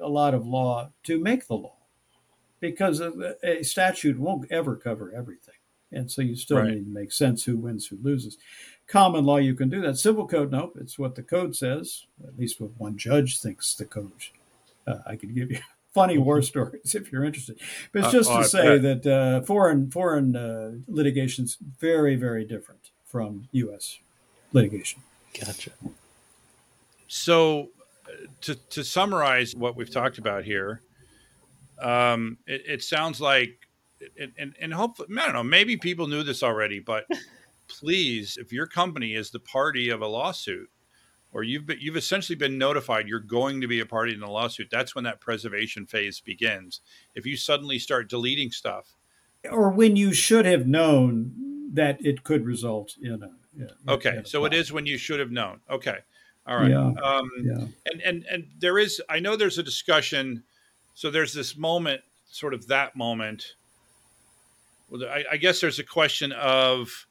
a 0.00 0.08
lot 0.08 0.34
of 0.34 0.46
law 0.46 0.90
to 1.04 1.18
make 1.18 1.46
the 1.46 1.54
law, 1.56 1.76
because 2.60 3.00
a, 3.00 3.36
a 3.42 3.62
statute 3.62 4.18
won't 4.18 4.50
ever 4.50 4.76
cover 4.76 5.12
everything, 5.14 5.54
and 5.92 6.10
so 6.10 6.22
you 6.22 6.36
still 6.36 6.58
Right. 6.58 6.68
need 6.74 6.84
to 6.86 6.90
make 6.90 7.12
sense 7.12 7.44
who 7.44 7.56
wins, 7.56 7.86
who 7.86 7.98
loses. 8.02 8.38
Common 8.86 9.24
law, 9.24 9.36
you 9.36 9.54
can 9.54 9.68
do 9.68 9.80
that. 9.82 9.96
Civil 9.98 10.26
code, 10.26 10.50
nope. 10.50 10.76
It's 10.80 10.98
what 10.98 11.14
the 11.14 11.22
code 11.22 11.54
says. 11.54 12.06
At 12.26 12.36
least 12.38 12.60
what 12.60 12.70
one 12.78 12.96
judge 12.96 13.38
thinks 13.40 13.74
the 13.74 13.84
code. 13.84 14.10
Uh, 14.86 14.98
I 15.06 15.14
could 15.16 15.32
give 15.34 15.50
you 15.50 15.60
funny 15.94 16.18
war 16.18 16.42
stories 16.42 16.94
if 16.94 17.12
you're 17.12 17.24
interested. 17.24 17.60
But 17.92 18.00
it's 18.00 18.08
Uh, 18.08 18.12
just 18.18 18.30
oh, 18.30 18.34
I 18.34 18.42
to 18.42 18.48
say 18.48 18.78
bet. 18.78 19.02
that 19.02 19.12
uh, 19.12 19.40
foreign 19.42 19.90
foreign 19.92 20.34
uh, 20.34 20.72
litigation's 20.88 21.56
very 21.78 22.16
very 22.16 22.44
different 22.44 22.90
from 23.04 23.48
U.S. 23.52 23.98
litigation. 24.52 25.02
Gotcha. 25.38 25.70
So, 27.08 27.68
to 28.42 28.54
to 28.54 28.84
summarize 28.84 29.54
what 29.54 29.76
we've 29.76 29.90
talked 29.90 30.18
about 30.18 30.44
here, 30.44 30.82
um, 31.80 32.38
it, 32.46 32.62
it 32.66 32.82
sounds 32.82 33.20
like, 33.20 33.50
and, 34.18 34.32
and 34.38 34.54
and 34.60 34.74
hopefully, 34.74 35.08
I 35.18 35.24
don't 35.26 35.34
know, 35.34 35.42
maybe 35.42 35.76
people 35.76 36.06
knew 36.06 36.22
this 36.22 36.42
already, 36.42 36.78
but 36.80 37.04
please, 37.68 38.36
if 38.40 38.52
your 38.52 38.66
company 38.66 39.14
is 39.14 39.30
the 39.30 39.40
party 39.40 39.88
of 39.90 40.00
a 40.02 40.06
lawsuit, 40.06 40.68
or 41.32 41.42
you've 41.44 41.66
been, 41.66 41.78
you've 41.80 41.96
essentially 41.96 42.36
been 42.36 42.58
notified 42.58 43.06
you're 43.08 43.20
going 43.20 43.60
to 43.60 43.68
be 43.68 43.80
a 43.80 43.86
party 43.86 44.12
in 44.12 44.20
the 44.20 44.26
lawsuit, 44.26 44.68
that's 44.70 44.94
when 44.94 45.04
that 45.04 45.20
preservation 45.20 45.86
phase 45.86 46.20
begins. 46.20 46.80
If 47.14 47.24
you 47.26 47.36
suddenly 47.36 47.78
start 47.78 48.10
deleting 48.10 48.50
stuff, 48.50 48.96
Or 49.50 49.70
when 49.70 49.96
you 49.96 50.12
should 50.12 50.44
have 50.46 50.66
known 50.66 51.32
that 51.72 52.04
it 52.04 52.24
could 52.24 52.44
result 52.44 52.96
in 53.00 53.22
a 53.22 53.30
in- 53.56 53.70
okay, 53.88 54.10
in 54.10 54.18
a 54.18 54.26
so 54.26 54.44
it 54.44 54.50
fine. 54.50 54.58
is 54.60 54.72
when 54.72 54.86
you 54.86 54.98
should 54.98 55.20
have 55.20 55.30
known. 55.30 55.60
Okay, 55.70 55.98
all 56.46 56.56
right. 56.56 56.70
Yeah. 56.70 56.92
Um, 57.02 57.30
Yeah. 57.42 57.66
and 57.86 58.00
and 58.02 58.24
and 58.30 58.46
there 58.58 58.78
is 58.78 59.00
i 59.08 59.20
know 59.20 59.36
there's 59.36 59.58
a 59.58 59.62
discussion 59.62 60.42
so 61.00 61.10
there's 61.10 61.32
this 61.32 61.56
moment, 61.56 62.02
sort 62.30 62.52
of 62.52 62.66
that 62.66 62.94
moment. 62.94 63.54
Well, 64.90 65.02
I, 65.04 65.24
I 65.32 65.36
guess 65.38 65.60
there's 65.60 65.78
a 65.78 65.84
question 65.84 66.30
of 66.32 67.06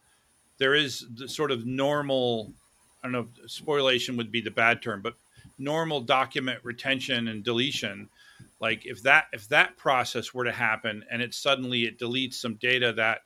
there 0.60 0.76
is 0.76 1.08
the 1.16 1.28
sort 1.28 1.50
of 1.50 1.66
normal. 1.66 2.54
I 3.02 3.08
don't 3.08 3.14
know. 3.14 3.28
if 3.44 3.50
Spoliation 3.50 4.16
would 4.18 4.32
be 4.32 4.42
the 4.42 4.52
bad 4.52 4.84
term, 4.84 5.02
but 5.02 5.16
normal 5.58 6.02
document 6.02 6.60
retention 6.64 7.30
and 7.30 7.44
deletion. 7.44 8.10
Like 8.60 8.86
if 8.86 9.02
that 9.04 9.26
if 9.34 9.48
that 9.50 9.76
process 9.76 10.36
were 10.36 10.44
to 10.44 10.52
happen 10.52 11.04
and 11.10 11.22
it 11.22 11.34
suddenly 11.34 11.86
it 11.86 11.98
deletes 11.98 12.36
some 12.36 12.56
data 12.56 12.94
that, 12.94 13.22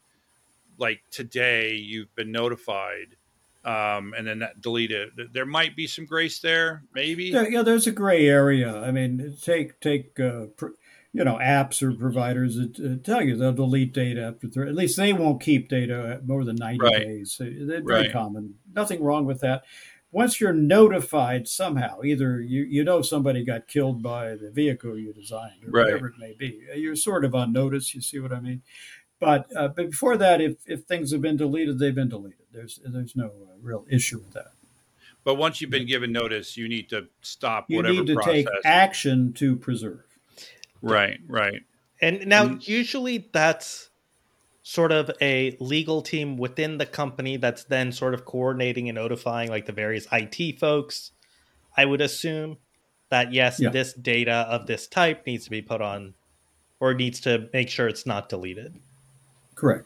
like 0.78 1.02
today 1.12 1.74
you've 1.74 2.16
been 2.16 2.32
notified, 2.32 3.18
um, 3.66 4.14
and 4.18 4.28
then 4.28 4.40
that 4.40 4.62
it. 4.92 5.34
There 5.34 5.46
might 5.46 5.76
be 5.76 5.88
some 5.88 6.06
grace 6.06 6.40
there, 6.40 6.84
maybe. 6.94 7.26
Yeah, 7.26 7.48
yeah, 7.48 7.62
there's 7.62 7.88
a 7.88 7.92
gray 7.92 8.28
area. 8.28 8.76
I 8.82 8.92
mean, 8.92 9.36
take 9.42 9.80
take 9.80 10.20
uh, 10.20 10.48
pr- 10.58 10.76
you 11.14 11.24
know 11.24 11.38
apps 11.38 11.82
or 11.82 11.94
providers 11.94 12.56
that 12.58 12.80
uh, 12.80 13.04
tell 13.04 13.22
you 13.24 13.38
they'll 13.38 13.54
delete 13.54 13.94
data 13.94 14.24
after 14.24 14.48
three. 14.48 14.68
At 14.68 14.76
least 14.76 14.98
they 14.98 15.14
won't 15.14 15.42
keep 15.42 15.70
data 15.70 16.22
more 16.26 16.44
than 16.44 16.56
ninety 16.58 16.82
Right. 16.84 16.98
days. 17.04 17.34
So 17.34 17.46
They're 17.46 17.84
very 17.84 18.04
Right. 18.04 18.12
common. 18.12 18.56
Nothing 18.74 19.02
wrong 19.04 19.26
with 19.26 19.40
that. 19.42 19.64
Once 20.12 20.40
you're 20.40 20.54
notified 20.54 21.48
somehow, 21.48 22.00
either 22.04 22.40
you, 22.40 22.62
you 22.62 22.84
know 22.84 23.02
somebody 23.02 23.44
got 23.44 23.68
killed 23.68 24.04
by 24.04 24.36
the 24.36 24.52
vehicle 24.52 24.96
you 24.96 25.12
designed 25.12 25.64
or 25.66 25.72
Right. 25.72 25.86
whatever 25.86 26.08
it 26.08 26.14
may 26.20 26.34
be, 26.38 26.60
you're 26.76 26.96
sort 26.96 27.26
of 27.26 27.34
on 27.34 27.52
notice. 27.52 27.96
You 27.96 28.02
see 28.02 28.20
what 28.20 28.32
I 28.32 28.40
mean? 28.40 28.62
But 29.26 29.56
uh, 29.56 29.68
but 29.70 29.90
before 29.92 30.18
that, 30.18 30.42
if, 30.42 30.56
if 30.66 30.84
things 30.84 31.12
have 31.12 31.22
been 31.22 31.38
deleted, 31.38 31.80
they've 31.80 31.96
been 31.96 32.10
deleted. 32.10 32.46
There's 32.52 32.80
there's 32.86 33.16
no 33.16 33.28
uh, 33.28 33.56
real 33.62 33.86
issue 33.90 34.20
with 34.20 34.34
that. 34.34 34.52
But 35.24 35.36
once 35.36 35.62
you've 35.62 35.70
been 35.72 35.88
given 35.88 36.12
notice, 36.12 36.58
you 36.58 36.68
need 36.68 36.90
to 36.90 37.08
stop 37.22 37.66
whatever 37.70 37.94
You 37.94 38.00
whatever 38.02 38.04
need 38.04 38.08
to 38.08 38.44
process. 38.44 38.62
take 38.64 38.66
action 38.66 39.34
to 39.34 39.56
preserve. 39.56 40.04
right, 40.82 41.20
right. 41.28 41.62
And 42.02 42.28
now, 42.28 42.44
And- 42.46 42.68
usually, 42.68 43.30
that's 43.32 43.90
sort 44.64 44.92
of 44.92 45.10
a 45.22 45.56
legal 45.60 46.02
team 46.02 46.36
within 46.38 46.78
the 46.78 46.86
company 46.86 47.38
that's 47.38 47.64
then 47.66 47.92
sort 47.92 48.14
of 48.14 48.26
coordinating 48.26 48.88
and 48.90 48.96
notifying 48.98 49.50
like 49.50 49.66
the 49.66 49.72
various 49.74 50.08
IT 50.12 50.60
folks. 50.60 51.12
I 51.78 51.86
would 51.86 52.02
assume 52.02 52.58
that 53.10 53.32
yes, 53.34 53.60
Yeah. 53.60 53.70
this 53.70 53.94
data 53.94 54.46
of 54.50 54.68
this 54.68 54.88
type 54.88 55.26
needs 55.26 55.46
to 55.46 55.50
be 55.52 55.62
put 55.62 55.82
on 55.82 56.14
or 56.80 56.94
needs 56.94 57.20
to 57.22 57.50
make 57.54 57.70
sure 57.70 57.88
it's 57.88 58.06
not 58.06 58.28
deleted. 58.30 58.76
Correct. 59.64 59.86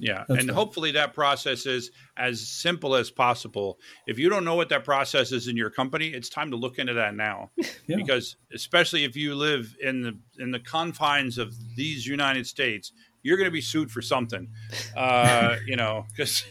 Yeah, 0.00 0.24
That's 0.28 0.40
and 0.40 0.48
right. 0.48 0.54
hopefully 0.54 0.92
that 0.92 1.12
process 1.12 1.66
is 1.66 1.90
as 2.16 2.40
simple 2.40 2.94
as 2.94 3.10
possible. 3.10 3.80
If 4.06 4.16
you 4.16 4.28
don't 4.30 4.44
know 4.44 4.54
what 4.54 4.68
that 4.68 4.84
process 4.84 5.32
is 5.32 5.48
in 5.48 5.56
your 5.56 5.70
company, 5.70 6.06
it's 6.08 6.28
time 6.28 6.52
to 6.52 6.56
look 6.56 6.78
into 6.78 6.94
that 6.94 7.16
now, 7.16 7.50
Yeah. 7.88 7.96
because 7.96 8.36
especially 8.54 9.02
if 9.02 9.16
you 9.16 9.34
live 9.34 9.76
in 9.82 10.02
the 10.02 10.16
in 10.38 10.52
the 10.52 10.60
confines 10.60 11.36
of 11.36 11.52
these 11.74 12.06
United 12.06 12.46
States, 12.46 12.92
you're 13.24 13.36
going 13.36 13.48
to 13.48 13.52
be 13.52 13.60
sued 13.60 13.90
for 13.90 14.00
something. 14.00 14.48
Uh, 14.96 15.56
you 15.66 15.74
know, 15.74 16.06
because 16.16 16.44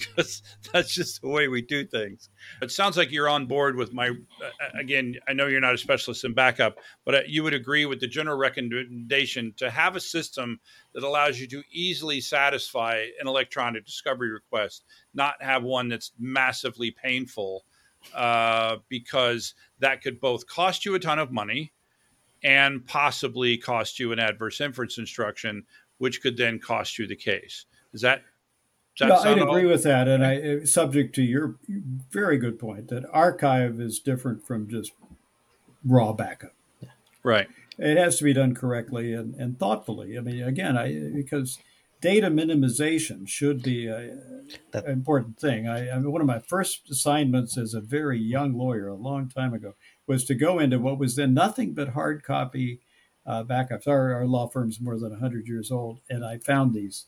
because 0.00 0.42
that's 0.72 0.94
just 0.94 1.20
the 1.20 1.28
way 1.28 1.48
we 1.48 1.62
do 1.62 1.86
things. 1.86 2.28
It 2.62 2.70
sounds 2.70 2.96
like 2.96 3.10
you're 3.10 3.28
on 3.28 3.46
board 3.46 3.76
with 3.76 3.92
my. 3.92 4.08
Uh, 4.08 4.78
again, 4.78 5.16
I 5.28 5.32
know 5.32 5.46
you're 5.46 5.60
not 5.60 5.74
a 5.74 5.78
specialist 5.78 6.24
in 6.24 6.34
backup, 6.34 6.78
but 7.04 7.14
uh, 7.14 7.20
you 7.26 7.42
would 7.42 7.54
agree 7.54 7.86
with 7.86 8.00
the 8.00 8.06
general 8.06 8.38
recommendation 8.38 9.54
to 9.58 9.70
have 9.70 9.96
a 9.96 10.00
system 10.00 10.60
that 10.94 11.02
allows 11.02 11.38
you 11.38 11.46
to 11.48 11.62
easily 11.70 12.20
satisfy 12.20 13.04
an 13.20 13.28
electronic 13.28 13.84
discovery 13.84 14.30
request, 14.30 14.84
not 15.14 15.34
have 15.40 15.62
one 15.62 15.88
that's 15.88 16.12
massively 16.18 16.90
painful, 16.90 17.64
uh, 18.14 18.76
because 18.88 19.54
that 19.78 20.02
could 20.02 20.20
both 20.20 20.46
cost 20.46 20.84
you 20.84 20.94
a 20.94 20.98
ton 20.98 21.18
of 21.18 21.30
money 21.30 21.72
and 22.42 22.86
possibly 22.86 23.58
cost 23.58 23.98
you 23.98 24.12
an 24.12 24.18
adverse 24.18 24.60
inference 24.60 24.98
instruction, 24.98 25.64
which 25.98 26.22
could 26.22 26.36
then 26.36 26.58
cost 26.58 26.98
you 26.98 27.06
the 27.06 27.16
case. 27.16 27.66
Is 27.92 28.00
that? 28.00 28.22
Does 28.96 29.08
that 29.08 29.08
Yeah, 29.08 29.14
I'd 29.14 29.22
sound 29.38 29.42
agree 29.42 29.64
all- 29.64 29.70
with 29.70 29.82
that, 29.84 30.08
and 30.08 30.24
I 30.24 30.36
uh, 30.40 30.66
subject 30.66 31.14
to 31.16 31.22
your 31.22 31.56
very 32.10 32.38
good 32.38 32.58
point 32.58 32.88
that 32.88 33.04
archive 33.12 33.80
is 33.80 33.98
different 33.98 34.46
from 34.46 34.68
just 34.68 34.92
raw 35.84 36.12
backup. 36.12 36.52
right. 37.22 37.48
It 37.78 37.96
has 37.96 38.18
to 38.18 38.24
be 38.24 38.34
done 38.34 38.54
correctly 38.54 39.14
and, 39.14 39.34
and 39.36 39.58
thoughtfully. 39.58 40.18
I 40.18 40.20
mean, 40.20 40.42
again, 40.42 40.76
I 40.76 40.92
because 41.14 41.58
data 42.02 42.28
minimization 42.28 43.26
should 43.26 43.62
be 43.62 43.86
a, 43.86 44.18
That- 44.72 44.84
an 44.84 44.90
important 44.92 45.38
thing. 45.38 45.66
I, 45.66 45.90
I 45.90 45.98
mean, 45.98 46.12
one 46.12 46.20
of 46.20 46.26
my 46.26 46.40
first 46.40 46.90
assignments 46.90 47.56
as 47.56 47.72
a 47.72 47.80
very 47.80 48.18
young 48.18 48.52
lawyer, 48.52 48.88
a 48.88 48.94
long 48.94 49.30
time 49.30 49.54
ago, 49.54 49.74
was 50.06 50.24
to 50.26 50.34
go 50.34 50.58
into 50.58 50.78
what 50.78 50.98
was 50.98 51.16
then 51.16 51.32
nothing 51.32 51.72
but 51.72 51.90
hard 51.90 52.22
copy 52.22 52.80
uh, 53.24 53.44
backups. 53.44 53.86
Our, 53.88 54.12
our 54.14 54.26
law 54.26 54.48
firm's 54.48 54.78
more 54.80 54.98
than 54.98 55.12
100 55.12 55.46
years 55.46 55.70
old, 55.70 56.00
and 56.10 56.22
I 56.22 56.36
found 56.36 56.74
these 56.74 57.06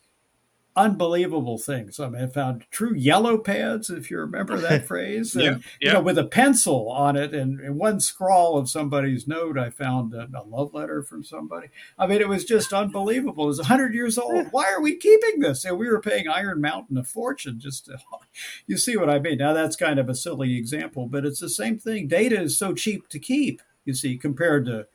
unbelievable 0.74 1.58
things. 1.58 2.00
I 2.00 2.08
mean, 2.08 2.22
I 2.22 2.26
found 2.26 2.64
true 2.70 2.94
yellow 2.94 3.36
pads, 3.36 3.90
if 3.90 4.10
you 4.10 4.18
remember 4.18 4.58
that 4.58 4.86
phrase. 4.88 5.34
And, 5.34 5.44
yeah. 5.44 5.58
You 5.80 5.92
know, 5.92 6.00
with 6.00 6.18
a 6.18 6.24
pencil 6.24 6.90
on 6.90 7.16
it 7.16 7.34
and, 7.34 7.60
and 7.60 7.76
one 7.76 8.00
scrawl 8.00 8.56
of 8.56 8.70
somebody's 8.70 9.28
note, 9.28 9.58
I 9.58 9.70
found 9.70 10.14
a, 10.14 10.28
a 10.34 10.44
love 10.44 10.72
letter 10.72 11.02
from 11.02 11.24
somebody. 11.24 11.68
I 11.98 12.06
mean, 12.06 12.20
it 12.20 12.28
was 12.28 12.44
just 12.44 12.72
unbelievable. 12.72 13.44
It 13.44 13.48
was 13.48 13.58
100 13.58 13.94
years 13.94 14.16
old. 14.16 14.48
Why 14.50 14.72
are 14.72 14.80
we 14.80 14.96
keeping 14.96 15.40
this? 15.40 15.64
And 15.64 15.78
we 15.78 15.88
were 15.88 16.00
paying 16.00 16.28
Iron 16.28 16.60
Mountain 16.60 16.96
a 16.96 17.04
fortune 17.04 17.60
just 17.60 17.86
to, 17.86 17.98
you 18.66 18.78
see 18.78 18.96
what 18.96 19.10
I 19.10 19.18
mean? 19.18 19.38
Now, 19.38 19.52
that's 19.52 19.76
kind 19.76 19.98
of 19.98 20.08
a 20.08 20.14
silly 20.14 20.56
example, 20.56 21.06
but 21.06 21.26
it's 21.26 21.40
the 21.40 21.50
same 21.50 21.78
thing. 21.78 22.08
Data 22.08 22.40
is 22.40 22.56
so 22.56 22.74
cheap 22.74 23.08
to 23.08 23.18
keep, 23.18 23.60
you 23.84 23.94
see, 23.94 24.16
compared 24.16 24.64
to, 24.66 24.86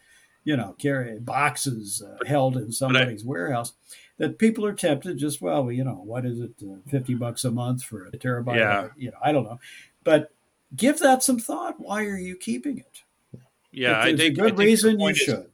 you 0.43 0.55
know, 0.55 0.75
carry 0.79 1.19
boxes 1.19 2.01
uh, 2.01 2.23
held 2.25 2.55
in 2.55 2.71
somebody's 2.71 3.25
warehouse 3.25 3.73
that 4.17 4.37
people 4.39 4.65
are 4.65 4.73
tempted 4.73 5.17
just 5.17 5.41
well 5.41 5.71
you 5.71 5.83
know 5.83 6.01
what 6.03 6.25
is 6.25 6.39
it 6.39 6.51
uh, 6.63 6.75
50 6.89 7.15
bucks 7.15 7.43
a 7.45 7.51
month 7.51 7.83
for 7.83 8.05
a 8.05 8.11
terabyte 8.11 8.57
Yeah. 8.57 8.87
you 8.97 9.11
know 9.11 9.17
i 9.23 9.31
don't 9.31 9.43
know 9.43 9.59
but 10.03 10.31
give 10.75 10.99
that 10.99 11.23
some 11.23 11.39
thought 11.39 11.75
why 11.79 12.03
are 12.05 12.17
you 12.17 12.35
keeping 12.35 12.77
it 12.79 13.03
Yeah, 13.71 13.99
if 13.99 14.05
I 14.13 14.17
think 14.17 14.37
a 14.37 14.41
I 14.41 14.45
good 14.45 14.57
think 14.57 14.67
reason 14.67 14.91
you 14.93 14.97
point 14.97 15.17
is- 15.17 15.23
should 15.23 15.51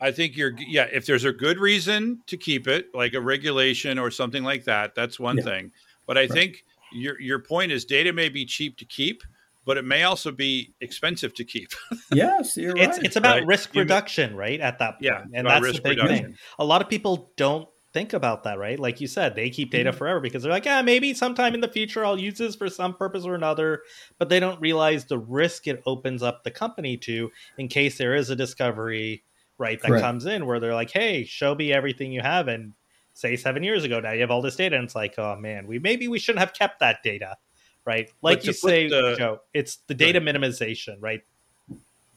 I 0.00 0.10
think 0.10 0.36
you're 0.36 0.52
yeah. 0.58 0.88
If 0.92 1.06
there's 1.06 1.24
a 1.24 1.32
good 1.32 1.60
reason 1.60 2.22
to 2.26 2.36
keep 2.36 2.66
it, 2.66 2.86
like 2.92 3.14
a 3.14 3.20
regulation 3.20 4.00
or 4.00 4.10
something 4.10 4.42
like 4.42 4.64
that, 4.64 4.96
that's 4.96 5.20
one 5.20 5.36
Yeah. 5.36 5.44
thing. 5.44 5.72
But 6.08 6.18
I 6.18 6.26
think 6.26 6.64
your 6.92 7.20
your 7.20 7.38
point 7.38 7.70
is 7.70 7.84
data 7.84 8.12
may 8.12 8.28
be 8.28 8.44
cheap 8.44 8.78
to 8.78 8.84
keep, 8.84 9.22
but 9.64 9.76
it 9.78 9.84
may 9.84 10.02
also 10.02 10.32
be 10.32 10.74
expensive 10.80 11.32
to 11.34 11.44
keep. 11.44 11.68
yes 12.12 12.56
you're 12.56 12.76
It's 12.76 12.96
right 12.96 13.06
it's 13.06 13.14
about 13.14 13.36
Right. 13.36 13.46
risk 13.46 13.74
You- 13.76 13.82
reduction, 13.82 14.34
right? 14.34 14.60
At 14.60 14.80
that 14.80 14.94
point. 14.94 15.02
Yeah, 15.04 15.22
and 15.34 15.46
that's 15.46 15.62
risk 15.62 15.76
the 15.84 15.90
big 15.90 15.98
reduction. 15.98 16.24
thing. 16.24 16.36
A 16.58 16.64
lot 16.64 16.82
of 16.82 16.88
people 16.88 17.30
don't 17.36 17.68
think 17.92 18.12
about 18.12 18.44
that, 18.44 18.58
right? 18.58 18.78
Like 18.78 19.00
you 19.00 19.06
said, 19.06 19.34
they 19.34 19.50
keep 19.50 19.70
data 19.70 19.92
Mhm. 19.92 19.96
forever 19.96 20.20
because 20.20 20.42
they're 20.42 20.52
like, 20.52 20.64
yeah, 20.64 20.80
maybe 20.82 21.12
sometime 21.14 21.54
in 21.54 21.60
the 21.60 21.68
future 21.68 22.04
I'll 22.04 22.18
use 22.18 22.38
this 22.38 22.54
for 22.56 22.68
some 22.70 22.94
purpose 22.94 23.24
or 23.24 23.34
another. 23.34 23.82
But 24.18 24.28
they 24.28 24.40
don't 24.40 24.60
realize 24.60 25.04
the 25.04 25.18
risk 25.18 25.66
it 25.68 25.82
opens 25.84 26.22
up 26.22 26.42
the 26.44 26.50
company 26.50 26.96
to 26.98 27.30
in 27.58 27.68
case 27.68 27.98
there 27.98 28.14
is 28.14 28.30
a 28.30 28.36
discovery, 28.36 29.22
right, 29.58 29.80
that 29.82 29.88
Correct. 29.88 30.02
comes 30.02 30.24
in 30.26 30.46
where 30.46 30.58
they're 30.58 30.74
like, 30.74 30.90
hey, 30.90 31.24
show 31.24 31.54
me 31.54 31.72
everything 31.72 32.12
you 32.12 32.22
have. 32.22 32.48
And 32.48 32.72
say 33.14 33.36
seven 33.36 33.62
years 33.62 33.84
ago, 33.84 34.00
now 34.00 34.12
you 34.12 34.20
have 34.22 34.30
all 34.30 34.40
this 34.42 34.56
data. 34.56 34.74
And 34.76 34.84
it's 34.84 34.94
like, 34.94 35.18
oh 35.18 35.36
man, 35.36 35.66
we 35.66 35.78
maybe 35.78 36.08
we 36.08 36.18
shouldn't 36.18 36.40
have 36.40 36.54
kept 36.54 36.80
that 36.80 37.02
data, 37.02 37.36
right? 37.84 38.10
Like 38.22 38.46
you 38.46 38.54
say, 38.54 38.88
the- 38.88 39.16
Joe, 39.18 39.40
it's 39.52 39.76
the 39.86 39.94
data 39.94 40.18
minimization, 40.20 40.96
right? 41.00 41.22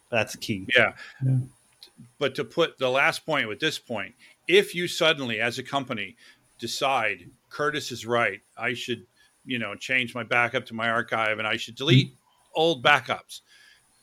That's 0.10 0.36
key. 0.38 0.66
Yeah. 0.76 0.94
Yeah. 1.26 1.38
But 2.18 2.36
to 2.36 2.44
put 2.46 2.78
the 2.78 2.90
last 2.90 3.26
point 3.26 3.48
with 3.50 3.60
this 3.60 3.78
point, 3.78 4.16
if 4.48 4.76
you 4.76 4.88
suddenly, 4.88 5.40
as 5.40 5.60
a 5.60 5.64
company, 5.64 6.16
decide 6.60 7.30
Curtis 7.50 7.92
is 7.92 8.06
right, 8.06 8.42
I 8.58 8.74
should, 8.74 9.06
you 9.46 9.60
know, 9.60 9.76
change 9.76 10.16
my 10.16 10.24
backup 10.24 10.66
to 10.68 10.74
my 10.74 10.90
archive 10.90 11.40
and 11.40 11.48
I 11.48 11.58
should 11.58 11.76
delete 11.76 12.10
hmm. 12.10 12.16
old 12.56 12.84
backups. 12.84 13.42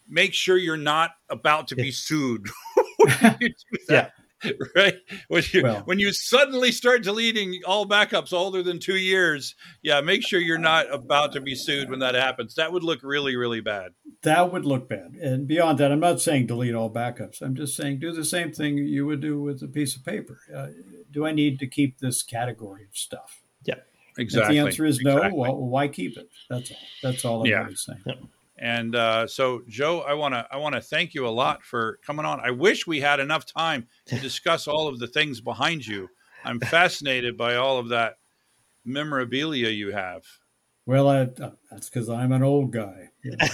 Make 0.09 0.34
sure 0.34 0.57
you're 0.57 0.76
not 0.76 1.12
about 1.30 1.68
to 1.68 1.76
be 1.76 1.90
sued 1.90 2.47
when 2.97 3.36
you 3.40 3.49
do 3.49 3.78
that. 3.88 4.12
Right? 4.76 4.95
When 5.28 5.43
you 5.53 5.62
Well- 5.62 5.82
when 5.84 5.99
you 5.99 6.12
suddenly 6.12 6.72
start 6.72 7.03
deleting 7.03 7.61
all 7.66 7.86
backups 7.86 8.32
older 8.32 8.62
than 8.62 8.78
two 8.78 8.97
years, 8.97 9.55
yeah, 9.82 10.01
make 10.01 10.26
sure 10.26 10.40
you're 10.40 10.59
not 10.59 10.93
about 10.93 11.32
to 11.34 11.40
be 11.40 11.55
sued 11.55 11.90
when 11.90 12.01
that 12.01 12.14
happens. 12.14 12.55
That 12.57 12.72
would 12.72 12.82
look 12.82 13.01
really, 13.03 13.36
really 13.36 13.61
bad. 13.61 13.93
that 14.22 14.53
would 14.53 14.64
look 14.64 14.88
bad. 14.88 15.14
And 15.20 15.49
beyond 15.49 15.78
that 15.78 15.90
i'm 15.90 15.99
not 16.01 16.20
saying 16.20 16.47
delete 16.47 16.74
all 16.74 16.88
backups. 16.93 17.43
I'm 17.43 17.57
just 17.57 17.76
saying 17.76 17.99
do 17.99 18.12
the 18.12 18.24
same 18.24 18.53
thing 18.53 18.78
you 18.78 19.05
would 19.07 19.20
do 19.20 19.40
with 19.43 19.62
a 19.62 19.68
piece 19.68 19.97
of 19.97 20.05
paper. 20.05 20.38
Uh, 20.55 20.68
do 21.11 21.26
i 21.26 21.32
need 21.32 21.59
to 21.59 21.66
keep 21.66 21.99
this 21.99 22.22
category 22.22 22.84
of 22.84 22.97
stuff? 22.97 23.43
Yeah, 23.64 23.76
Exactly. 24.18 24.57
if 24.59 24.62
the 24.64 24.68
answer 24.68 24.84
is 24.84 25.01
no. 25.01 25.16
Exactly. 25.16 25.38
well 25.40 25.57
why 25.57 25.88
keep 25.88 26.16
it? 26.16 26.28
That's 26.49 26.70
all. 26.70 26.76
That's 27.03 27.24
all 27.24 27.40
i'm 27.43 27.47
Yeah. 27.47 27.62
really 27.64 27.74
saying 27.76 28.03
And 28.63 28.95
uh, 28.95 29.27
so, 29.27 29.63
Joe, 29.67 30.03
I 30.03 30.15
want 30.15 30.35
to 30.35 30.47
I 30.49 30.57
want 30.57 30.77
to 30.77 30.81
thank 30.81 31.15
you 31.15 31.27
a 31.27 31.31
lot 31.31 31.65
for 31.65 31.99
coming 32.07 32.25
on. 32.25 32.39
I 32.39 32.53
wish 32.53 32.87
we 32.87 33.01
had 33.01 33.19
enough 33.19 33.45
time 33.45 33.89
to 34.07 34.17
discuss 34.21 34.69
all 34.69 34.87
of 34.87 35.01
the 35.01 35.09
things 35.09 35.41
behind 35.41 35.85
you. 35.85 36.09
I'm 36.45 36.61
fascinated 36.61 37.37
by 37.37 37.57
all 37.57 37.79
of 37.79 37.89
that 37.89 38.19
memorabilia 38.85 39.71
you 39.71 39.91
have. 39.91 40.23
Well, 40.87 41.09
I, 41.09 41.23
uh, 41.23 41.51
that's 41.73 41.89
because 41.89 42.09
I'm 42.09 42.31
an 42.31 42.45
old 42.45 42.73
guy. 42.73 43.11
You 43.25 43.37
know, 43.37 43.47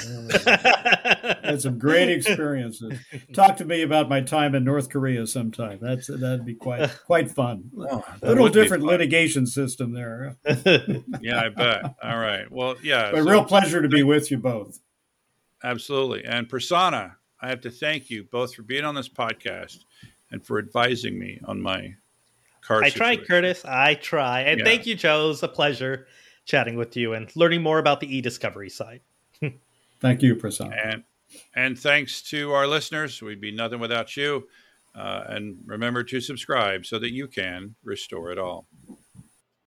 had 1.42 1.60
some 1.62 1.78
great 1.78 2.10
experiences. 2.10 2.98
Talk 3.34 3.56
to 3.58 3.64
me 3.64 3.80
about 3.82 4.10
my 4.10 4.20
time 4.20 4.54
in 4.54 4.64
North 4.64 4.90
Korea 4.90 5.26
sometime. 5.26 5.78
That's 5.80 6.08
that'd 6.08 6.44
be 6.44 6.54
quite 6.54 6.90
quite 7.06 7.30
fun. 7.30 7.70
Oh, 7.78 8.04
that 8.20 8.28
little 8.28 8.50
different 8.50 8.82
litigation 8.84 9.46
system 9.46 9.94
there, 9.94 10.36
Yeah, 11.22 11.40
I 11.40 11.48
bet. 11.48 11.94
All 12.02 12.18
right. 12.18 12.50
Well, 12.50 12.76
yeah. 12.82 13.10
but 13.10 13.24
so- 13.24 13.30
real 13.30 13.44
pleasure 13.44 13.80
to 13.80 13.88
be 13.88 14.02
with 14.02 14.30
you 14.30 14.36
both. 14.36 14.80
Absolutely. 15.62 16.24
And 16.24 16.48
Prasanna, 16.48 17.14
I 17.40 17.48
have 17.48 17.60
to 17.62 17.70
thank 17.70 18.10
you 18.10 18.24
both 18.24 18.54
for 18.54 18.62
being 18.62 18.84
on 18.84 18.94
this 18.94 19.08
podcast 19.08 19.84
and 20.30 20.44
for 20.44 20.58
advising 20.58 21.18
me 21.18 21.40
on 21.44 21.60
my 21.60 21.94
car. 22.62 22.82
I 22.82 22.90
try. 22.90 23.16
Curtis. 23.16 23.64
I 23.64 23.94
try. 23.94 24.42
And 24.42 24.60
Yeah. 24.60 24.64
thank 24.64 24.86
you, 24.86 24.94
Joe. 24.94 25.24
It 25.26 25.28
was 25.28 25.42
a 25.42 25.48
pleasure 25.48 26.06
chatting 26.44 26.76
with 26.76 26.96
you 26.96 27.14
and 27.14 27.34
learning 27.36 27.62
more 27.62 27.78
about 27.78 28.00
the 28.00 28.14
e-discovery 28.16 28.70
side. 28.70 29.00
Thank 30.00 30.22
you, 30.22 30.34
Prasanna. 30.36 30.76
And 30.82 31.04
and 31.54 31.78
thanks 31.78 32.22
to 32.30 32.52
our 32.52 32.66
listeners. 32.66 33.20
We'd 33.20 33.40
be 33.40 33.50
nothing 33.52 33.80
without 33.80 34.16
you. 34.16 34.48
Uh, 34.94 35.24
and 35.28 35.58
remember 35.66 36.02
to 36.02 36.20
subscribe 36.20 36.86
so 36.86 36.98
that 36.98 37.12
you 37.12 37.26
can 37.28 37.74
restore 37.84 38.30
it 38.32 38.38
all. 38.38 38.66